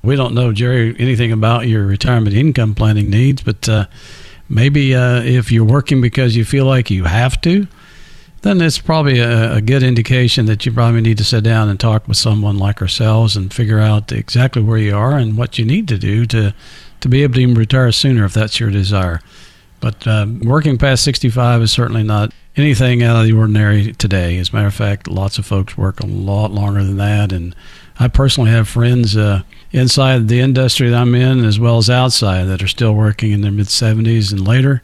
We 0.02 0.16
don't 0.16 0.34
know, 0.34 0.52
Jerry, 0.52 0.96
anything 0.98 1.32
about 1.32 1.66
your 1.66 1.84
retirement 1.84 2.34
income 2.34 2.74
planning 2.74 3.10
needs, 3.10 3.42
but 3.42 3.68
uh, 3.68 3.86
maybe 4.48 4.94
uh, 4.94 5.20
if 5.20 5.52
you're 5.52 5.64
working 5.64 6.00
because 6.00 6.34
you 6.34 6.46
feel 6.46 6.64
like 6.64 6.90
you 6.90 7.04
have 7.04 7.40
to, 7.42 7.66
then 8.44 8.60
it's 8.60 8.78
probably 8.78 9.20
a, 9.20 9.54
a, 9.54 9.60
good 9.62 9.82
indication 9.82 10.44
that 10.44 10.66
you 10.66 10.72
probably 10.72 11.00
need 11.00 11.16
to 11.16 11.24
sit 11.24 11.42
down 11.42 11.70
and 11.70 11.80
talk 11.80 12.06
with 12.06 12.18
someone 12.18 12.58
like 12.58 12.82
ourselves 12.82 13.36
and 13.36 13.52
figure 13.52 13.80
out 13.80 14.12
exactly 14.12 14.62
where 14.62 14.76
you 14.76 14.94
are 14.94 15.16
and 15.16 15.38
what 15.38 15.58
you 15.58 15.64
need 15.64 15.88
to 15.88 15.96
do 15.96 16.26
to, 16.26 16.54
to 17.00 17.08
be 17.08 17.22
able 17.22 17.34
to 17.34 17.40
even 17.40 17.54
retire 17.54 17.90
sooner 17.90 18.22
if 18.26 18.34
that's 18.34 18.60
your 18.60 18.70
desire. 18.70 19.20
But 19.80 20.06
uh, 20.06 20.26
working 20.42 20.76
past 20.76 21.04
65 21.04 21.62
is 21.62 21.72
certainly 21.72 22.02
not 22.02 22.32
anything 22.54 23.02
out 23.02 23.16
of 23.16 23.24
the 23.24 23.32
ordinary 23.32 23.94
today. 23.94 24.38
As 24.38 24.50
a 24.50 24.56
matter 24.56 24.68
of 24.68 24.74
fact, 24.74 25.08
lots 25.08 25.38
of 25.38 25.46
folks 25.46 25.78
work 25.78 26.00
a 26.00 26.06
lot 26.06 26.50
longer 26.50 26.84
than 26.84 26.98
that. 26.98 27.32
And 27.32 27.56
I 27.98 28.08
personally 28.08 28.50
have 28.50 28.68
friends 28.68 29.16
uh, 29.16 29.42
inside 29.72 30.28
the 30.28 30.40
industry 30.40 30.90
that 30.90 31.00
I'm 31.00 31.14
in 31.14 31.46
as 31.46 31.58
well 31.58 31.78
as 31.78 31.88
outside 31.88 32.44
that 32.44 32.62
are 32.62 32.68
still 32.68 32.94
working 32.94 33.32
in 33.32 33.40
their 33.40 33.50
mid 33.50 33.66
70s 33.68 34.32
and 34.32 34.46
later 34.46 34.82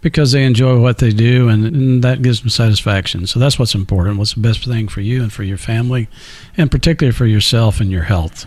because 0.00 0.32
they 0.32 0.44
enjoy 0.44 0.80
what 0.80 0.98
they 0.98 1.10
do 1.10 1.48
and, 1.48 1.64
and, 1.66 2.04
that 2.04 2.22
gives 2.22 2.40
them 2.40 2.50
satisfaction. 2.50 3.26
So 3.26 3.38
that's 3.38 3.58
what's 3.58 3.74
important. 3.74 4.18
What's 4.18 4.34
the 4.34 4.40
best 4.40 4.64
thing 4.64 4.88
for 4.88 5.00
you 5.00 5.22
and 5.22 5.32
for 5.32 5.42
your 5.42 5.58
family, 5.58 6.08
and 6.56 6.70
particularly 6.70 7.12
for 7.12 7.26
yourself 7.26 7.80
and 7.80 7.90
your 7.90 8.04
health. 8.04 8.46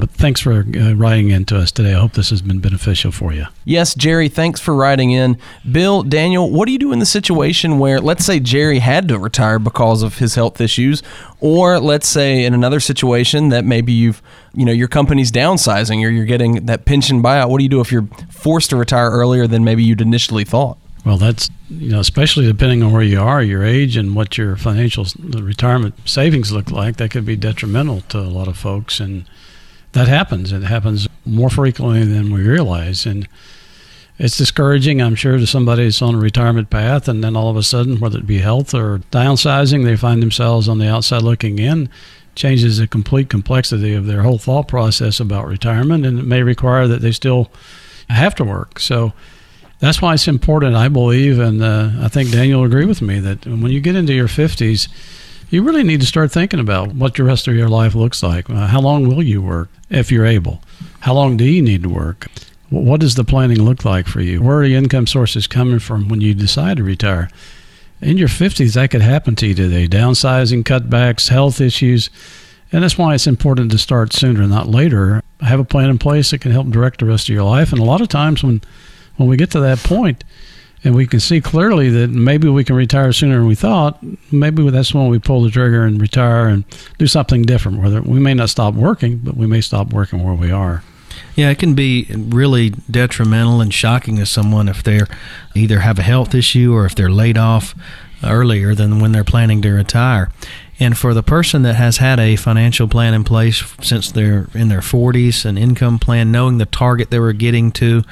But 0.00 0.12
thanks 0.12 0.40
for 0.40 0.64
uh, 0.64 0.94
writing 0.94 1.28
in 1.28 1.44
to 1.46 1.58
us 1.58 1.70
today. 1.70 1.92
I 1.92 2.00
hope 2.00 2.14
this 2.14 2.30
has 2.30 2.40
been 2.40 2.58
beneficial 2.58 3.12
for 3.12 3.34
you. 3.34 3.44
Yes, 3.66 3.94
Jerry, 3.94 4.30
thanks 4.30 4.58
for 4.58 4.74
writing 4.74 5.10
in. 5.10 5.36
Bill, 5.70 6.02
Daniel, 6.02 6.50
what 6.50 6.64
do 6.64 6.72
you 6.72 6.78
do 6.78 6.90
in 6.90 7.00
the 7.00 7.06
situation 7.06 7.78
where, 7.78 8.00
let's 8.00 8.24
say, 8.24 8.40
Jerry 8.40 8.78
had 8.78 9.08
to 9.08 9.18
retire 9.18 9.58
because 9.58 10.02
of 10.02 10.16
his 10.16 10.36
health 10.36 10.58
issues, 10.58 11.02
or 11.38 11.78
let's 11.78 12.08
say 12.08 12.46
in 12.46 12.54
another 12.54 12.80
situation 12.80 13.50
that 13.50 13.66
maybe 13.66 13.92
you've, 13.92 14.22
you 14.54 14.64
know, 14.64 14.72
your 14.72 14.88
company's 14.88 15.30
downsizing 15.30 16.02
or 16.02 16.08
you're 16.08 16.24
getting 16.24 16.64
that 16.64 16.86
pension 16.86 17.22
buyout? 17.22 17.50
What 17.50 17.58
do 17.58 17.64
you 17.64 17.68
do 17.68 17.82
if 17.82 17.92
you're 17.92 18.08
forced 18.30 18.70
to 18.70 18.76
retire 18.76 19.10
earlier 19.10 19.46
than 19.46 19.64
maybe 19.64 19.84
you'd 19.84 20.00
initially 20.00 20.44
thought? 20.44 20.78
Well, 21.04 21.16
that's 21.16 21.48
you 21.70 21.90
know, 21.90 22.00
especially 22.00 22.46
depending 22.46 22.82
on 22.82 22.92
where 22.92 23.02
you 23.02 23.20
are, 23.20 23.42
your 23.42 23.64
age, 23.64 23.96
and 23.96 24.14
what 24.14 24.36
your 24.36 24.56
financial 24.56 25.06
retirement 25.18 25.94
savings 26.04 26.52
look 26.52 26.70
like. 26.70 26.96
That 26.96 27.10
could 27.10 27.24
be 27.24 27.36
detrimental 27.36 28.02
to 28.02 28.18
a 28.18 28.28
lot 28.28 28.48
of 28.48 28.58
folks, 28.58 29.00
and 29.00 29.24
that 29.92 30.08
happens. 30.08 30.52
It 30.52 30.62
happens 30.62 31.08
more 31.24 31.50
frequently 31.50 32.04
than 32.04 32.32
we 32.32 32.42
realize, 32.42 33.06
and 33.06 33.26
it's 34.18 34.36
discouraging, 34.36 35.00
I'm 35.00 35.14
sure, 35.14 35.38
to 35.38 35.46
somebody 35.46 35.84
that's 35.84 36.02
on 36.02 36.14
a 36.14 36.18
retirement 36.18 36.68
path, 36.68 37.08
and 37.08 37.24
then 37.24 37.34
all 37.34 37.48
of 37.48 37.56
a 37.56 37.62
sudden, 37.62 38.00
whether 38.00 38.18
it 38.18 38.26
be 38.26 38.38
health 38.38 38.74
or 38.74 38.98
downsizing, 39.10 39.84
they 39.84 39.96
find 39.96 40.22
themselves 40.22 40.68
on 40.68 40.78
the 40.78 40.88
outside 40.88 41.22
looking 41.22 41.58
in. 41.58 41.88
Changes 42.34 42.78
the 42.78 42.86
complete 42.86 43.30
complexity 43.30 43.94
of 43.94 44.06
their 44.06 44.22
whole 44.22 44.38
thought 44.38 44.68
process 44.68 45.18
about 45.18 45.48
retirement, 45.48 46.04
and 46.04 46.18
it 46.18 46.26
may 46.26 46.42
require 46.42 46.86
that 46.86 47.00
they 47.00 47.12
still 47.12 47.50
have 48.08 48.34
to 48.34 48.44
work. 48.44 48.78
So 48.78 49.14
that's 49.80 50.00
why 50.00 50.14
it's 50.14 50.28
important, 50.28 50.76
I 50.76 50.88
believe, 50.88 51.38
and 51.38 51.62
uh, 51.62 51.90
I 52.00 52.08
think 52.08 52.30
Daniel 52.30 52.60
will 52.60 52.66
agree 52.66 52.84
with 52.84 53.00
me 53.02 53.18
that 53.20 53.46
when 53.46 53.72
you 53.72 53.80
get 53.80 53.96
into 53.96 54.12
your 54.12 54.28
50s, 54.28 54.88
you 55.48 55.62
really 55.62 55.82
need 55.82 56.00
to 56.00 56.06
start 56.06 56.30
thinking 56.30 56.60
about 56.60 56.94
what 56.94 57.14
the 57.14 57.24
rest 57.24 57.48
of 57.48 57.56
your 57.56 57.68
life 57.68 57.94
looks 57.94 58.22
like. 58.22 58.48
Uh, 58.48 58.66
how 58.66 58.80
long 58.80 59.08
will 59.08 59.22
you 59.22 59.42
work 59.42 59.68
if 59.88 60.12
you're 60.12 60.26
able? 60.26 60.60
How 61.00 61.14
long 61.14 61.36
do 61.36 61.44
you 61.44 61.62
need 61.62 61.82
to 61.82 61.88
work? 61.88 62.28
What 62.68 63.00
does 63.00 63.16
the 63.16 63.24
planning 63.24 63.62
look 63.62 63.84
like 63.84 64.06
for 64.06 64.20
you? 64.20 64.42
Where 64.42 64.60
are 64.60 64.68
the 64.68 64.76
income 64.76 65.08
sources 65.08 65.48
coming 65.48 65.80
from 65.80 66.08
when 66.08 66.20
you 66.20 66.34
decide 66.34 66.76
to 66.76 66.84
retire? 66.84 67.28
In 68.00 68.16
your 68.16 68.28
50s, 68.28 68.74
that 68.74 68.90
could 68.90 69.02
happen 69.02 69.34
to 69.36 69.46
you 69.46 69.54
today. 69.54 69.88
Downsizing, 69.88 70.62
cutbacks, 70.62 71.30
health 71.30 71.60
issues. 71.60 72.10
And 72.70 72.84
that's 72.84 72.96
why 72.96 73.14
it's 73.14 73.26
important 73.26 73.72
to 73.72 73.78
start 73.78 74.12
sooner, 74.12 74.46
not 74.46 74.68
later. 74.68 75.22
Have 75.40 75.58
a 75.58 75.64
plan 75.64 75.90
in 75.90 75.98
place 75.98 76.30
that 76.30 76.40
can 76.40 76.52
help 76.52 76.68
direct 76.68 77.00
the 77.00 77.06
rest 77.06 77.28
of 77.28 77.34
your 77.34 77.42
life. 77.42 77.72
And 77.72 77.80
a 77.80 77.84
lot 77.84 78.00
of 78.00 78.08
times 78.08 78.44
when, 78.44 78.62
when 79.20 79.28
we 79.28 79.36
get 79.36 79.50
to 79.50 79.60
that 79.60 79.78
point, 79.80 80.24
and 80.82 80.94
we 80.94 81.06
can 81.06 81.20
see 81.20 81.42
clearly 81.42 81.90
that 81.90 82.08
maybe 82.08 82.48
we 82.48 82.64
can 82.64 82.74
retire 82.74 83.12
sooner 83.12 83.36
than 83.36 83.46
we 83.46 83.54
thought, 83.54 84.02
maybe 84.32 84.68
that's 84.70 84.94
when 84.94 85.08
we 85.08 85.18
pull 85.18 85.42
the 85.42 85.50
trigger 85.50 85.84
and 85.84 86.00
retire 86.00 86.48
and 86.48 86.64
do 86.96 87.06
something 87.06 87.42
different. 87.42 87.82
Whether 87.82 88.00
we 88.00 88.18
may 88.18 88.32
not 88.32 88.48
stop 88.48 88.72
working, 88.72 89.18
but 89.18 89.36
we 89.36 89.46
may 89.46 89.60
stop 89.60 89.92
working 89.92 90.24
where 90.24 90.34
we 90.34 90.50
are. 90.50 90.82
Yeah, 91.36 91.50
it 91.50 91.58
can 91.58 91.74
be 91.74 92.06
really 92.14 92.70
detrimental 92.90 93.60
and 93.60 93.74
shocking 93.74 94.16
to 94.16 94.26
someone 94.26 94.68
if 94.68 94.82
they're 94.82 95.06
either 95.54 95.80
have 95.80 95.98
a 95.98 96.02
health 96.02 96.34
issue 96.34 96.72
or 96.72 96.86
if 96.86 96.94
they're 96.94 97.10
laid 97.10 97.36
off 97.36 97.74
earlier 98.24 98.74
than 98.74 99.00
when 99.00 99.12
they're 99.12 99.22
planning 99.22 99.60
to 99.62 99.70
retire. 99.72 100.30
And 100.80 100.96
for 100.96 101.12
the 101.12 101.22
person 101.22 101.60
that 101.62 101.76
has 101.76 101.98
had 101.98 102.18
a 102.18 102.36
financial 102.36 102.88
plan 102.88 103.12
in 103.12 103.22
place 103.22 103.62
since 103.82 104.10
they're 104.10 104.48
in 104.54 104.68
their 104.68 104.80
40s, 104.80 105.44
an 105.44 105.58
income 105.58 105.98
plan, 105.98 106.32
knowing 106.32 106.56
the 106.56 106.64
target 106.64 107.10
they 107.10 107.18
were 107.18 107.34
getting 107.34 107.70
to, 107.72 108.02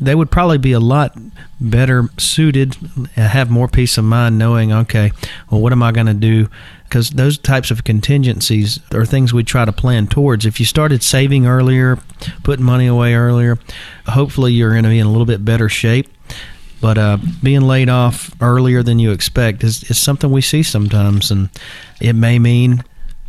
they 0.00 0.14
would 0.14 0.30
probably 0.30 0.56
be 0.56 0.72
a 0.72 0.80
lot 0.80 1.14
better 1.60 2.08
suited, 2.16 2.74
uh, 3.18 3.28
have 3.28 3.50
more 3.50 3.68
peace 3.68 3.98
of 3.98 4.04
mind 4.04 4.38
knowing, 4.38 4.72
okay, 4.72 5.12
well, 5.50 5.60
what 5.60 5.72
am 5.72 5.82
I 5.82 5.92
going 5.92 6.06
to 6.06 6.14
do? 6.14 6.48
Because 6.84 7.10
those 7.10 7.36
types 7.36 7.70
of 7.70 7.84
contingencies 7.84 8.80
are 8.94 9.04
things 9.04 9.34
we 9.34 9.44
try 9.44 9.66
to 9.66 9.72
plan 9.72 10.06
towards. 10.06 10.46
If 10.46 10.58
you 10.58 10.64
started 10.64 11.02
saving 11.02 11.46
earlier, 11.46 11.98
putting 12.44 12.64
money 12.64 12.86
away 12.86 13.14
earlier, 13.14 13.58
hopefully 14.06 14.54
you're 14.54 14.72
going 14.72 14.84
to 14.84 14.90
be 14.90 15.00
in 15.00 15.06
a 15.06 15.10
little 15.10 15.26
bit 15.26 15.44
better 15.44 15.68
shape. 15.68 16.08
But 16.86 16.98
uh, 16.98 17.18
being 17.42 17.62
laid 17.62 17.88
off 17.88 18.30
earlier 18.40 18.80
than 18.80 19.00
you 19.00 19.10
expect 19.10 19.64
is, 19.64 19.82
is 19.90 19.98
something 19.98 20.30
we 20.30 20.40
see 20.40 20.62
sometimes, 20.62 21.32
and 21.32 21.50
it 22.00 22.12
may 22.12 22.38
mean 22.38 22.84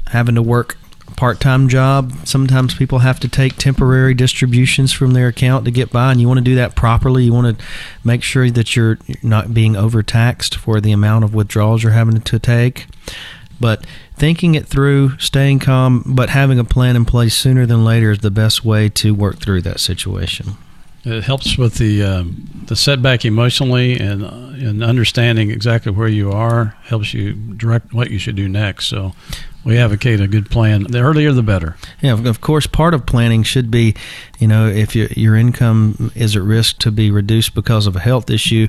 having 0.05 0.36
to 0.36 0.43
work 0.43 0.78
part-time 1.16 1.68
job. 1.68 2.14
Sometimes 2.24 2.76
people 2.76 2.99
have 2.99 3.20
to 3.22 3.28
take 3.28 3.55
temporary 3.55 4.14
distributions 4.14 4.93
from 4.93 5.14
their 5.14 5.30
account 5.30 5.66
to 5.66 5.72
get 5.72 5.91
by 5.91 6.12
and 6.12 6.22
you 6.22 6.28
want 6.28 6.38
to 6.38 6.43
do 6.43 6.53
that 6.53 6.76
properly. 6.76 7.24
You 7.24 7.34
want 7.34 7.58
to 7.58 7.66
make 8.03 8.22
sure 8.22 8.51
that 8.51 8.76
you're 8.76 8.99
not 9.24 9.55
being 9.55 9.76
overtaxed 9.76 10.55
for 10.55 10.80
the 10.80 10.91
amount 10.91 11.24
of 11.24 11.34
withdrawals 11.34 11.82
you're 11.82 11.93
having 11.93 12.22
to 12.22 12.38
take. 12.38 12.86
But 13.60 13.88
thinking 14.16 14.53
it 14.53 14.68
through, 14.68 15.18
staying 15.18 15.62
calm, 15.62 16.03
but 16.05 16.30
having 16.30 16.60
a 16.60 16.64
plan 16.64 16.95
in 16.95 17.05
place 17.05 17.36
sooner 17.36 17.66
than 17.66 17.84
later 17.84 18.12
is 18.12 18.20
the 18.20 18.30
best 18.30 18.64
way 18.64 18.88
to 18.89 19.16
work 19.16 19.39
through 19.39 19.64
that 19.64 19.80
situation. 19.80 20.58
It 21.08 21.24
helps 21.24 21.58
with 21.58 21.76
the 21.76 22.03
um, 22.03 22.66
the 22.68 22.76
setback 22.76 23.24
emotionally 23.24 23.97
and 23.99 24.24
uh, 24.24 24.68
and 24.68 24.84
understanding 24.84 25.51
exactly 25.51 25.91
where 25.91 26.08
you 26.08 26.32
are 26.32 26.76
helps 26.84 27.14
you 27.14 27.34
direct 27.34 27.93
what 27.93 28.12
you 28.12 28.20
should 28.20 28.36
do 28.36 28.49
next. 28.49 28.88
So 28.88 29.14
we 29.64 29.78
advocate 29.78 30.22
a 30.22 30.28
good 30.28 30.49
plan. 30.49 30.84
The 30.84 30.99
earlier, 30.99 31.32
the 31.34 31.43
better. 31.43 31.76
Yeah, 32.01 32.14
of 32.14 32.41
course, 32.41 32.68
part 32.68 32.93
of 32.93 33.05
planning 33.05 33.43
should 33.43 33.70
be, 33.70 33.95
you 34.39 34.47
know, 34.47 34.68
if 34.68 34.95
you, 34.95 35.10
your 35.12 35.36
income 35.36 36.12
is 36.16 36.36
at 36.36 36.41
risk 36.41 36.80
to 36.80 36.91
be 36.91 37.12
reduced 37.12 37.53
because 37.53 37.86
of 37.86 37.95
a 37.95 37.99
health 37.99 38.30
issue, 38.30 38.68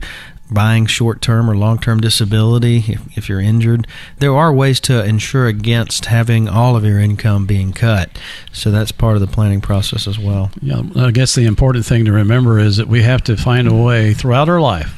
buying 0.51 0.87
short 0.87 1.21
term 1.21 1.51
or 1.51 1.57
long 1.57 1.79
term 1.79 2.01
disability 2.01 2.85
if, 2.89 3.19
if 3.19 3.29
you're 3.29 3.41
injured. 3.41 3.87
There 4.19 4.35
are 4.35 4.53
ways 4.53 4.81
to 4.81 5.05
insure 5.05 5.47
against 5.47 6.07
having 6.07 6.49
all 6.49 6.77
of 6.77 6.85
your 6.85 6.99
income 6.99 7.47
being 7.47 7.73
cut. 7.73 8.11
So 8.53 8.71
that's 8.71 8.93
part 8.93 9.15
of 9.15 9.21
the 9.21 9.27
planning 9.27 9.61
process 9.61 10.07
as 10.07 10.19
well. 10.19 10.51
Yeah, 10.61 10.83
I 10.97 11.11
guess 11.11 11.35
the 11.35 11.47
important 11.47 11.85
thing 11.85 12.05
to 12.07 12.13
remember 12.13 12.59
is 12.59 12.77
that 12.77 12.89
we 12.89 13.03
have 13.03 13.23
to 13.25 13.37
find 13.37 13.69
a 13.69 13.75
way 13.75 14.15
throughout 14.15 14.49
our 14.49 14.61
life. 14.61 14.95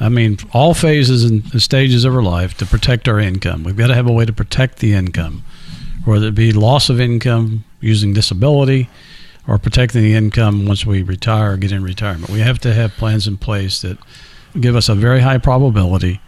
I 0.00 0.08
mean, 0.08 0.38
all 0.52 0.74
phases 0.74 1.24
and 1.24 1.62
stages 1.62 2.04
of 2.04 2.14
our 2.14 2.22
life 2.22 2.56
to 2.58 2.66
protect 2.66 3.08
our 3.08 3.20
income. 3.20 3.64
We've 3.64 3.76
got 3.76 3.86
to 3.88 3.94
have 3.94 4.08
a 4.08 4.12
way 4.12 4.24
to 4.24 4.32
protect 4.32 4.78
the 4.78 4.92
income, 4.92 5.44
whether 6.04 6.28
it 6.28 6.34
be 6.34 6.52
loss 6.52 6.90
of 6.90 7.00
income 7.00 7.64
using 7.80 8.12
disability 8.12 8.88
or 9.46 9.58
protecting 9.58 10.02
the 10.02 10.14
income 10.14 10.66
once 10.66 10.84
we 10.84 11.02
retire 11.02 11.52
or 11.52 11.56
get 11.56 11.70
in 11.70 11.82
retirement. 11.82 12.30
We 12.30 12.40
have 12.40 12.58
to 12.60 12.74
have 12.74 12.92
plans 12.92 13.26
in 13.26 13.36
place 13.36 13.82
that 13.82 13.98
give 14.60 14.76
us 14.76 14.88
a 14.88 14.94
very 14.94 15.20
high 15.20 15.38
probability 15.38 16.20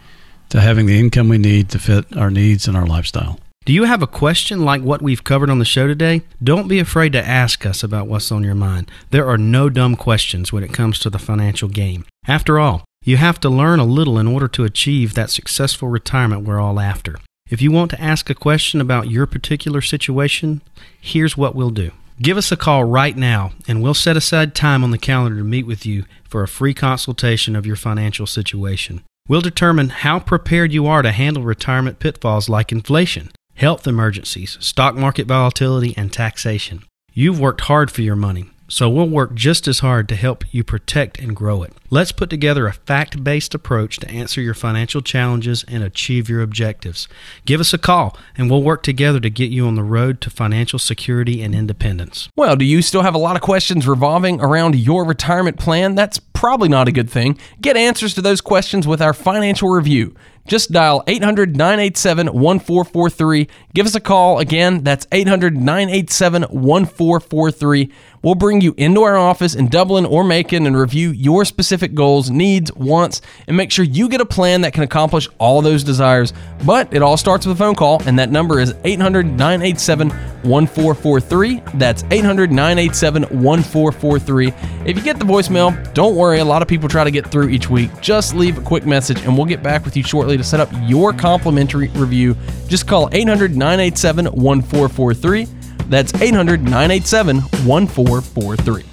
to 0.48 0.60
having 0.60 0.86
the 0.86 0.98
income 0.98 1.28
we 1.28 1.38
need 1.38 1.68
to 1.70 1.78
fit 1.78 2.16
our 2.16 2.30
needs 2.30 2.68
and 2.68 2.76
our 2.76 2.86
lifestyle. 2.86 3.38
Do 3.64 3.72
you 3.72 3.82
have 3.82 4.00
a 4.00 4.06
question 4.06 4.64
like 4.64 4.82
what 4.82 5.02
we've 5.02 5.24
covered 5.24 5.50
on 5.50 5.58
the 5.58 5.64
show 5.64 5.88
today? 5.88 6.22
Don't 6.40 6.68
be 6.68 6.78
afraid 6.78 7.12
to 7.14 7.26
ask 7.26 7.66
us 7.66 7.82
about 7.82 8.06
what's 8.06 8.30
on 8.30 8.44
your 8.44 8.54
mind. 8.54 8.88
There 9.10 9.28
are 9.28 9.36
no 9.36 9.68
dumb 9.68 9.96
questions 9.96 10.52
when 10.52 10.62
it 10.62 10.72
comes 10.72 11.00
to 11.00 11.10
the 11.10 11.18
financial 11.18 11.68
game. 11.68 12.04
After 12.28 12.60
all, 12.60 12.84
you 13.04 13.16
have 13.16 13.40
to 13.40 13.48
learn 13.48 13.80
a 13.80 13.84
little 13.84 14.18
in 14.18 14.28
order 14.28 14.46
to 14.48 14.64
achieve 14.64 15.14
that 15.14 15.30
successful 15.30 15.88
retirement 15.88 16.44
we're 16.44 16.60
all 16.60 16.78
after. 16.78 17.16
If 17.50 17.60
you 17.60 17.72
want 17.72 17.90
to 17.90 18.00
ask 18.00 18.30
a 18.30 18.34
question 18.34 18.80
about 18.80 19.10
your 19.10 19.26
particular 19.26 19.80
situation, 19.80 20.62
here's 21.00 21.36
what 21.36 21.54
we'll 21.56 21.70
do. 21.70 21.90
Give 22.20 22.38
us 22.38 22.50
a 22.50 22.56
call 22.56 22.84
right 22.84 23.14
now, 23.14 23.52
and 23.68 23.82
we'll 23.82 23.92
set 23.92 24.16
aside 24.16 24.54
time 24.54 24.82
on 24.82 24.90
the 24.90 24.96
calendar 24.96 25.36
to 25.36 25.44
meet 25.44 25.66
with 25.66 25.84
you 25.84 26.04
for 26.24 26.42
a 26.42 26.48
free 26.48 26.72
consultation 26.72 27.54
of 27.54 27.66
your 27.66 27.76
financial 27.76 28.26
situation. 28.26 29.02
We'll 29.28 29.42
determine 29.42 29.90
how 29.90 30.20
prepared 30.20 30.72
you 30.72 30.86
are 30.86 31.02
to 31.02 31.12
handle 31.12 31.42
retirement 31.42 31.98
pitfalls 31.98 32.48
like 32.48 32.72
inflation, 32.72 33.32
health 33.54 33.86
emergencies, 33.86 34.56
stock 34.60 34.94
market 34.94 35.26
volatility, 35.26 35.92
and 35.96 36.10
taxation. 36.10 36.84
You've 37.12 37.38
worked 37.38 37.62
hard 37.62 37.90
for 37.90 38.00
your 38.00 38.16
money. 38.16 38.50
So 38.68 38.90
we'll 38.90 39.08
work 39.08 39.34
just 39.34 39.68
as 39.68 39.78
hard 39.78 40.08
to 40.08 40.16
help 40.16 40.44
you 40.52 40.64
protect 40.64 41.18
and 41.18 41.36
grow 41.36 41.62
it. 41.62 41.72
Let's 41.88 42.10
put 42.10 42.30
together 42.30 42.66
a 42.66 42.72
fact 42.72 43.22
based 43.22 43.54
approach 43.54 43.98
to 43.98 44.10
answer 44.10 44.40
your 44.40 44.54
financial 44.54 45.00
challenges 45.00 45.64
and 45.68 45.84
achieve 45.84 46.28
your 46.28 46.42
objectives. 46.42 47.06
Give 47.44 47.60
us 47.60 47.72
a 47.72 47.78
call 47.78 48.18
and 48.36 48.50
we'll 48.50 48.62
work 48.62 48.82
together 48.82 49.20
to 49.20 49.30
get 49.30 49.50
you 49.50 49.66
on 49.66 49.76
the 49.76 49.84
road 49.84 50.20
to 50.22 50.30
financial 50.30 50.78
security 50.78 51.42
and 51.42 51.54
independence. 51.54 52.28
Well, 52.36 52.56
do 52.56 52.64
you 52.64 52.82
still 52.82 53.02
have 53.02 53.14
a 53.14 53.18
lot 53.18 53.36
of 53.36 53.42
questions 53.42 53.86
revolving 53.86 54.40
around 54.40 54.74
your 54.74 55.04
retirement 55.04 55.58
plan? 55.58 55.94
That's 55.94 56.18
probably 56.18 56.68
not 56.68 56.88
a 56.88 56.92
good 56.92 57.08
thing. 57.08 57.38
Get 57.60 57.76
answers 57.76 58.14
to 58.14 58.22
those 58.22 58.40
questions 58.40 58.86
with 58.86 59.00
our 59.00 59.14
financial 59.14 59.68
review. 59.68 60.14
Just 60.46 60.70
dial 60.70 61.02
800 61.06 61.56
987 61.56 62.26
1443. 62.28 63.48
Give 63.74 63.86
us 63.86 63.94
a 63.94 64.00
call. 64.00 64.38
Again, 64.38 64.84
that's 64.84 65.06
800 65.10 65.56
987 65.56 66.42
1443. 66.42 67.92
We'll 68.22 68.34
bring 68.34 68.60
you 68.60 68.74
into 68.76 69.02
our 69.02 69.16
office 69.16 69.54
in 69.54 69.68
Dublin 69.68 70.04
or 70.04 70.24
Macon 70.24 70.66
and 70.66 70.76
review 70.76 71.10
your 71.10 71.44
specific 71.44 71.94
goals, 71.94 72.28
needs, 72.28 72.72
wants, 72.72 73.20
and 73.46 73.56
make 73.56 73.70
sure 73.70 73.84
you 73.84 74.08
get 74.08 74.20
a 74.20 74.26
plan 74.26 74.62
that 74.62 74.72
can 74.72 74.82
accomplish 74.82 75.28
all 75.38 75.62
those 75.62 75.84
desires. 75.84 76.32
But 76.64 76.92
it 76.92 77.02
all 77.02 77.16
starts 77.16 77.46
with 77.46 77.56
a 77.56 77.58
phone 77.58 77.76
call, 77.76 78.02
and 78.04 78.18
that 78.18 78.32
number 78.32 78.58
is 78.58 78.74
800 78.82 79.26
987 79.26 80.10
1443. 80.42 81.62
That's 81.74 82.02
800 82.10 82.50
987 82.50 83.22
1443. 83.22 84.48
If 84.86 84.96
you 84.96 85.02
get 85.02 85.18
the 85.20 85.24
voicemail, 85.24 85.94
don't 85.94 86.16
worry. 86.16 86.40
A 86.40 86.44
lot 86.44 86.62
of 86.62 86.68
people 86.68 86.88
try 86.88 87.04
to 87.04 87.12
get 87.12 87.28
through 87.30 87.50
each 87.50 87.70
week. 87.70 87.90
Just 88.00 88.34
leave 88.34 88.58
a 88.58 88.62
quick 88.62 88.86
message, 88.86 89.20
and 89.22 89.36
we'll 89.36 89.46
get 89.46 89.62
back 89.62 89.84
with 89.84 89.96
you 89.96 90.02
shortly 90.02 90.35
to 90.36 90.44
set 90.44 90.60
up 90.60 90.68
your 90.82 91.12
complimentary 91.12 91.88
review. 91.88 92.36
Just 92.68 92.86
call 92.86 93.08
800 93.12 93.56
987 93.56 94.26
1443. 94.26 95.44
That's 95.88 96.14
800 96.20 96.62
987 96.62 97.36
1443. 97.40 98.84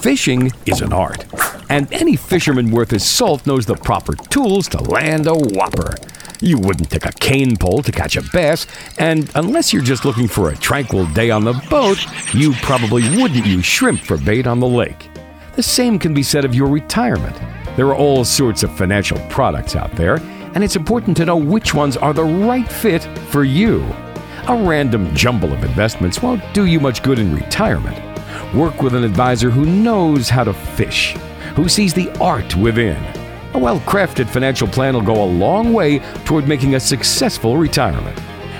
Fishing 0.00 0.50
is 0.64 0.80
an 0.80 0.92
art, 0.94 1.26
and 1.68 1.92
any 1.92 2.16
fisherman 2.16 2.70
worth 2.70 2.90
his 2.90 3.04
salt 3.04 3.46
knows 3.46 3.66
the 3.66 3.74
proper 3.74 4.14
tools 4.14 4.66
to 4.68 4.82
land 4.82 5.26
a 5.26 5.34
whopper. 5.34 5.94
You 6.42 6.58
wouldn't 6.58 6.90
take 6.90 7.04
a 7.04 7.12
cane 7.12 7.56
pole 7.56 7.82
to 7.82 7.92
catch 7.92 8.16
a 8.16 8.22
bass, 8.32 8.66
and 8.98 9.30
unless 9.34 9.72
you're 9.72 9.82
just 9.82 10.06
looking 10.06 10.26
for 10.26 10.48
a 10.48 10.56
tranquil 10.56 11.04
day 11.08 11.30
on 11.30 11.44
the 11.44 11.52
boat, 11.68 11.98
you 12.32 12.54
probably 12.62 13.02
wouldn't 13.16 13.44
use 13.44 13.66
shrimp 13.66 14.00
for 14.00 14.16
bait 14.16 14.46
on 14.46 14.58
the 14.58 14.66
lake. 14.66 15.10
The 15.56 15.62
same 15.62 15.98
can 15.98 16.14
be 16.14 16.22
said 16.22 16.46
of 16.46 16.54
your 16.54 16.68
retirement. 16.68 17.36
There 17.76 17.88
are 17.88 17.94
all 17.94 18.24
sorts 18.24 18.62
of 18.62 18.74
financial 18.76 19.18
products 19.28 19.76
out 19.76 19.94
there, 19.96 20.16
and 20.54 20.64
it's 20.64 20.76
important 20.76 21.14
to 21.18 21.26
know 21.26 21.36
which 21.36 21.74
ones 21.74 21.98
are 21.98 22.14
the 22.14 22.24
right 22.24 22.70
fit 22.70 23.02
for 23.28 23.44
you. 23.44 23.82
A 24.48 24.56
random 24.56 25.14
jumble 25.14 25.52
of 25.52 25.62
investments 25.62 26.22
won't 26.22 26.42
do 26.54 26.64
you 26.64 26.80
much 26.80 27.02
good 27.02 27.18
in 27.18 27.34
retirement. 27.34 27.98
Work 28.54 28.80
with 28.80 28.94
an 28.94 29.04
advisor 29.04 29.50
who 29.50 29.66
knows 29.66 30.30
how 30.30 30.44
to 30.44 30.54
fish, 30.54 31.12
who 31.54 31.68
sees 31.68 31.92
the 31.92 32.10
art 32.18 32.56
within. 32.56 33.19
A 33.52 33.58
well 33.58 33.80
crafted 33.80 34.28
financial 34.28 34.68
plan 34.68 34.94
will 34.94 35.02
go 35.02 35.24
a 35.24 35.26
long 35.26 35.72
way 35.72 35.98
toward 36.24 36.46
making 36.46 36.76
a 36.76 36.80
successful 36.80 37.56
retirement. 37.56 38.18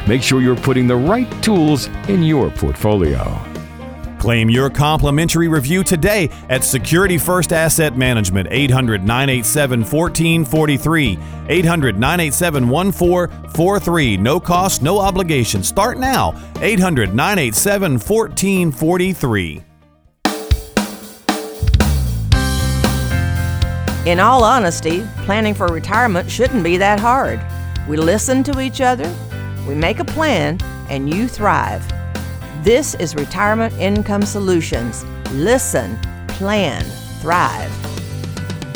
Make 0.08 0.22
sure 0.22 0.40
you're 0.40 0.56
putting 0.56 0.86
the 0.86 0.96
right 0.96 1.30
tools 1.42 1.86
in 2.08 2.22
your 2.22 2.50
portfolio. 2.50 3.40
Claim 4.18 4.50
your 4.50 4.68
complimentary 4.68 5.48
review 5.48 5.82
today 5.82 6.28
at 6.50 6.62
Security 6.62 7.16
First 7.16 7.54
Asset 7.54 7.96
Management 7.96 8.48
800 8.50 9.02
987 9.02 9.80
1443. 9.80 11.18
800 11.48 11.98
987 11.98 12.68
1443. 12.68 14.16
No 14.18 14.38
cost, 14.38 14.82
no 14.82 14.98
obligation. 14.98 15.62
Start 15.62 15.98
now. 15.98 16.34
800 16.60 17.14
987 17.14 17.92
1443. 17.92 19.64
In 24.10 24.18
all 24.18 24.42
honesty, 24.42 25.06
planning 25.18 25.54
for 25.54 25.68
retirement 25.68 26.28
shouldn't 26.28 26.64
be 26.64 26.76
that 26.78 26.98
hard. 26.98 27.40
We 27.86 27.96
listen 27.96 28.42
to 28.42 28.58
each 28.58 28.80
other, 28.80 29.08
we 29.68 29.76
make 29.76 30.00
a 30.00 30.04
plan, 30.04 30.58
and 30.88 31.08
you 31.14 31.28
thrive. 31.28 31.86
This 32.64 32.96
is 32.96 33.14
Retirement 33.14 33.72
Income 33.74 34.22
Solutions. 34.22 35.04
Listen, 35.30 35.96
plan, 36.26 36.82
thrive. 37.20 37.70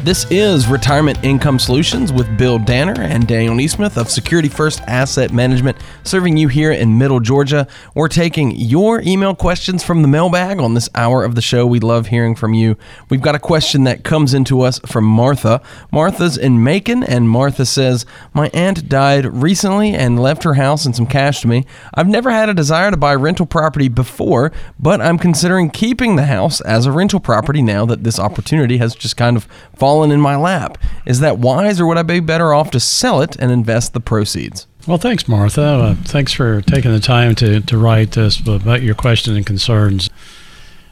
This 0.05 0.27
is 0.31 0.69
Retirement 0.69 1.25
Income 1.25 1.61
Solutions 1.61 2.13
with 2.13 2.37
Bill 2.37 2.59
Danner 2.59 3.01
and 3.01 3.27
Daniel 3.27 3.55
Neesmith 3.55 3.97
of 3.97 4.11
Security 4.11 4.51
First 4.51 4.83
Asset 4.83 5.33
Management, 5.33 5.79
serving 6.03 6.37
you 6.37 6.49
here 6.49 6.73
in 6.73 6.99
Middle 6.99 7.21
Georgia. 7.21 7.67
We're 7.95 8.09
taking 8.09 8.51
your 8.55 9.01
email 9.01 9.35
questions 9.35 9.83
from 9.83 10.03
the 10.03 10.09
mailbag 10.09 10.61
on 10.61 10.75
this 10.75 10.91
hour 10.95 11.25
of 11.25 11.37
the 11.37 11.41
show. 11.41 11.67
We 11.67 11.81
love 11.81 12.09
hearing 12.09 12.35
from 12.35 12.53
you. 12.53 12.77
We've 13.09 13.23
got 13.23 13.35
a 13.35 13.39
question 13.39 13.85
that 13.85 14.05
comes 14.05 14.35
into 14.35 14.61
us 14.61 14.79
from 14.81 15.05
Martha. 15.05 15.63
Martha's 15.91 16.37
in 16.37 16.63
Macon, 16.63 17.03
and 17.03 17.31
Martha 17.31 17.65
says, 17.65 18.05
My 18.35 18.51
aunt 18.53 18.91
died 18.91 19.25
recently 19.25 19.95
and 19.95 20.21
left 20.21 20.43
her 20.43 20.53
house 20.53 20.85
and 20.85 20.95
some 20.95 21.07
cash 21.07 21.41
to 21.41 21.49
me. 21.49 21.65
I've 21.95 22.09
never 22.09 22.31
had 22.31 22.51
a 22.51 22.55
desire 22.55 22.91
to 22.91 22.99
buy 22.99 23.15
rental 23.15 23.47
property 23.47 23.89
before, 23.89 24.53
but 24.79 25.01
I'm 25.01 25.17
considering 25.17 25.71
keeping 25.71 26.17
the 26.17 26.27
house 26.27 26.61
as 26.61 26.85
a 26.85 26.93
rental 26.93 27.21
property 27.21 27.63
now 27.63 27.87
that 27.87 28.05
this 28.05 28.19
opportunity 28.19 28.77
has 28.77 28.95
just 28.95 29.17
kind 29.17 29.39
of 29.39 29.49
fallen 29.75 29.94
fallen 29.95 30.11
in 30.11 30.21
my 30.21 30.35
lap. 30.35 30.77
Is 31.07 31.21
that 31.21 31.39
wise, 31.39 31.81
or 31.81 31.87
would 31.87 31.99
I 31.99 32.03
be 32.03 32.19
better 32.19 32.53
off 32.53 32.73
to 32.73 32.81
sell 32.81 33.23
it 33.23 33.37
and 33.37 33.53
invest 33.53 33.93
the 33.93 34.01
proceeds? 34.01 34.67
Well, 34.89 34.99
thanks, 34.99 35.29
Martha. 35.29 35.63
Uh, 35.63 35.95
thanks 35.95 36.33
for 36.33 36.61
taking 36.63 36.91
the 36.91 36.99
time 36.99 37.37
to, 37.37 37.61
to 37.61 37.79
write 37.79 38.11
this 38.13 38.41
about 38.41 38.83
your 38.83 38.97
question 38.97 39.37
and 39.37 39.47
concerns. 39.47 40.11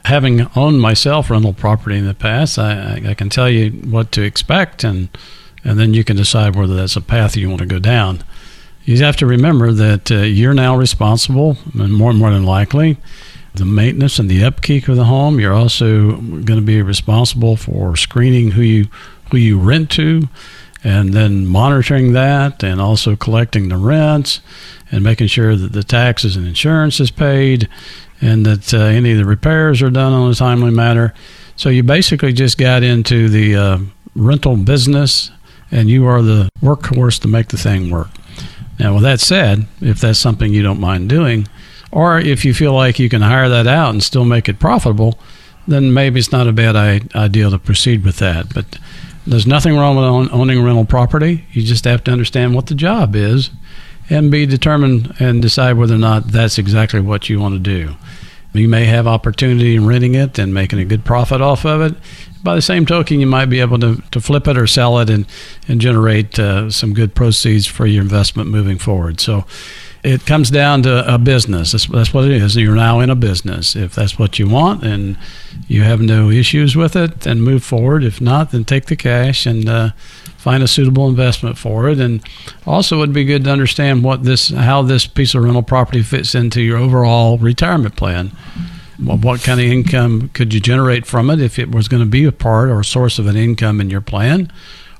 Having 0.05 0.47
owned 0.55 0.79
myself 0.79 1.29
rental 1.29 1.53
property 1.53 1.97
in 1.97 2.07
the 2.07 2.13
past, 2.13 2.57
I, 2.57 3.01
I 3.09 3.13
can 3.13 3.29
tell 3.29 3.49
you 3.49 3.71
what 3.71 4.13
to 4.13 4.21
expect, 4.21 4.85
and 4.85 5.09
and 5.65 5.77
then 5.79 5.93
you 5.93 6.03
can 6.03 6.17
decide 6.17 6.55
whether 6.55 6.75
that's 6.75 6.95
a 6.97 7.01
path 7.01 7.35
you 7.37 7.49
want 7.49 7.59
to 7.59 7.65
go 7.65 7.79
down. 7.79 8.23
You 8.85 8.97
have 9.03 9.15
to 9.17 9.25
remember 9.25 9.71
that 9.73 10.11
uh, 10.11 10.15
you're 10.15 10.53
now 10.53 10.77
responsible, 10.77 11.57
and 11.73 11.93
more 11.93 12.09
and 12.09 12.19
more 12.19 12.31
than 12.31 12.45
likely, 12.45 12.97
the 13.55 13.65
maintenance 13.65 14.19
and 14.19 14.29
the 14.29 14.43
upkeep 14.43 14.87
of 14.87 14.95
the 14.95 15.05
home. 15.05 15.39
You're 15.39 15.53
also 15.53 16.13
going 16.17 16.59
to 16.59 16.61
be 16.61 16.81
responsible 16.81 17.55
for 17.55 17.95
screening 17.95 18.51
who 18.51 18.61
you 18.61 18.87
who 19.31 19.37
you 19.37 19.59
rent 19.59 19.89
to, 19.91 20.29
and 20.83 21.13
then 21.13 21.45
monitoring 21.45 22.13
that, 22.13 22.63
and 22.63 22.79
also 22.79 23.15
collecting 23.15 23.69
the 23.69 23.77
rents, 23.77 24.41
and 24.91 25.03
making 25.03 25.27
sure 25.27 25.55
that 25.55 25.71
the 25.71 25.83
taxes 25.83 26.35
and 26.35 26.47
insurance 26.47 26.99
is 26.99 27.11
paid, 27.11 27.67
and 28.21 28.45
that 28.45 28.73
uh, 28.73 28.77
any 28.77 29.11
of 29.11 29.17
the 29.17 29.25
repairs 29.25 29.81
are 29.81 29.89
done 29.89 30.13
on 30.13 30.29
a 30.29 30.35
timely 30.35 30.71
manner. 30.71 31.13
So 31.55 31.69
you 31.69 31.83
basically 31.83 32.33
just 32.33 32.57
got 32.57 32.83
into 32.83 33.29
the 33.29 33.55
uh, 33.55 33.77
rental 34.15 34.55
business, 34.57 35.31
and 35.71 35.89
you 35.89 36.05
are 36.05 36.21
the 36.21 36.49
workhorse 36.61 37.19
to 37.21 37.27
make 37.27 37.47
the 37.47 37.57
thing 37.57 37.89
work. 37.89 38.09
Now, 38.79 38.95
with 38.95 39.03
that 39.03 39.19
said, 39.19 39.67
if 39.81 40.01
that's 40.01 40.19
something 40.19 40.53
you 40.53 40.63
don't 40.63 40.79
mind 40.79 41.09
doing, 41.09 41.47
or 41.93 42.17
if 42.17 42.43
you 42.43 42.55
feel 42.55 42.73
like 42.73 42.97
you 42.97 43.07
can 43.07 43.21
hire 43.21 43.47
that 43.49 43.67
out 43.67 43.91
and 43.91 44.01
still 44.01 44.25
make 44.25 44.49
it 44.49 44.59
profitable, 44.59 45.19
then 45.67 45.93
maybe 45.93 46.19
it's 46.19 46.31
not 46.31 46.47
a 46.47 46.51
bad 46.51 46.75
idea 47.15 47.51
to 47.51 47.59
proceed 47.59 48.03
with 48.03 48.17
that. 48.17 48.51
But 48.51 48.79
there's 49.27 49.45
nothing 49.45 49.75
wrong 49.75 49.95
with 49.95 50.33
owning 50.33 50.63
rental 50.63 50.85
property. 50.85 51.45
You 51.51 51.61
just 51.61 51.85
have 51.85 52.03
to 52.05 52.11
understand 52.11 52.55
what 52.55 52.65
the 52.65 52.73
job 52.73 53.15
is 53.15 53.51
and 54.09 54.31
be 54.31 54.47
determined 54.47 55.13
and 55.19 55.39
decide 55.39 55.77
whether 55.77 55.93
or 55.93 55.99
not 55.99 56.29
that's 56.29 56.57
exactly 56.57 56.99
what 56.99 57.29
you 57.29 57.39
want 57.39 57.53
to 57.53 57.59
do. 57.59 57.93
You 58.53 58.67
may 58.67 58.85
have 58.85 59.05
opportunity 59.05 59.75
in 59.75 59.85
renting 59.85 60.15
it 60.15 60.39
and 60.39 60.51
making 60.51 60.79
a 60.79 60.85
good 60.85 61.05
profit 61.05 61.41
off 61.41 61.63
of 61.63 61.81
it. 61.81 61.95
By 62.41 62.55
the 62.55 62.61
same 62.61 62.87
token, 62.87 63.19
you 63.19 63.27
might 63.27 63.45
be 63.45 63.59
able 63.59 63.79
to, 63.79 64.01
to 64.11 64.19
flip 64.19 64.47
it 64.47 64.57
or 64.57 64.65
sell 64.65 64.97
it 64.97 65.11
and, 65.11 65.27
and 65.67 65.79
generate 65.79 66.39
uh, 66.39 66.71
some 66.71 66.93
good 66.93 67.13
proceeds 67.13 67.67
for 67.67 67.85
your 67.85 68.01
investment 68.01 68.49
moving 68.49 68.79
forward. 68.79 69.21
So 69.21 69.45
it 70.03 70.25
comes 70.25 70.51
down 70.51 70.83
to 70.83 71.13
a 71.13 71.17
business. 71.17 71.71
That's, 71.71 71.87
that's 71.87 72.13
what 72.13 72.25
it 72.25 72.31
is. 72.31 72.57
You're 72.57 72.75
now 72.75 72.99
in 72.99 73.09
a 73.09 73.15
business. 73.15 73.75
If 73.75 73.95
that's 73.95 74.19
what 74.19 74.37
you 74.37 74.49
want 74.49 74.83
and 74.83 75.17
you 75.67 75.83
have 75.83 76.01
no 76.01 76.29
issues 76.29 76.75
with 76.75 76.95
it, 76.95 77.21
then 77.21 77.39
move 77.39 77.63
forward. 77.63 78.03
If 78.03 78.19
not, 78.19 78.51
then 78.51 78.65
take 78.65 78.87
the 78.87 78.97
cash 78.97 79.45
and 79.45 79.67
uh, 79.69 79.91
find 80.37 80.61
a 80.61 80.67
suitable 80.67 81.07
investment 81.07 81.57
for 81.57 81.87
it. 81.87 81.99
And 81.99 82.21
also, 82.67 82.97
it 82.97 82.99
would 82.99 83.13
be 83.13 83.23
good 83.23 83.45
to 83.45 83.51
understand 83.51 84.03
what 84.03 84.23
this, 84.23 84.49
how 84.49 84.81
this 84.81 85.07
piece 85.07 85.35
of 85.35 85.43
rental 85.43 85.63
property 85.63 86.03
fits 86.03 86.35
into 86.35 86.61
your 86.61 86.77
overall 86.77 87.37
retirement 87.37 87.95
plan. 87.95 88.31
What 88.97 89.41
kind 89.41 89.59
of 89.59 89.65
income 89.65 90.29
could 90.33 90.53
you 90.53 90.59
generate 90.59 91.05
from 91.05 91.29
it 91.29 91.41
if 91.41 91.57
it 91.57 91.71
was 91.71 91.87
going 91.87 92.03
to 92.03 92.09
be 92.09 92.25
a 92.25 92.31
part 92.31 92.69
or 92.69 92.83
source 92.83 93.19
of 93.19 93.27
an 93.27 93.37
income 93.37 93.79
in 93.79 93.89
your 93.89 94.01
plan? 94.01 94.51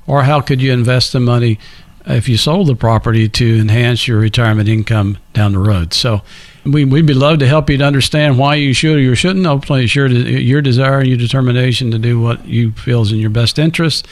Or 0.06 0.22
how 0.24 0.40
could 0.40 0.60
you 0.60 0.72
invest 0.72 1.12
the 1.12 1.20
money 1.20 1.58
if 2.06 2.28
you 2.28 2.36
sold 2.36 2.66
the 2.66 2.76
property 2.76 3.28
to 3.28 3.58
enhance 3.58 4.06
your 4.06 4.18
retirement 4.18 4.68
income 4.68 5.18
down 5.32 5.52
the 5.52 5.58
road? 5.58 5.94
So 5.94 6.22
we, 6.64 6.84
we'd 6.84 7.06
be 7.06 7.14
love 7.14 7.38
to 7.40 7.46
help 7.46 7.70
you 7.70 7.78
to 7.78 7.84
understand 7.84 8.38
why 8.38 8.56
you 8.56 8.72
should 8.72 8.96
or 8.96 9.00
you 9.00 9.14
shouldn't. 9.14 9.46
Hopefully, 9.46 9.84
it's 9.84 9.94
your, 9.94 10.08
your 10.08 10.62
desire 10.62 11.00
and 11.00 11.08
your 11.08 11.18
determination 11.18 11.90
to 11.90 11.98
do 11.98 12.20
what 12.20 12.46
you 12.46 12.72
feel 12.72 13.02
is 13.02 13.12
in 13.12 13.18
your 13.18 13.30
best 13.30 13.58
interest. 13.58 14.06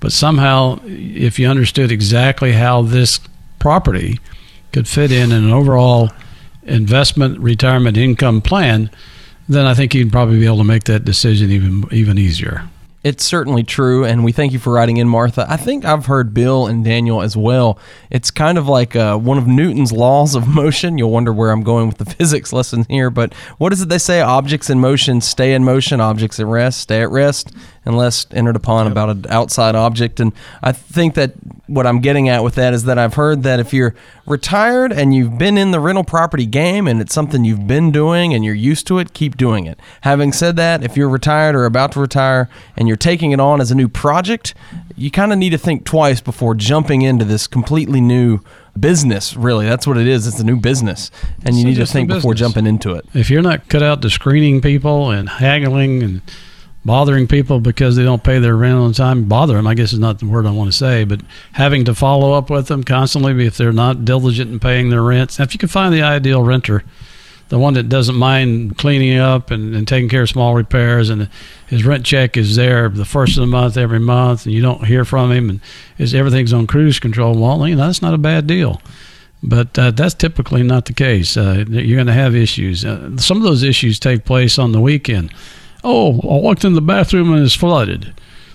But 0.00 0.12
somehow, 0.12 0.80
if 0.84 1.38
you 1.38 1.48
understood 1.48 1.90
exactly 1.90 2.52
how 2.52 2.82
this 2.82 3.20
property 3.58 4.20
could 4.72 4.86
fit 4.86 5.10
in 5.10 5.32
an 5.32 5.50
overall 5.50 6.10
investment 6.64 7.38
retirement 7.38 7.96
income 7.96 8.42
plan, 8.42 8.90
then 9.48 9.64
I 9.64 9.74
think 9.74 9.94
you'd 9.94 10.12
probably 10.12 10.38
be 10.38 10.46
able 10.46 10.58
to 10.58 10.64
make 10.64 10.84
that 10.84 11.04
decision 11.04 11.50
even 11.50 11.84
even 11.92 12.18
easier. 12.18 12.68
It's 13.06 13.24
certainly 13.24 13.62
true, 13.62 14.04
and 14.04 14.24
we 14.24 14.32
thank 14.32 14.52
you 14.52 14.58
for 14.58 14.72
writing 14.72 14.96
in, 14.96 15.08
Martha. 15.08 15.46
I 15.48 15.56
think 15.56 15.84
I've 15.84 16.06
heard 16.06 16.34
Bill 16.34 16.66
and 16.66 16.84
Daniel 16.84 17.22
as 17.22 17.36
well. 17.36 17.78
It's 18.10 18.32
kind 18.32 18.58
of 18.58 18.66
like 18.66 18.96
uh, 18.96 19.16
one 19.16 19.38
of 19.38 19.46
Newton's 19.46 19.92
laws 19.92 20.34
of 20.34 20.48
motion. 20.52 20.98
You'll 20.98 21.12
wonder 21.12 21.32
where 21.32 21.52
I'm 21.52 21.62
going 21.62 21.86
with 21.86 21.98
the 21.98 22.04
physics 22.16 22.52
lesson 22.52 22.84
here, 22.88 23.10
but 23.10 23.32
what 23.58 23.72
is 23.72 23.80
it 23.80 23.88
they 23.88 23.98
say? 23.98 24.20
Objects 24.22 24.70
in 24.70 24.80
motion 24.80 25.20
stay 25.20 25.54
in 25.54 25.62
motion, 25.62 26.00
objects 26.00 26.40
at 26.40 26.46
rest 26.46 26.80
stay 26.80 27.00
at 27.00 27.10
rest 27.12 27.52
unless 27.86 28.26
entered 28.32 28.56
upon 28.56 28.86
yep. 28.86 28.92
about 28.92 29.10
an 29.10 29.24
outside 29.30 29.74
object. 29.74 30.20
And 30.20 30.32
I 30.62 30.72
think 30.72 31.14
that 31.14 31.32
what 31.66 31.86
I'm 31.86 32.00
getting 32.00 32.28
at 32.28 32.44
with 32.44 32.54
that 32.56 32.74
is 32.74 32.84
that 32.84 32.98
I've 32.98 33.14
heard 33.14 33.42
that 33.44 33.60
if 33.60 33.72
you're 33.72 33.94
retired 34.26 34.92
and 34.92 35.14
you've 35.14 35.38
been 35.38 35.56
in 35.56 35.70
the 35.70 35.80
rental 35.80 36.04
property 36.04 36.46
game 36.46 36.86
and 36.86 37.00
it's 37.00 37.14
something 37.14 37.44
you've 37.44 37.66
been 37.66 37.90
doing 37.90 38.34
and 38.34 38.44
you're 38.44 38.54
used 38.54 38.86
to 38.88 38.98
it, 38.98 39.14
keep 39.14 39.36
doing 39.36 39.66
it. 39.66 39.78
Having 40.02 40.32
said 40.32 40.56
that, 40.56 40.84
if 40.84 40.96
you're 40.96 41.08
retired 41.08 41.54
or 41.54 41.64
about 41.64 41.92
to 41.92 42.00
retire 42.00 42.48
and 42.76 42.88
you're 42.88 42.96
taking 42.96 43.32
it 43.32 43.40
on 43.40 43.60
as 43.60 43.70
a 43.70 43.74
new 43.74 43.88
project, 43.88 44.54
you 44.96 45.10
kind 45.10 45.32
of 45.32 45.38
need 45.38 45.50
to 45.50 45.58
think 45.58 45.84
twice 45.84 46.20
before 46.20 46.54
jumping 46.54 47.02
into 47.02 47.24
this 47.24 47.46
completely 47.46 48.00
new 48.00 48.40
business 48.78 49.34
really 49.34 49.64
that's 49.64 49.86
what 49.86 49.96
it 49.96 50.06
is 50.06 50.26
it's 50.26 50.38
a 50.38 50.44
new 50.44 50.60
business 50.60 51.10
and 51.46 51.56
you 51.56 51.64
need 51.64 51.76
to 51.76 51.86
think 51.86 52.10
before 52.10 52.34
jumping 52.34 52.66
into 52.66 52.92
it 52.92 53.06
if 53.14 53.30
you're 53.30 53.40
not 53.40 53.66
cut 53.70 53.82
out 53.82 54.02
to 54.02 54.10
screening 54.10 54.60
people 54.60 55.10
and 55.10 55.30
haggling 55.30 56.02
and 56.02 56.20
bothering 56.86 57.26
people 57.26 57.58
because 57.58 57.96
they 57.96 58.04
don't 58.04 58.22
pay 58.22 58.38
their 58.38 58.56
rent 58.56 58.78
on 58.78 58.92
time. 58.92 59.24
Bother 59.24 59.54
them, 59.54 59.66
I 59.66 59.74
guess 59.74 59.92
is 59.92 59.98
not 59.98 60.20
the 60.20 60.26
word 60.26 60.46
I 60.46 60.52
want 60.52 60.70
to 60.70 60.76
say, 60.76 61.04
but 61.04 61.20
having 61.52 61.84
to 61.86 61.94
follow 61.94 62.32
up 62.32 62.48
with 62.48 62.68
them 62.68 62.84
constantly 62.84 63.44
if 63.44 63.56
they're 63.56 63.72
not 63.72 64.04
diligent 64.04 64.52
in 64.52 64.60
paying 64.60 64.88
their 64.88 65.02
rents. 65.02 65.40
if 65.40 65.52
you 65.52 65.58
can 65.58 65.68
find 65.68 65.92
the 65.92 66.02
ideal 66.02 66.42
renter, 66.42 66.84
the 67.48 67.58
one 67.58 67.74
that 67.74 67.88
doesn't 67.88 68.14
mind 68.14 68.78
cleaning 68.78 69.18
up 69.18 69.50
and, 69.50 69.74
and 69.74 69.86
taking 69.86 70.08
care 70.08 70.22
of 70.22 70.28
small 70.28 70.54
repairs, 70.54 71.10
and 71.10 71.28
his 71.66 71.84
rent 71.84 72.06
check 72.06 72.36
is 72.36 72.56
there 72.56 72.88
the 72.88 73.04
first 73.04 73.36
of 73.36 73.40
the 73.40 73.46
month 73.46 73.76
every 73.76 74.00
month, 74.00 74.46
and 74.46 74.54
you 74.54 74.62
don't 74.62 74.86
hear 74.86 75.04
from 75.04 75.32
him, 75.32 75.50
and 75.50 75.60
everything's 76.14 76.52
on 76.52 76.66
cruise 76.66 76.98
control. 76.98 77.36
Well, 77.36 77.66
you 77.68 77.76
know, 77.76 77.86
that's 77.86 78.02
not 78.02 78.14
a 78.14 78.18
bad 78.18 78.46
deal. 78.46 78.80
But 79.42 79.78
uh, 79.78 79.90
that's 79.90 80.14
typically 80.14 80.62
not 80.62 80.86
the 80.86 80.92
case. 80.92 81.36
Uh, 81.36 81.64
you're 81.68 81.96
going 81.96 82.06
to 82.06 82.12
have 82.12 82.34
issues. 82.34 82.84
Uh, 82.84 83.16
some 83.18 83.36
of 83.36 83.42
those 83.42 83.62
issues 83.62 84.00
take 84.00 84.24
place 84.24 84.58
on 84.58 84.72
the 84.72 84.80
weekend 84.80 85.32
oh, 85.86 86.14
I 86.20 86.40
walked 86.40 86.64
in 86.64 86.74
the 86.74 86.80
bathroom 86.82 87.32
and 87.32 87.42
it's 87.44 87.54
flooded. 87.54 88.12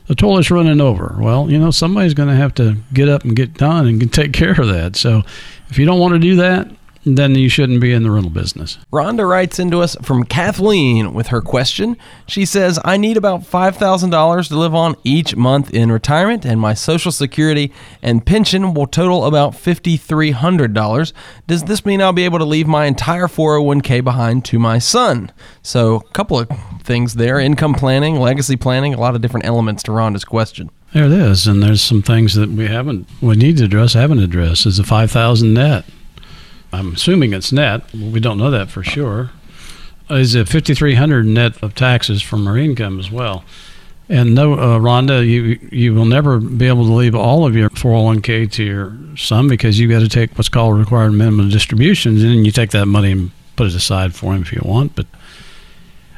The 0.07 0.15
toilet's 0.15 0.51
running 0.51 0.81
over. 0.81 1.15
Well, 1.17 1.49
you 1.49 1.57
know, 1.57 1.71
somebody's 1.71 2.13
going 2.13 2.27
to 2.27 2.35
have 2.35 2.53
to 2.55 2.75
get 2.93 3.07
up 3.07 3.23
and 3.23 3.35
get 3.35 3.53
done 3.53 3.87
and 3.87 4.13
take 4.13 4.33
care 4.33 4.59
of 4.59 4.67
that. 4.67 4.97
So 4.97 5.23
if 5.69 5.79
you 5.79 5.85
don't 5.85 5.99
want 5.99 6.13
to 6.13 6.19
do 6.19 6.35
that, 6.35 6.67
then 7.03 7.35
you 7.35 7.49
shouldn't 7.49 7.81
be 7.81 7.93
in 7.93 8.03
the 8.03 8.11
rental 8.11 8.31
business. 8.31 8.77
Rhonda 8.91 9.27
writes 9.27 9.59
into 9.59 9.79
us 9.81 9.95
from 10.01 10.23
Kathleen 10.23 11.13
with 11.13 11.27
her 11.27 11.41
question. 11.41 11.97
She 12.27 12.45
says, 12.45 12.79
I 12.85 12.97
need 12.97 13.17
about 13.17 13.41
$5,000 13.41 14.47
to 14.47 14.57
live 14.57 14.75
on 14.75 14.95
each 15.03 15.35
month 15.35 15.73
in 15.73 15.91
retirement, 15.91 16.45
and 16.45 16.59
my 16.59 16.73
Social 16.73 17.11
Security 17.11 17.71
and 18.01 18.25
pension 18.25 18.73
will 18.73 18.87
total 18.87 19.25
about 19.25 19.53
$5,300. 19.53 21.13
Does 21.47 21.63
this 21.63 21.85
mean 21.85 22.01
I'll 22.01 22.13
be 22.13 22.25
able 22.25 22.39
to 22.39 22.45
leave 22.45 22.67
my 22.67 22.85
entire 22.85 23.27
401k 23.27 24.03
behind 24.03 24.45
to 24.45 24.59
my 24.59 24.77
son? 24.77 25.31
So, 25.61 25.95
a 25.95 26.13
couple 26.13 26.39
of 26.39 26.49
things 26.83 27.15
there 27.15 27.39
income 27.39 27.73
planning, 27.73 28.19
legacy 28.19 28.55
planning, 28.55 28.93
a 28.93 28.99
lot 28.99 29.15
of 29.15 29.21
different 29.21 29.45
elements 29.45 29.83
to 29.83 29.91
Rhonda's 29.91 30.25
question. 30.25 30.69
There 30.93 31.05
it 31.05 31.11
is, 31.11 31.47
and 31.47 31.63
there's 31.63 31.81
some 31.81 32.01
things 32.01 32.35
that 32.35 32.49
we 32.49 32.67
haven't, 32.67 33.07
we 33.21 33.35
need 33.35 33.57
to 33.57 33.65
address, 33.65 33.93
haven't 33.93 34.19
addressed. 34.19 34.65
Is 34.65 34.77
the 34.77 34.83
5,000 34.83 35.53
net. 35.53 35.85
I'm 36.73 36.93
assuming 36.93 37.33
it's 37.33 37.51
net. 37.51 37.81
We 37.93 38.19
don't 38.19 38.37
know 38.37 38.51
that 38.51 38.69
for 38.69 38.83
sure. 38.83 39.31
Is 40.09 40.35
it 40.35 40.47
5,300 40.47 41.25
net 41.25 41.61
of 41.63 41.75
taxes 41.75 42.21
from 42.21 42.47
our 42.47 42.57
income 42.57 42.99
as 42.99 43.11
well? 43.11 43.43
And 44.09 44.35
no, 44.35 44.55
uh, 44.55 44.77
Rhonda, 44.77 45.25
you 45.25 45.57
you 45.71 45.95
will 45.95 46.05
never 46.05 46.39
be 46.39 46.67
able 46.67 46.85
to 46.85 46.91
leave 46.91 47.15
all 47.15 47.45
of 47.45 47.55
your 47.55 47.69
401k 47.69 48.51
to 48.51 48.63
your 48.63 48.97
son 49.15 49.47
because 49.47 49.79
you 49.79 49.87
got 49.87 49.99
to 49.99 50.09
take 50.09 50.37
what's 50.37 50.49
called 50.49 50.77
required 50.77 51.11
minimum 51.11 51.49
distributions, 51.49 52.21
and 52.21 52.31
then 52.31 52.43
you 52.43 52.51
take 52.51 52.71
that 52.71 52.87
money 52.87 53.13
and 53.13 53.31
put 53.55 53.67
it 53.67 53.75
aside 53.75 54.13
for 54.13 54.33
him 54.33 54.41
if 54.41 54.51
you 54.51 54.61
want. 54.65 54.95
But 54.95 55.05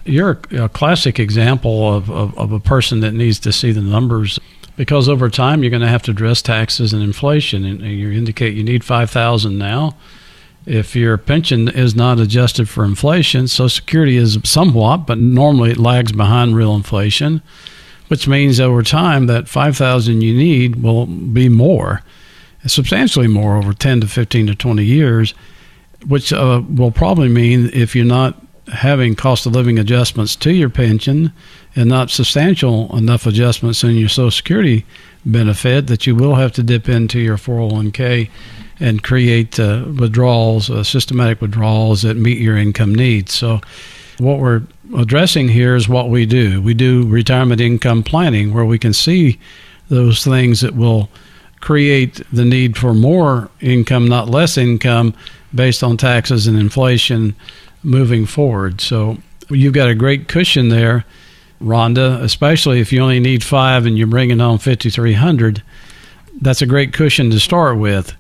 you're 0.06 0.39
a, 0.51 0.64
a 0.64 0.70
classic 0.70 1.20
example 1.20 1.93
of, 1.93 2.10
of, 2.10 2.36
of 2.38 2.51
a 2.51 2.60
person 2.60 3.01
that 3.01 3.14
needs 3.14 3.39
to 3.41 3.54
see 3.54 3.72
the 3.72 3.82
numbers 3.82 4.39
because 4.76 5.08
over 5.08 5.30
time 5.30 5.62
you're 5.62 5.70
going 5.70 5.82
to 5.82 5.88
have 5.88 6.01
to 6.04 6.12
address 6.12 6.41
taxes 6.41 6.93
and 6.93 7.04
inflation, 7.04 7.64
and 7.64 7.82
you 7.82 8.12
indicate 8.12 8.56
you 8.56 8.64
need 8.64 8.84
5,000 8.84 9.56
now 9.56 9.95
if 10.66 10.95
your 10.95 11.18
pension 11.18 11.68
is 11.68 11.95
not 11.95 12.20
adjusted 12.20 12.70
for 12.70 12.86
inflation, 12.86 13.47
Social 13.47 13.70
Security 13.70 14.18
is 14.18 14.38
somewhat, 14.43 15.05
but 15.07 15.18
normally 15.18 15.72
it 15.72 15.78
lags 15.78 16.11
behind 16.11 16.55
real 16.55 16.76
inflation, 16.76 17.41
which 18.07 18.28
means 18.28 18.59
over 18.59 18.84
time 18.84 19.28
that 19.28 19.47
5,000 19.47 20.22
you 20.22 20.34
need 20.34 20.78
will 20.82 21.05
be 21.05 21.49
more, 21.49 22.01
substantially 22.66 23.28
more 23.28 23.57
over 23.57 23.74
10 23.74 24.01
to 24.01 24.07
15 24.07 24.47
to 24.47 24.55
20 24.55 24.86
years, 24.86 25.34
which 26.07 26.32
uh, 26.32 26.61
will 26.70 26.91
probably 26.91 27.30
mean 27.30 27.70
if 27.74 27.95
you're 27.95 28.05
not 28.05 28.41
having 28.72 29.16
cost 29.16 29.45
of 29.45 29.53
living 29.53 29.78
adjustments 29.78 30.36
to 30.38 30.53
your 30.53 30.70
pension 30.70 31.34
and 31.76 31.89
not 31.89 32.09
substantial 32.09 32.95
enough 32.95 33.26
adjustments 33.26 33.84
in 33.84 33.95
your 33.95 34.09
Social 34.09 34.32
Security 34.32 34.86
benefit 35.26 35.88
that 35.88 36.05
you 36.05 36.15
will 36.15 36.36
have 36.36 36.51
to 36.53 36.63
dip 36.63 36.89
into 36.89 37.19
your 37.19 37.38
401k 37.38 38.30
and 38.80 39.03
create 39.03 39.59
uh, 39.59 39.86
withdrawals, 39.97 40.69
uh, 40.69 40.84
systematic 40.84 41.41
withdrawals 41.41 42.01
that 42.01 42.15
meet 42.15 42.39
your 42.39 42.57
income 42.57 42.93
needs. 42.93 43.34
So, 43.34 43.61
what 44.19 44.39
we're 44.39 44.63
addressing 44.95 45.49
here 45.49 45.76
is 45.76 45.89
what 45.89 46.09
we 46.09 46.26
do. 46.26 46.61
We 46.61 46.74
do 46.74 47.07
retirement 47.07 47.59
income 47.59 48.03
planning 48.03 48.53
where 48.53 48.65
we 48.65 48.78
can 48.78 48.93
see 48.93 49.39
those 49.89 50.24
things 50.24 50.61
that 50.61 50.76
will 50.76 51.09
create 51.61 52.21
the 52.32 52.45
need 52.45 52.78
for 52.78 52.93
more 52.93 53.49
income, 53.61 54.07
not 54.07 54.30
less 54.30 54.57
income, 54.57 55.13
based 55.55 55.84
on 55.84 55.97
taxes 55.97 56.45
and 56.45 56.57
inflation 56.59 57.36
moving 57.84 58.26
forward. 58.26 58.82
So 58.82 59.17
you've 59.49 59.74
got 59.74 59.89
a 59.89 59.95
great 59.95 60.28
cushion 60.28 60.69
there, 60.69 61.05
Rhonda, 61.64 62.22
especially 62.22 62.80
if 62.80 62.91
you 62.91 63.01
only 63.01 63.20
need 63.20 63.43
five 63.43 63.86
and 63.86 63.97
you're 63.97 64.07
bringing 64.07 64.39
home 64.39 64.57
5,300. 64.57 65.64
That's 66.41 66.61
a 66.61 66.68
great 66.68 66.93
cushion 66.93 67.30
to 67.32 67.39
start 67.39 67.78
with. 67.78 68.14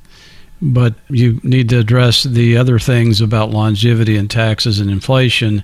But 0.61 0.95
you 1.09 1.41
need 1.43 1.69
to 1.69 1.79
address 1.79 2.23
the 2.23 2.57
other 2.57 2.79
things 2.79 3.19
about 3.19 3.49
longevity 3.49 4.15
and 4.15 4.31
taxes 4.31 4.79
and 4.79 4.89
inflation 4.89 5.63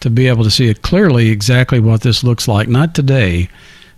to 0.00 0.10
be 0.10 0.26
able 0.26 0.44
to 0.44 0.50
see 0.50 0.68
it 0.68 0.82
clearly 0.82 1.30
exactly 1.30 1.78
what 1.78 2.00
this 2.00 2.24
looks 2.24 2.48
like, 2.48 2.68
not 2.68 2.94
today, 2.94 3.48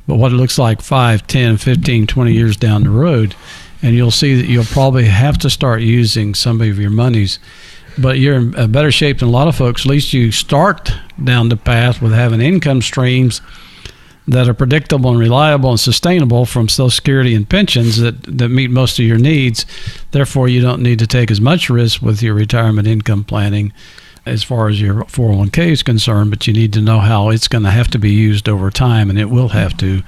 but 0.07 0.17
what 0.17 0.33
it 0.33 0.37
looks 0.37 0.59
like 0.59 0.83
5, 0.83 1.27
10, 1.27 1.57
15, 1.57 2.07
20 2.07 2.33
years 2.33 2.57
down 2.57 2.83
the 2.83 2.91
road. 2.91 3.35
And 3.81 3.95
you'll 3.95 4.11
see 4.11 4.35
that 4.35 4.47
you'll 4.47 4.65
probably 4.65 5.05
have 5.05 5.39
to 5.39 5.51
start 5.51 5.81
using 5.81 6.35
some 6.35 6.61
of 6.61 6.79
your 6.79 6.91
monies 6.91 7.39
but 7.99 8.19
you're 8.19 8.37
in 8.37 8.73
better 8.73 8.91
shape 8.91 9.19
than 9.19 9.29
a 9.29 9.33
lot 9.33 9.49
of 9.49 9.57
folks. 9.57 9.83
At 9.83 9.91
least 9.91 10.13
you 10.13 10.33
start 10.33 10.93
down 11.23 11.49
the 11.49 11.57
path 11.57 12.01
with 12.01 12.13
having 12.13 12.41
income 12.41 12.83
streams 12.83 13.41
that 14.29 14.49
are 14.49 14.55
predictable 14.55 15.11
and 15.11 15.19
reliable 15.19 15.71
and 15.71 15.81
sustainable 15.81 16.47
from 16.47 16.69
Social 16.69 16.91
Security 16.91 17.35
and 17.35 17.49
pensions 17.49 17.99
that, 17.99 18.23
that 18.23 18.49
meet 18.49 18.71
most 18.71 18.99
of 18.99 19.05
your 19.05 19.19
needs. 19.19 19.67
Therefore, 20.13 20.49
you 20.49 20.61
don't 20.61 20.83
need 20.83 21.01
to 21.01 21.07
take 21.07 21.31
as 21.31 21.41
much 21.41 21.69
risk 21.69 22.03
with 22.03 22.23
your 22.23 22.35
retirement 22.35 22.87
income 22.87 23.25
planning 23.25 23.73
as 24.25 24.43
far 24.43 24.69
as 24.69 24.81
your 24.81 25.05
401k 25.05 25.73
is 25.73 25.83
concerned, 25.83 26.31
but 26.31 26.47
you 26.47 26.53
need 26.53 26.73
to 26.75 26.81
know 26.81 27.01
how 27.01 27.31
it's 27.31 27.49
going 27.49 27.65
to 27.65 27.71
have 27.71 27.89
to 27.89 27.99
be 27.99 28.13
used 28.13 28.49
over 28.49 28.71
time, 28.71 29.11
and 29.11 29.19
it 29.19 29.31
will 29.31 29.49
have 29.49 29.77
to, 29.79 30.03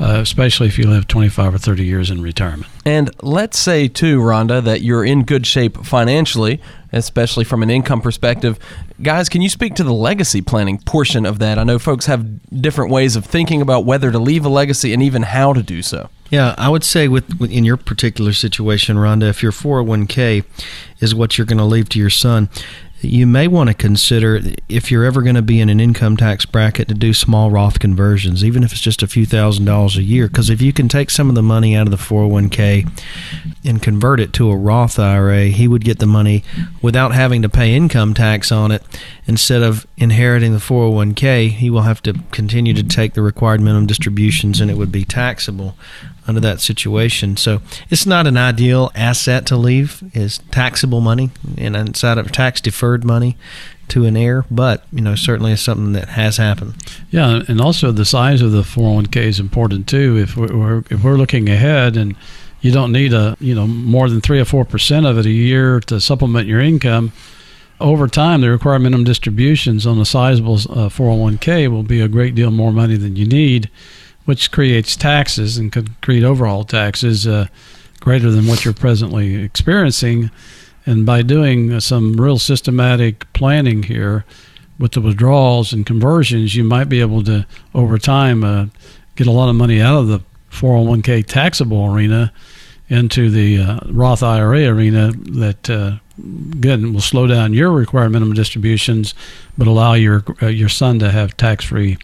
uh, 0.00 0.18
especially 0.22 0.66
if 0.66 0.78
you 0.78 0.88
live 0.88 1.06
25 1.06 1.54
or 1.54 1.58
30 1.58 1.84
years 1.84 2.10
in 2.10 2.22
retirement. 2.22 2.70
And 2.86 3.10
let's 3.22 3.58
say, 3.58 3.86
too, 3.88 4.20
Rhonda, 4.20 4.62
that 4.64 4.80
you're 4.80 5.04
in 5.04 5.24
good 5.24 5.46
shape 5.46 5.84
financially, 5.84 6.62
especially 6.92 7.44
from 7.44 7.62
an 7.62 7.68
income 7.68 8.00
perspective. 8.00 8.58
Guys, 9.02 9.28
can 9.28 9.42
you 9.42 9.50
speak 9.50 9.74
to 9.74 9.84
the 9.84 9.92
legacy 9.92 10.40
planning 10.40 10.78
portion 10.78 11.26
of 11.26 11.38
that? 11.40 11.58
I 11.58 11.64
know 11.64 11.78
folks 11.78 12.06
have 12.06 12.60
different 12.62 12.90
ways 12.90 13.16
of 13.16 13.26
thinking 13.26 13.60
about 13.60 13.84
whether 13.84 14.10
to 14.10 14.18
leave 14.18 14.46
a 14.46 14.48
legacy 14.48 14.94
and 14.94 15.02
even 15.02 15.22
how 15.22 15.52
to 15.52 15.62
do 15.62 15.82
so. 15.82 16.08
Yeah, 16.30 16.54
I 16.58 16.68
would 16.68 16.84
say 16.84 17.08
with, 17.08 17.40
with 17.40 17.50
in 17.50 17.64
your 17.64 17.78
particular 17.78 18.32
situation, 18.32 18.96
Rhonda, 18.96 19.30
if 19.30 19.42
your 19.42 19.52
401k 19.52 20.44
is 21.00 21.14
what 21.14 21.38
you're 21.38 21.46
going 21.46 21.58
to 21.58 21.64
leave 21.64 21.88
to 21.90 21.98
your 21.98 22.10
son, 22.10 22.50
you 23.00 23.26
may 23.26 23.46
want 23.46 23.68
to 23.68 23.74
consider 23.74 24.40
if 24.68 24.90
you're 24.90 25.04
ever 25.04 25.22
going 25.22 25.36
to 25.36 25.42
be 25.42 25.60
in 25.60 25.68
an 25.68 25.78
income 25.78 26.16
tax 26.16 26.44
bracket 26.44 26.88
to 26.88 26.94
do 26.94 27.14
small 27.14 27.50
Roth 27.50 27.78
conversions, 27.78 28.44
even 28.44 28.64
if 28.64 28.72
it's 28.72 28.80
just 28.80 29.02
a 29.02 29.06
few 29.06 29.24
thousand 29.24 29.66
dollars 29.66 29.96
a 29.96 30.02
year. 30.02 30.26
Because 30.26 30.50
if 30.50 30.60
you 30.60 30.72
can 30.72 30.88
take 30.88 31.10
some 31.10 31.28
of 31.28 31.34
the 31.34 31.42
money 31.42 31.76
out 31.76 31.86
of 31.86 31.90
the 31.92 31.96
401k 31.96 32.88
and 33.64 33.80
convert 33.80 34.18
it 34.18 34.32
to 34.34 34.50
a 34.50 34.56
Roth 34.56 34.98
IRA, 34.98 35.46
he 35.46 35.68
would 35.68 35.84
get 35.84 36.00
the 36.00 36.06
money 36.06 36.42
without 36.82 37.14
having 37.14 37.42
to 37.42 37.48
pay 37.48 37.74
income 37.74 38.14
tax 38.14 38.50
on 38.50 38.72
it. 38.72 38.82
Instead 39.26 39.62
of 39.62 39.86
inheriting 39.96 40.52
the 40.52 40.58
401k, 40.58 41.50
he 41.50 41.70
will 41.70 41.82
have 41.82 42.02
to 42.02 42.14
continue 42.32 42.74
to 42.74 42.82
take 42.82 43.14
the 43.14 43.22
required 43.22 43.60
minimum 43.60 43.86
distributions 43.86 44.60
and 44.60 44.70
it 44.70 44.74
would 44.74 44.92
be 44.92 45.04
taxable 45.04 45.76
under 46.28 46.40
that 46.40 46.60
situation. 46.60 47.36
So 47.36 47.62
it's 47.90 48.06
not 48.06 48.26
an 48.26 48.36
ideal 48.36 48.92
asset 48.94 49.46
to 49.46 49.56
leave 49.56 50.02
is 50.14 50.38
taxable 50.50 51.00
money 51.00 51.30
and 51.56 51.74
inside 51.74 52.18
of 52.18 52.30
tax 52.30 52.60
deferred 52.60 53.04
money 53.04 53.36
to 53.88 54.04
an 54.04 54.16
heir, 54.16 54.44
but 54.50 54.84
you 54.92 55.00
know 55.00 55.14
certainly 55.14 55.52
it's 55.52 55.62
something 55.62 55.92
that 55.92 56.10
has 56.10 56.36
happened. 56.36 56.74
Yeah, 57.10 57.40
and 57.48 57.60
also 57.60 57.90
the 57.90 58.04
size 58.04 58.42
of 58.42 58.52
the 58.52 58.60
401k 58.60 59.16
is 59.16 59.40
important 59.40 59.88
too. 59.88 60.18
If 60.18 60.36
we're 60.36 60.84
if 60.90 61.02
we're 61.02 61.16
looking 61.16 61.48
ahead 61.48 61.96
and 61.96 62.14
you 62.60 62.70
don't 62.70 62.92
need 62.92 63.12
a 63.12 63.36
you 63.40 63.54
know 63.54 63.66
more 63.66 64.10
than 64.10 64.20
three 64.20 64.40
or 64.40 64.44
four 64.44 64.64
percent 64.64 65.06
of 65.06 65.18
it 65.18 65.26
a 65.26 65.30
year 65.30 65.80
to 65.80 66.00
supplement 66.00 66.46
your 66.46 66.60
income. 66.60 67.12
Over 67.80 68.08
time, 68.08 68.40
the 68.40 68.50
required 68.50 68.80
minimum 68.80 69.04
distributions 69.04 69.86
on 69.86 70.00
a 70.00 70.04
sizable 70.04 70.54
uh, 70.54 70.88
401k 70.88 71.70
will 71.70 71.84
be 71.84 72.00
a 72.00 72.08
great 72.08 72.34
deal 72.34 72.50
more 72.50 72.72
money 72.72 72.96
than 72.96 73.14
you 73.14 73.24
need 73.24 73.70
which 74.28 74.52
creates 74.52 74.94
taxes 74.94 75.56
and 75.56 75.72
could 75.72 75.98
create 76.02 76.22
overall 76.22 76.62
taxes 76.62 77.26
uh, 77.26 77.46
greater 78.00 78.30
than 78.30 78.46
what 78.46 78.62
you're 78.62 78.74
presently 78.74 79.36
experiencing. 79.36 80.30
And 80.84 81.06
by 81.06 81.22
doing 81.22 81.80
some 81.80 82.12
real 82.12 82.38
systematic 82.38 83.32
planning 83.32 83.84
here 83.84 84.26
with 84.78 84.92
the 84.92 85.00
withdrawals 85.00 85.72
and 85.72 85.86
conversions, 85.86 86.54
you 86.54 86.62
might 86.62 86.90
be 86.90 87.00
able 87.00 87.24
to, 87.24 87.46
over 87.74 87.96
time, 87.96 88.44
uh, 88.44 88.66
get 89.16 89.26
a 89.26 89.30
lot 89.30 89.48
of 89.48 89.56
money 89.56 89.80
out 89.80 90.00
of 90.00 90.08
the 90.08 90.20
401k 90.50 91.24
taxable 91.24 91.86
arena 91.86 92.30
into 92.90 93.30
the 93.30 93.56
uh, 93.56 93.80
Roth 93.86 94.22
IRA 94.22 94.66
arena 94.66 95.10
that 95.12 95.70
uh, 95.70 96.00
again 96.52 96.92
will 96.92 97.00
slow 97.00 97.26
down 97.26 97.54
your 97.54 97.70
required 97.70 98.10
minimum 98.10 98.34
distributions, 98.34 99.14
but 99.56 99.66
allow 99.66 99.94
your 99.94 100.22
uh, 100.42 100.48
your 100.48 100.68
son 100.68 100.98
to 100.98 101.10
have 101.10 101.34
tax 101.38 101.64
free 101.64 101.96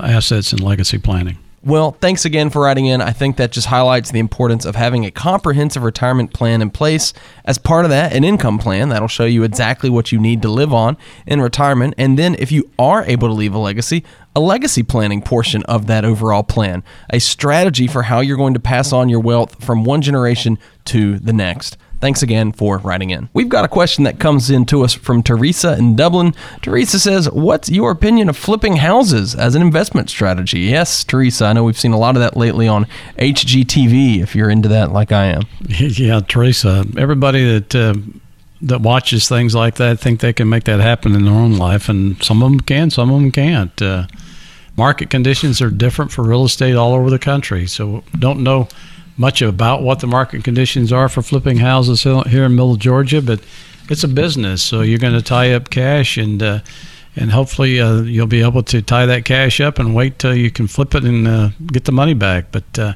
assets 0.00 0.50
and 0.50 0.60
legacy 0.60 0.98
planning. 0.98 1.38
Well, 1.64 1.90
thanks 2.00 2.24
again 2.24 2.50
for 2.50 2.62
writing 2.62 2.86
in. 2.86 3.00
I 3.00 3.10
think 3.10 3.36
that 3.36 3.50
just 3.50 3.66
highlights 3.66 4.12
the 4.12 4.20
importance 4.20 4.64
of 4.64 4.76
having 4.76 5.04
a 5.04 5.10
comprehensive 5.10 5.82
retirement 5.82 6.32
plan 6.32 6.62
in 6.62 6.70
place. 6.70 7.12
As 7.44 7.58
part 7.58 7.84
of 7.84 7.90
that, 7.90 8.12
an 8.12 8.22
income 8.22 8.58
plan 8.58 8.90
that'll 8.90 9.08
show 9.08 9.24
you 9.24 9.42
exactly 9.42 9.90
what 9.90 10.12
you 10.12 10.20
need 10.20 10.40
to 10.42 10.48
live 10.48 10.72
on 10.72 10.96
in 11.26 11.40
retirement. 11.40 11.94
And 11.98 12.16
then, 12.16 12.36
if 12.38 12.52
you 12.52 12.70
are 12.78 13.02
able 13.04 13.26
to 13.26 13.34
leave 13.34 13.54
a 13.54 13.58
legacy, 13.58 14.04
a 14.36 14.40
legacy 14.40 14.84
planning 14.84 15.20
portion 15.20 15.64
of 15.64 15.88
that 15.88 16.04
overall 16.04 16.44
plan, 16.44 16.84
a 17.10 17.18
strategy 17.18 17.88
for 17.88 18.02
how 18.02 18.20
you're 18.20 18.36
going 18.36 18.54
to 18.54 18.60
pass 18.60 18.92
on 18.92 19.08
your 19.08 19.20
wealth 19.20 19.62
from 19.62 19.82
one 19.82 20.00
generation 20.00 20.58
to 20.84 21.18
the 21.18 21.32
next. 21.32 21.76
Thanks 22.00 22.22
again 22.22 22.52
for 22.52 22.78
writing 22.78 23.10
in. 23.10 23.28
We've 23.32 23.48
got 23.48 23.64
a 23.64 23.68
question 23.68 24.04
that 24.04 24.20
comes 24.20 24.50
in 24.50 24.66
to 24.66 24.84
us 24.84 24.94
from 24.94 25.22
Teresa 25.22 25.76
in 25.76 25.96
Dublin. 25.96 26.32
Teresa 26.62 27.00
says, 27.00 27.28
What's 27.30 27.68
your 27.68 27.90
opinion 27.90 28.28
of 28.28 28.36
flipping 28.36 28.76
houses 28.76 29.34
as 29.34 29.56
an 29.56 29.62
investment 29.62 30.08
strategy? 30.08 30.60
Yes, 30.60 31.02
Teresa, 31.02 31.46
I 31.46 31.54
know 31.54 31.64
we've 31.64 31.78
seen 31.78 31.92
a 31.92 31.98
lot 31.98 32.14
of 32.14 32.20
that 32.20 32.36
lately 32.36 32.68
on 32.68 32.86
HGTV, 33.18 34.22
if 34.22 34.36
you're 34.36 34.50
into 34.50 34.68
that 34.68 34.92
like 34.92 35.10
I 35.12 35.26
am. 35.26 35.42
Yeah, 35.68 36.20
Teresa, 36.20 36.84
everybody 36.96 37.58
that. 37.58 37.74
Uh, 37.74 37.94
that 38.60 38.80
watches 38.80 39.28
things 39.28 39.54
like 39.54 39.76
that 39.76 40.00
think 40.00 40.18
they 40.18 40.32
can 40.32 40.48
make 40.48 40.64
that 40.64 40.80
happen 40.80 41.14
in 41.14 41.24
their 41.24 41.32
own 41.32 41.58
life, 41.58 41.88
and 41.88 42.20
some 42.22 42.42
of 42.42 42.50
them 42.50 42.58
can, 42.58 42.90
some 42.90 43.08
of 43.08 43.20
them 43.20 43.30
can't. 43.30 43.80
Uh, 43.80 44.08
market 44.76 45.10
conditions 45.10 45.62
are 45.62 45.70
different 45.70 46.10
for 46.10 46.24
real 46.24 46.44
estate 46.44 46.74
all 46.74 46.92
over 46.92 47.08
the 47.08 47.20
country, 47.20 47.68
so 47.68 48.02
don't 48.18 48.42
know 48.42 48.66
much 49.18 49.42
about 49.42 49.82
what 49.82 49.98
the 50.00 50.06
market 50.06 50.44
conditions 50.44 50.92
are 50.92 51.08
for 51.08 51.20
flipping 51.20 51.58
houses 51.58 52.04
here 52.04 52.44
in 52.44 52.54
middle 52.54 52.76
Georgia, 52.76 53.20
but 53.20 53.40
it's 53.90 54.04
a 54.04 54.08
business, 54.08 54.62
so 54.62 54.80
you're 54.80 54.98
going 54.98 55.14
to 55.14 55.22
tie 55.22 55.52
up 55.52 55.70
cash 55.70 56.16
and 56.16 56.42
uh, 56.42 56.60
and 57.16 57.32
hopefully 57.32 57.80
uh, 57.80 58.02
you'll 58.02 58.28
be 58.28 58.42
able 58.42 58.62
to 58.62 58.80
tie 58.80 59.06
that 59.06 59.24
cash 59.24 59.60
up 59.60 59.80
and 59.80 59.92
wait 59.94 60.20
till 60.20 60.36
you 60.36 60.52
can 60.52 60.68
flip 60.68 60.94
it 60.94 61.04
and 61.04 61.26
uh, 61.26 61.48
get 61.66 61.84
the 61.84 61.90
money 61.90 62.14
back. 62.14 62.52
But 62.52 62.78
uh, 62.78 62.92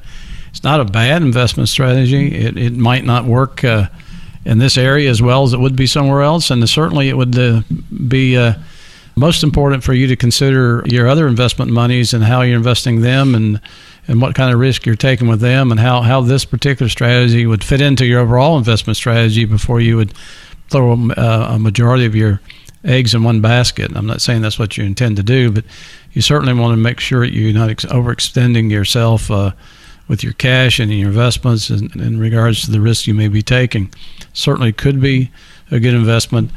it's 0.51 0.63
not 0.63 0.81
a 0.81 0.85
bad 0.85 1.23
investment 1.23 1.69
strategy. 1.69 2.33
It, 2.33 2.57
it 2.57 2.75
might 2.75 3.05
not 3.05 3.25
work 3.25 3.65
uh, 3.65 3.89
in 4.45 4.59
this 4.59 4.79
area 4.79 5.11
as 5.11 5.21
well 5.21 5.43
as 5.43 5.55
it 5.55 5.59
would 5.59 5.75
be 5.75 5.89
somewhere 5.89 6.23
else, 6.23 6.51
and 6.51 6.69
certainly 6.69 7.09
it 7.09 7.17
would 7.17 7.37
uh, 7.37 7.63
be 8.07 8.37
most 9.17 9.43
important 9.43 9.83
for 9.83 9.93
you 9.93 10.07
to 10.07 10.17
consider 10.17 10.83
your 10.87 11.09
other 11.09 11.27
investment 11.27 11.71
monies 11.71 12.15
and 12.15 12.25
how 12.25 12.43
you're 12.43 12.57
investing 12.57 13.01
them 13.01 13.35
and 13.35 13.61
and 14.09 14.21
what 14.21 14.35
kind 14.35 14.53
of 14.53 14.59
risk 14.59 14.85
you're 14.85 14.97
taking 14.97 15.29
with 15.29 15.41
them 15.41 15.71
and 15.71 15.79
how, 15.79 16.03
how 16.03 16.21
this 16.21 16.45
particular 16.45 16.89
strategy 16.89 17.47
would 17.47 17.63
fit 17.63 17.81
into 17.81 18.05
your 18.05 18.21
overall 18.21 18.59
investment 18.59 18.97
strategy 18.97 19.45
before 19.45 19.81
you 19.81 19.97
would 19.97 20.13
throw 20.71 20.93
a, 20.93 21.21
a 21.51 21.59
majority 21.59 22.05
of 22.05 22.15
your 22.15 22.41
eggs 22.85 23.15
in 23.15 23.23
one 23.23 23.41
basket. 23.41 23.93
I'm 23.95 24.07
not 24.07 24.21
saying 24.21 24.43
that's 24.43 24.59
what 24.59 24.77
you 24.77 24.85
intend 24.85 25.17
to 25.17 25.23
do, 25.23 25.53
but 25.53 25.65
you 26.13 26.23
certainly 26.23 26.55
want 26.55 26.73
to 26.73 26.77
make 26.77 26.99
sure 26.99 27.25
you're 27.25 27.53
not 27.53 27.71
ex- 27.71 27.85
overextending 27.85 28.71
yourself 28.71 29.31
uh, 29.31 29.53
with 30.09 30.25
your 30.25 30.33
cash 30.33 30.81
and 30.81 30.91
your 30.93 31.09
investments 31.09 31.71
in, 31.71 31.91
in 32.01 32.19
regards 32.19 32.63
to 32.63 32.71
the 32.71 32.81
risk 32.81 33.07
you 33.07 33.15
may 33.15 33.29
be 33.29 33.43
taking. 33.43 33.93
Certainly 34.33 34.73
could 34.73 35.01
be 35.01 35.31
a 35.71 35.79
good 35.79 35.95
investment 35.95 36.51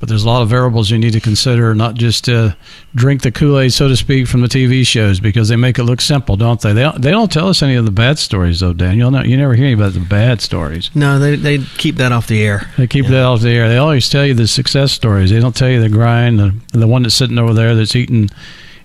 but 0.00 0.08
there's 0.08 0.24
a 0.24 0.26
lot 0.26 0.40
of 0.40 0.48
variables 0.48 0.90
you 0.90 0.98
need 0.98 1.12
to 1.12 1.20
consider, 1.20 1.74
not 1.74 1.94
just 1.94 2.26
uh, 2.26 2.54
drink 2.94 3.20
the 3.20 3.30
Kool 3.30 3.58
Aid, 3.58 3.72
so 3.72 3.86
to 3.86 3.96
speak, 3.96 4.26
from 4.26 4.40
the 4.40 4.48
TV 4.48 4.84
shows 4.84 5.20
because 5.20 5.50
they 5.50 5.56
make 5.56 5.78
it 5.78 5.84
look 5.84 6.00
simple, 6.00 6.36
don't 6.36 6.58
they? 6.58 6.72
They 6.72 6.82
don't, 6.82 7.02
they 7.02 7.10
don't 7.10 7.30
tell 7.30 7.48
us 7.48 7.62
any 7.62 7.74
of 7.74 7.84
the 7.84 7.90
bad 7.90 8.18
stories, 8.18 8.60
though, 8.60 8.72
Daniel. 8.72 9.14
You 9.26 9.36
never 9.36 9.54
hear 9.54 9.74
about 9.74 9.92
the 9.92 10.00
bad 10.00 10.40
stories. 10.40 10.90
No, 10.94 11.18
they, 11.18 11.36
they 11.36 11.58
keep 11.58 11.96
that 11.96 12.12
off 12.12 12.26
the 12.26 12.42
air. 12.42 12.70
They 12.78 12.86
keep 12.86 13.04
yeah. 13.04 13.10
that 13.10 13.24
off 13.24 13.42
the 13.42 13.50
air. 13.50 13.68
They 13.68 13.76
always 13.76 14.08
tell 14.08 14.24
you 14.24 14.32
the 14.32 14.48
success 14.48 14.90
stories. 14.90 15.30
They 15.30 15.38
don't 15.38 15.54
tell 15.54 15.68
you 15.68 15.82
the 15.82 15.90
grind, 15.90 16.38
the, 16.38 16.54
the 16.72 16.86
one 16.88 17.02
that's 17.02 17.14
sitting 17.14 17.38
over 17.38 17.52
there 17.52 17.74
that's 17.74 17.94
eating 17.94 18.30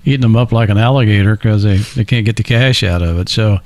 eating 0.04 0.22
them 0.22 0.36
up 0.36 0.52
like 0.52 0.70
an 0.70 0.78
alligator 0.78 1.36
because 1.36 1.64
they, 1.64 1.78
they 1.78 2.06
can't 2.06 2.26
get 2.26 2.36
the 2.36 2.44
cash 2.44 2.84
out 2.84 3.02
of 3.02 3.18
it. 3.18 3.28
So 3.28 3.60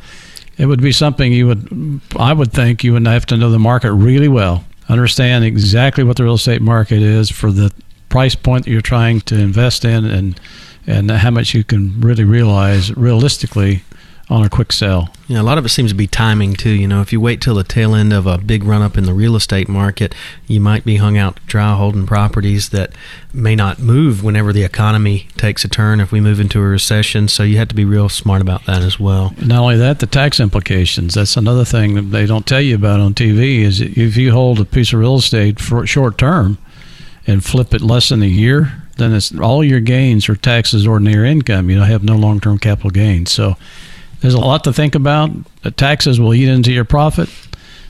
it 0.58 0.68
would 0.68 0.82
be 0.82 0.94
something 0.94 1.34
you 1.34 1.48
would, 1.48 2.02
I 2.16 2.32
would 2.32 2.54
think, 2.54 2.84
you 2.84 2.94
would 2.94 3.06
have 3.08 3.26
to 3.26 3.38
know 3.38 3.52
the 3.52 3.60
market 3.60 3.92
really 3.92 4.30
well 4.30 4.64
understand 4.90 5.46
exactly 5.46 6.04
what 6.04 6.18
the 6.18 6.24
real 6.24 6.34
estate 6.34 6.62
market 6.62 7.02
is 7.02 7.30
for 7.30 7.52
the 7.52 7.72
price 8.10 8.36
point 8.36 8.66
that 8.66 8.72
you're 8.72 8.82
trying 8.82 9.22
to 9.22 9.40
invest 9.40 9.86
in 9.86 10.04
and 10.06 10.40
and 10.88 11.12
how 11.12 11.30
much 11.30 11.54
you 11.54 11.64
can 11.64 12.02
really 12.02 12.24
realize 12.24 12.96
realistically 12.98 13.84
on 14.30 14.44
a 14.44 14.50
quick 14.50 14.72
sale. 14.72 15.10
Yeah, 15.28 15.42
a 15.42 15.44
lot 15.44 15.58
of 15.58 15.66
it 15.66 15.70
seems 15.70 15.92
to 15.92 15.96
be 15.96 16.06
timing 16.06 16.54
too. 16.54 16.70
You 16.70 16.88
know, 16.88 17.02
if 17.02 17.12
you 17.12 17.20
wait 17.20 17.42
till 17.42 17.56
the 17.56 17.64
tail 17.64 17.96
end 17.96 18.14
of 18.14 18.28
a 18.28 18.38
big 18.38 18.64
run 18.64 18.82
up 18.82 18.98
in 18.98 19.06
the 19.06 19.14
real 19.14 19.36
estate 19.36 19.68
market, 19.68 20.14
you 20.48 20.60
might 20.60 20.86
be 20.86 20.98
hung 20.98 21.18
out 21.18 21.40
dry 21.48 21.76
holding 21.76 22.06
properties 22.06 22.70
that 22.70 22.92
may 23.34 23.56
not 23.56 23.80
move 23.80 24.24
whenever 24.24 24.54
the 24.54 24.64
economy 24.64 25.28
takes 25.36 25.66
a 25.66 25.68
turn 25.68 26.00
if 26.00 26.12
we 26.12 26.22
move 26.22 26.40
into 26.40 26.60
a 26.60 26.64
recession. 26.64 27.28
So 27.28 27.42
you 27.42 27.58
have 27.58 27.70
to 27.70 27.76
be 27.76 27.86
real 27.86 28.08
smart 28.08 28.42
about 28.42 28.66
that 28.66 28.84
as 28.84 29.00
well. 29.00 29.34
Not 29.44 29.62
only 29.62 29.78
that, 29.78 30.00
the 30.00 30.06
tax 30.06 30.40
implications. 30.40 31.16
That's 31.16 31.36
another 31.36 31.66
thing 31.66 31.96
that 31.96 32.12
they 32.12 32.28
don't 32.28 32.46
tell 32.46 32.62
you 32.62 32.76
about 32.76 33.00
on 33.00 33.16
TV 33.16 33.60
is 33.62 33.82
if 33.82 34.16
you 34.16 34.32
hold 34.32 34.60
a 34.60 34.66
piece 34.66 34.94
of 34.94 35.00
real 35.00 35.16
estate 35.16 35.60
for 35.60 35.86
short 35.88 36.20
term 36.20 36.60
and 37.26 37.44
flip 37.44 37.74
it 37.74 37.82
less 37.82 38.10
than 38.10 38.22
a 38.22 38.28
year, 38.28 38.74
then 38.98 39.14
it's 39.14 39.36
all 39.40 39.64
your 39.64 39.80
gains 39.80 40.30
are 40.30 40.36
taxes 40.36 40.86
ordinary 40.86 41.32
income. 41.32 41.70
You 41.70 41.78
don't 41.78 41.88
have 41.88 42.04
no 42.04 42.16
long 42.16 42.40
term 42.40 42.60
capital 42.60 42.92
gains. 42.92 43.32
So 43.32 43.56
there's 44.22 44.34
a 44.34 44.40
lot 44.40 44.64
to 44.66 44.74
think 44.74 44.96
about. 44.96 45.32
The 45.64 45.72
taxes 45.72 46.20
will 46.20 46.34
eat 46.34 46.50
into 46.50 46.72
your 46.72 46.86
profit. 46.86 47.30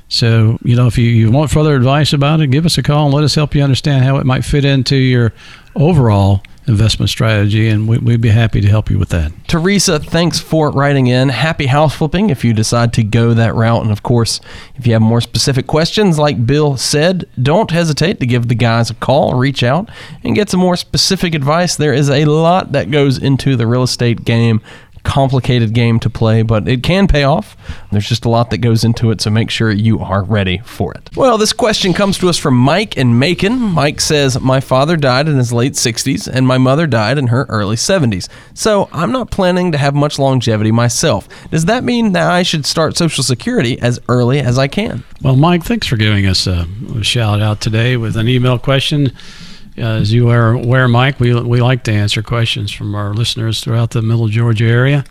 So, 0.08 0.58
you 0.64 0.76
know, 0.76 0.88
if 0.88 0.98
you, 0.98 1.10
you 1.10 1.32
want 1.32 1.52
further 1.52 1.76
advice 1.76 2.14
about 2.14 2.42
it, 2.42 2.48
give 2.48 2.66
us 2.66 2.78
a 2.78 2.84
call 2.84 3.06
and 3.06 3.14
let 3.14 3.24
us 3.24 3.36
help 3.36 3.54
you 3.54 3.62
understand 3.62 4.04
how 4.06 4.18
it 4.18 4.26
might 4.26 4.44
fit 4.44 4.66
into 4.66 4.96
your 4.96 5.34
overall 5.76 6.42
investment 6.70 7.10
strategy, 7.10 7.68
and 7.68 7.88
we, 7.88 7.98
would 7.98 8.22
be 8.22 8.30
happy 8.30 8.62
to 8.62 8.68
help 8.68 8.90
you 8.90 9.00
with 9.00 9.10
that. 9.10 9.32
Teresa, 9.48 10.00
thanks 10.00 10.40
for 10.40 10.70
writing 10.72 11.08
in. 11.08 11.30
Happy 11.30 11.66
house 11.66 11.96
flipping 11.96 12.30
if 12.30 12.46
you 12.46 12.54
decide 12.54 12.94
to 12.94 13.04
go 13.04 13.34
that 13.34 13.56
route. 13.56 13.82
And 13.82 13.92
of 13.92 14.04
course, 14.04 14.40
if 14.76 14.86
you 14.86 14.94
have 14.94 15.02
more 15.02 15.20
specific 15.20 15.66
questions, 15.68 16.20
like 16.20 16.46
Bill 16.46 16.78
said, 16.78 17.28
don't 17.42 17.72
hesitate 17.72 18.20
to 18.20 18.28
give 18.28 18.48
the 18.48 18.56
guys 18.56 18.90
a 18.90 18.94
call, 18.94 19.34
reach 19.34 19.64
out, 19.64 19.90
and 20.24 20.36
get 20.36 20.50
some 20.50 20.60
more 20.60 20.78
specific 20.78 21.34
advice. 21.34 21.76
There 21.76 21.94
is 21.94 22.10
a 22.10 22.26
lot 22.26 22.72
that 22.72 22.92
goes 22.92 23.18
into 23.18 23.56
the 23.56 23.68
real 23.68 23.84
estate 23.84 24.24
game 24.24 24.62
complicated 25.10 25.74
game 25.74 25.99
to 25.99 26.10
play, 26.10 26.43
but 26.43 26.68
it 26.68 26.84
can 26.84 27.07
pay 27.07 27.24
off. 27.24 27.57
There's 27.91 28.07
just 28.07 28.26
a 28.26 28.30
lot 28.30 28.51
that 28.51 28.60
goes 28.60 28.84
into 28.84 29.10
it, 29.10 29.22
so 29.22 29.32
make 29.32 29.49
sure 29.49 29.72
you 29.72 29.99
are 29.99 30.24
ready 30.24 30.60
for 30.60 30.93
it. 30.93 31.10
Well, 31.16 31.39
this 31.39 31.51
question 31.51 31.93
comes 31.93 32.20
to 32.20 32.30
us 32.30 32.38
from 32.38 32.55
Mike 32.55 32.95
in 32.95 33.18
Macon. 33.18 33.60
Mike 33.60 34.01
says, 34.01 34.39
My 34.39 34.60
father 34.60 34.95
died 34.95 35.28
in 35.28 35.38
his 35.38 35.51
late 35.51 35.74
60s, 35.74 36.28
and 36.28 36.45
my 36.45 36.60
mother 36.60 36.86
died 36.86 37.18
in 37.18 37.28
her 37.28 37.47
early 37.49 37.76
70s. 37.76 38.30
So 38.53 38.88
I'm 38.93 39.12
not 39.12 39.32
planning 39.32 39.72
to 39.72 39.80
have 39.80 39.95
much 39.95 40.20
longevity 40.20 40.72
myself. 40.72 41.28
Does 41.49 41.66
that 41.66 41.84
mean 41.84 42.12
that 42.12 42.30
I 42.30 42.43
should 42.43 42.68
start 42.68 42.95
Social 42.95 43.24
Security 43.24 43.80
as 43.80 43.99
early 44.07 44.39
as 44.39 44.60
I 44.60 44.68
can? 44.68 45.03
Well, 45.24 45.36
Mike, 45.36 45.64
thanks 45.64 45.88
for 45.88 45.97
giving 45.97 46.28
us 46.28 46.45
a, 46.45 46.68
shout 47.01 47.41
out 47.41 47.62
today 47.62 47.97
with 47.97 48.16
an 48.16 48.28
email 48.28 48.60
question. 48.60 49.12
Uh, 49.80 50.00
as 50.02 50.12
you 50.12 50.30
are 50.30 50.52
aware, 50.52 50.88
Mike, 50.88 51.20
we, 51.20 51.34
we 51.42 51.62
like 51.62 51.84
to 51.84 51.92
answer 51.92 52.22
questions 52.22 52.72
from 52.72 52.96
our 52.96 53.14
listeners 53.14 53.62
throughout 53.62 53.92
the 53.92 54.02
Middle 54.02 54.28
Georgia 54.28 54.66
area. 54.66 55.06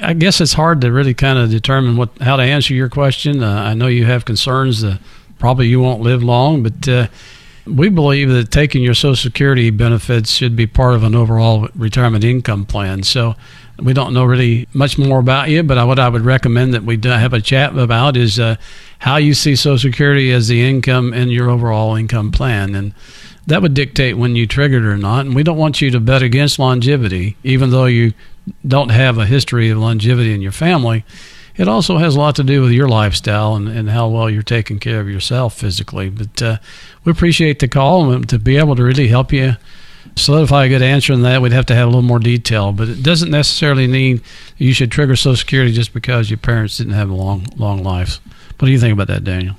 I 0.00 0.12
guess 0.12 0.40
it's 0.40 0.52
hard 0.52 0.80
to 0.82 0.92
really 0.92 1.14
kind 1.14 1.38
of 1.38 1.50
determine 1.50 1.96
what 1.96 2.10
how 2.20 2.36
to 2.36 2.42
answer 2.42 2.74
your 2.74 2.88
question. 2.88 3.42
Uh, 3.42 3.62
I 3.62 3.74
know 3.74 3.88
you 3.88 4.04
have 4.04 4.24
concerns. 4.24 4.82
that 4.82 5.00
probably 5.38 5.68
you 5.68 5.80
won't 5.80 6.02
live 6.02 6.22
long, 6.22 6.62
but 6.62 6.88
uh, 6.88 7.06
we 7.66 7.88
believe 7.88 8.30
that 8.30 8.50
taking 8.50 8.82
your 8.82 8.94
Social 8.94 9.16
Security 9.16 9.70
benefits 9.70 10.30
should 10.30 10.56
be 10.56 10.66
part 10.66 10.94
of 10.94 11.02
an 11.02 11.14
overall 11.14 11.68
retirement 11.74 12.24
income 12.24 12.64
plan. 12.64 13.02
So 13.02 13.36
we 13.78 13.92
don't 13.92 14.12
know 14.12 14.24
really 14.24 14.68
much 14.72 14.98
more 14.98 15.20
about 15.20 15.50
you, 15.50 15.62
but 15.62 15.84
what 15.86 15.98
I 15.98 16.08
would 16.08 16.22
recommend 16.22 16.74
that 16.74 16.82
we 16.82 16.98
have 17.04 17.32
a 17.32 17.40
chat 17.40 17.76
about 17.76 18.16
is 18.16 18.38
uh, 18.38 18.56
how 19.00 19.16
you 19.16 19.34
see 19.34 19.54
Social 19.54 19.78
Security 19.78 20.32
as 20.32 20.48
the 20.48 20.68
income 20.68 21.12
in 21.12 21.30
your 21.30 21.48
overall 21.48 21.94
income 21.94 22.32
plan. 22.32 22.74
And 22.74 22.94
that 23.48 23.62
would 23.62 23.72
dictate 23.72 24.18
when 24.18 24.36
you 24.36 24.46
triggered 24.46 24.84
or 24.84 24.98
not. 24.98 25.24
And 25.24 25.34
we 25.34 25.42
don't 25.42 25.56
want 25.56 25.80
you 25.80 25.90
to 25.90 26.00
bet 26.00 26.22
against 26.22 26.58
longevity, 26.58 27.36
even 27.42 27.70
though 27.70 27.86
you 27.86 28.12
don't 28.66 28.90
have 28.90 29.16
a 29.16 29.24
history 29.24 29.70
of 29.70 29.78
longevity 29.78 30.34
in 30.34 30.42
your 30.42 30.52
family. 30.52 31.02
It 31.56 31.66
also 31.66 31.96
has 31.96 32.14
a 32.14 32.18
lot 32.20 32.36
to 32.36 32.44
do 32.44 32.60
with 32.60 32.72
your 32.72 32.88
lifestyle 32.88 33.56
and, 33.56 33.66
and 33.66 33.88
how 33.88 34.06
well 34.08 34.28
you're 34.28 34.42
taking 34.42 34.78
care 34.78 35.00
of 35.00 35.08
yourself 35.08 35.54
physically. 35.54 36.10
But 36.10 36.42
uh, 36.42 36.58
we 37.04 37.10
appreciate 37.10 37.58
the 37.58 37.68
call 37.68 38.12
and 38.12 38.28
to 38.28 38.38
be 38.38 38.58
able 38.58 38.76
to 38.76 38.84
really 38.84 39.08
help 39.08 39.32
you 39.32 39.56
solidify 40.14 40.66
a 40.66 40.68
good 40.68 40.82
answer 40.82 41.14
on 41.14 41.22
that, 41.22 41.40
we'd 41.40 41.52
have 41.52 41.66
to 41.66 41.74
have 41.74 41.86
a 41.86 41.90
little 41.90 42.02
more 42.02 42.18
detail. 42.18 42.72
But 42.72 42.88
it 42.88 43.02
doesn't 43.02 43.30
necessarily 43.30 43.86
mean 43.86 44.20
you 44.58 44.74
should 44.74 44.92
trigger 44.92 45.16
Social 45.16 45.36
Security 45.36 45.72
just 45.72 45.94
because 45.94 46.28
your 46.28 46.38
parents 46.38 46.76
didn't 46.76 46.92
have 46.92 47.08
a 47.08 47.14
long, 47.14 47.46
long 47.56 47.82
lives. 47.82 48.20
What 48.58 48.66
do 48.66 48.72
you 48.72 48.80
think 48.80 48.92
about 48.92 49.06
that, 49.06 49.22
Daniel? 49.22 49.54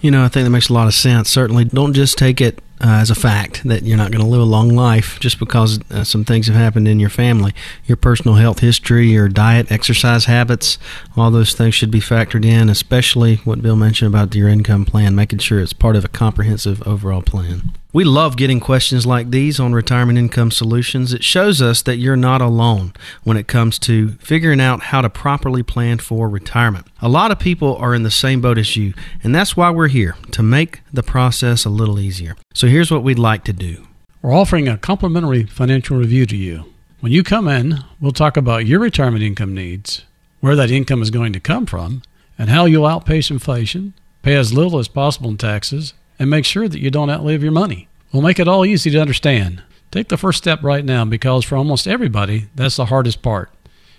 You 0.00 0.10
know, 0.10 0.24
I 0.24 0.28
think 0.28 0.44
that 0.44 0.50
makes 0.50 0.70
a 0.70 0.72
lot 0.72 0.86
of 0.86 0.94
sense. 0.94 1.28
Certainly, 1.28 1.66
don't 1.66 1.92
just 1.92 2.16
take 2.16 2.40
it 2.40 2.60
uh, 2.80 2.98
as 3.02 3.10
a 3.10 3.14
fact 3.14 3.62
that 3.64 3.82
you're 3.82 3.96
not 3.96 4.10
going 4.10 4.22
to 4.22 4.30
live 4.30 4.40
a 4.40 4.44
long 4.44 4.70
life 4.70 5.20
just 5.20 5.38
because 5.38 5.80
uh, 5.90 6.02
some 6.02 6.24
things 6.24 6.46
have 6.46 6.56
happened 6.56 6.88
in 6.88 6.98
your 6.98 7.10
family. 7.10 7.52
Your 7.84 7.96
personal 7.96 8.36
health 8.36 8.60
history, 8.60 9.08
your 9.08 9.28
diet, 9.28 9.70
exercise 9.70 10.24
habits, 10.24 10.78
all 11.14 11.30
those 11.30 11.52
things 11.52 11.74
should 11.74 11.90
be 11.90 12.00
factored 12.00 12.44
in, 12.44 12.70
especially 12.70 13.36
what 13.44 13.60
Bill 13.60 13.76
mentioned 13.76 14.14
about 14.14 14.34
your 14.34 14.48
income 14.48 14.86
plan, 14.86 15.14
making 15.14 15.40
sure 15.40 15.60
it's 15.60 15.74
part 15.74 15.96
of 15.96 16.04
a 16.04 16.08
comprehensive 16.08 16.86
overall 16.86 17.22
plan. 17.22 17.72
We 17.90 18.04
love 18.04 18.36
getting 18.36 18.60
questions 18.60 19.06
like 19.06 19.30
these 19.30 19.58
on 19.58 19.72
Retirement 19.72 20.18
Income 20.18 20.50
Solutions. 20.50 21.14
It 21.14 21.24
shows 21.24 21.62
us 21.62 21.80
that 21.80 21.96
you're 21.96 22.16
not 22.16 22.42
alone 22.42 22.92
when 23.24 23.38
it 23.38 23.48
comes 23.48 23.78
to 23.78 24.10
figuring 24.18 24.60
out 24.60 24.82
how 24.82 25.00
to 25.00 25.08
properly 25.08 25.62
plan 25.62 25.96
for 25.96 26.28
retirement. 26.28 26.86
A 27.00 27.08
lot 27.08 27.30
of 27.30 27.38
people 27.38 27.76
are 27.76 27.94
in 27.94 28.02
the 28.02 28.10
same 28.10 28.42
boat 28.42 28.58
as 28.58 28.76
you, 28.76 28.92
and 29.24 29.34
that's 29.34 29.56
why 29.56 29.70
we're 29.70 29.88
here 29.88 30.16
to 30.32 30.42
make 30.42 30.82
the 30.92 31.02
process 31.02 31.64
a 31.64 31.70
little 31.70 31.98
easier. 31.98 32.36
So 32.52 32.66
here's 32.66 32.90
what 32.90 33.02
we'd 33.02 33.18
like 33.18 33.42
to 33.44 33.54
do 33.54 33.86
we're 34.20 34.34
offering 34.34 34.68
a 34.68 34.76
complimentary 34.76 35.44
financial 35.44 35.96
review 35.96 36.26
to 36.26 36.36
you. 36.36 36.64
When 37.00 37.12
you 37.12 37.22
come 37.22 37.48
in, 37.48 37.84
we'll 38.02 38.12
talk 38.12 38.36
about 38.36 38.66
your 38.66 38.80
retirement 38.80 39.22
income 39.22 39.54
needs, 39.54 40.04
where 40.40 40.56
that 40.56 40.70
income 40.70 41.00
is 41.00 41.10
going 41.10 41.32
to 41.32 41.40
come 41.40 41.64
from, 41.64 42.02
and 42.38 42.50
how 42.50 42.66
you'll 42.66 42.84
outpace 42.84 43.30
inflation, 43.30 43.94
pay 44.22 44.34
as 44.34 44.52
little 44.52 44.78
as 44.78 44.88
possible 44.88 45.30
in 45.30 45.38
taxes 45.38 45.94
and 46.18 46.30
make 46.30 46.44
sure 46.44 46.68
that 46.68 46.80
you 46.80 46.90
don't 46.90 47.10
outlive 47.10 47.42
your 47.42 47.52
money. 47.52 47.88
We'll 48.12 48.22
make 48.22 48.38
it 48.38 48.48
all 48.48 48.64
easy 48.64 48.90
to 48.90 49.00
understand. 49.00 49.62
Take 49.90 50.08
the 50.08 50.16
first 50.16 50.38
step 50.38 50.62
right 50.62 50.84
now 50.84 51.04
because 51.04 51.44
for 51.44 51.56
almost 51.56 51.86
everybody, 51.86 52.48
that's 52.54 52.76
the 52.76 52.86
hardest 52.86 53.22
part. 53.22 53.50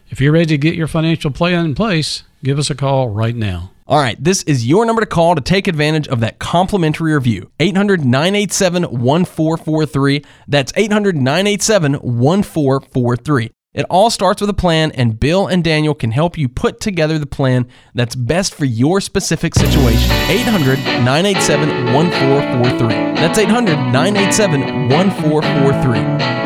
If 0.09 0.19
you're 0.19 0.33
ready 0.33 0.47
to 0.47 0.57
get 0.57 0.75
your 0.75 0.87
financial 0.87 1.31
plan 1.31 1.65
in 1.65 1.75
place, 1.75 2.23
give 2.43 2.59
us 2.59 2.69
a 2.69 2.75
call 2.75 3.09
right 3.09 3.35
now. 3.35 3.71
All 3.87 3.99
right, 3.99 4.23
this 4.23 4.43
is 4.43 4.67
your 4.67 4.85
number 4.85 5.01
to 5.01 5.07
call 5.07 5.33
to 5.33 5.41
take 5.41 5.67
advantage 5.67 6.07
of 6.07 6.19
that 6.19 6.37
complimentary 6.37 7.13
review. 7.13 7.49
800 7.59 8.05
987 8.05 8.83
1443. 8.83 10.23
That's 10.47 10.71
800 10.75 11.15
987 11.15 11.93
1443. 11.93 13.51
It 13.71 13.85
all 13.87 14.09
starts 14.09 14.41
with 14.41 14.49
a 14.49 14.55
plan, 14.55 14.91
and 14.93 15.19
Bill 15.19 15.45
and 15.45 15.63
Daniel 15.63 15.93
can 15.93 16.09
help 16.09 16.39
you 16.39 16.49
put 16.49 16.79
together 16.79 17.19
the 17.19 17.27
plan 17.27 17.67
that's 17.93 18.15
best 18.15 18.55
for 18.55 18.65
your 18.65 18.99
specific 18.99 19.53
situation. 19.53 20.11
800 20.27 20.79
987 21.05 21.93
1443. 21.93 22.89
That's 22.89 23.37
800 23.37 23.75
987 23.91 24.89
1443. 24.89 26.38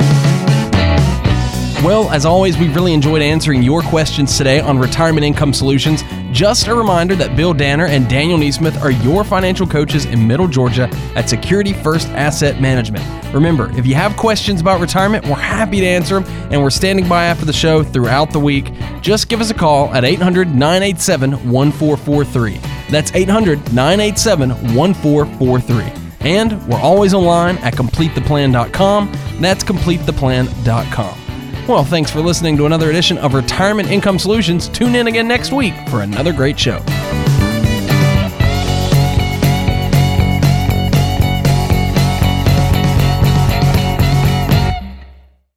Well, 1.84 2.10
as 2.12 2.26
always, 2.26 2.58
we've 2.58 2.74
really 2.74 2.94
enjoyed 2.94 3.22
answering 3.22 3.62
your 3.62 3.82
questions 3.82 4.38
today 4.38 4.62
on 4.62 4.80
Retirement 4.80 5.26
Income 5.26 5.54
Solutions. 5.54 6.02
Just 6.32 6.68
a 6.68 6.74
reminder 6.74 7.14
that 7.18 7.36
Bill 7.36 7.54
Danner 7.54 7.88
and 7.88 8.10
Daniel 8.10 8.40
Neesmith 8.40 8.82
are 8.82 8.92
your 8.92 9.26
financial 9.26 9.68
coaches 9.68 10.06
in 10.06 10.26
Middle 10.26 10.48
Georgia 10.48 10.90
at 11.16 11.28
Security 11.28 11.74
First 11.74 12.08
Asset 12.12 12.62
Management. 12.62 13.04
Remember, 13.34 13.70
if 13.78 13.86
you 13.86 13.96
have 13.96 14.16
questions 14.16 14.62
about 14.62 14.80
retirement, 14.80 15.26
we're 15.26 15.36
happy 15.36 15.82
to 15.82 15.86
answer 15.86 16.22
them, 16.22 16.52
and 16.54 16.64
we're 16.64 16.70
standing 16.70 17.06
by 17.06 17.26
after 17.26 17.44
the 17.44 17.52
show 17.52 17.84
throughout 17.84 18.32
the 18.32 18.40
week. 18.40 18.72
Just 19.02 19.28
give 19.28 19.42
us 19.42 19.50
a 19.50 19.54
call 19.54 19.94
at 19.94 20.06
800 20.06 20.56
987 20.56 21.32
1443. 21.52 22.62
That's 22.92 23.14
800 23.14 23.74
987 23.74 24.74
1443. 24.74 26.02
And 26.22 26.66
we're 26.70 26.80
always 26.80 27.14
online 27.14 27.58
at 27.58 27.74
CompleteThePlan.com. 27.74 29.12
That's 29.42 29.66
CompleteThePlan.com. 29.66 31.23
Well, 31.66 31.86
thanks 31.86 32.12
for 32.12 32.20
listening 32.20 32.58
to 32.58 32.66
another 32.66 32.90
edition 32.90 33.18
of 33.20 33.34
Retirement 33.34 33.90
Income 33.90 34.20
Solutions. 34.20 34.68
Tune 34.68 34.96
in 34.96 35.08
again 35.08 35.30
next 35.30 35.54
week 35.54 35.74
for 35.88 36.02
another 36.02 36.34
great 36.34 36.60
show. 36.60 36.84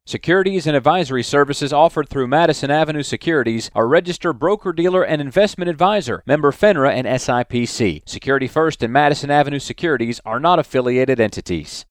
Securities 0.05 0.65
and 0.65 0.77
advisory 0.77 1.21
services 1.23 1.73
offered 1.73 2.07
through 2.07 2.27
Madison 2.27 2.71
Avenue 2.71 3.03
Securities 3.03 3.69
are 3.75 3.85
registered 3.85 4.39
broker 4.39 4.71
dealer 4.71 5.03
and 5.03 5.21
investment 5.21 5.69
advisor, 5.69 6.23
member 6.25 6.53
FINRA 6.53 6.93
and 6.93 7.05
SIPC. 7.05 8.07
Security 8.07 8.47
First 8.47 8.81
and 8.81 8.93
Madison 8.93 9.29
Avenue 9.29 9.59
Securities 9.59 10.21
are 10.23 10.39
not 10.39 10.57
affiliated 10.57 11.19
entities. 11.19 11.85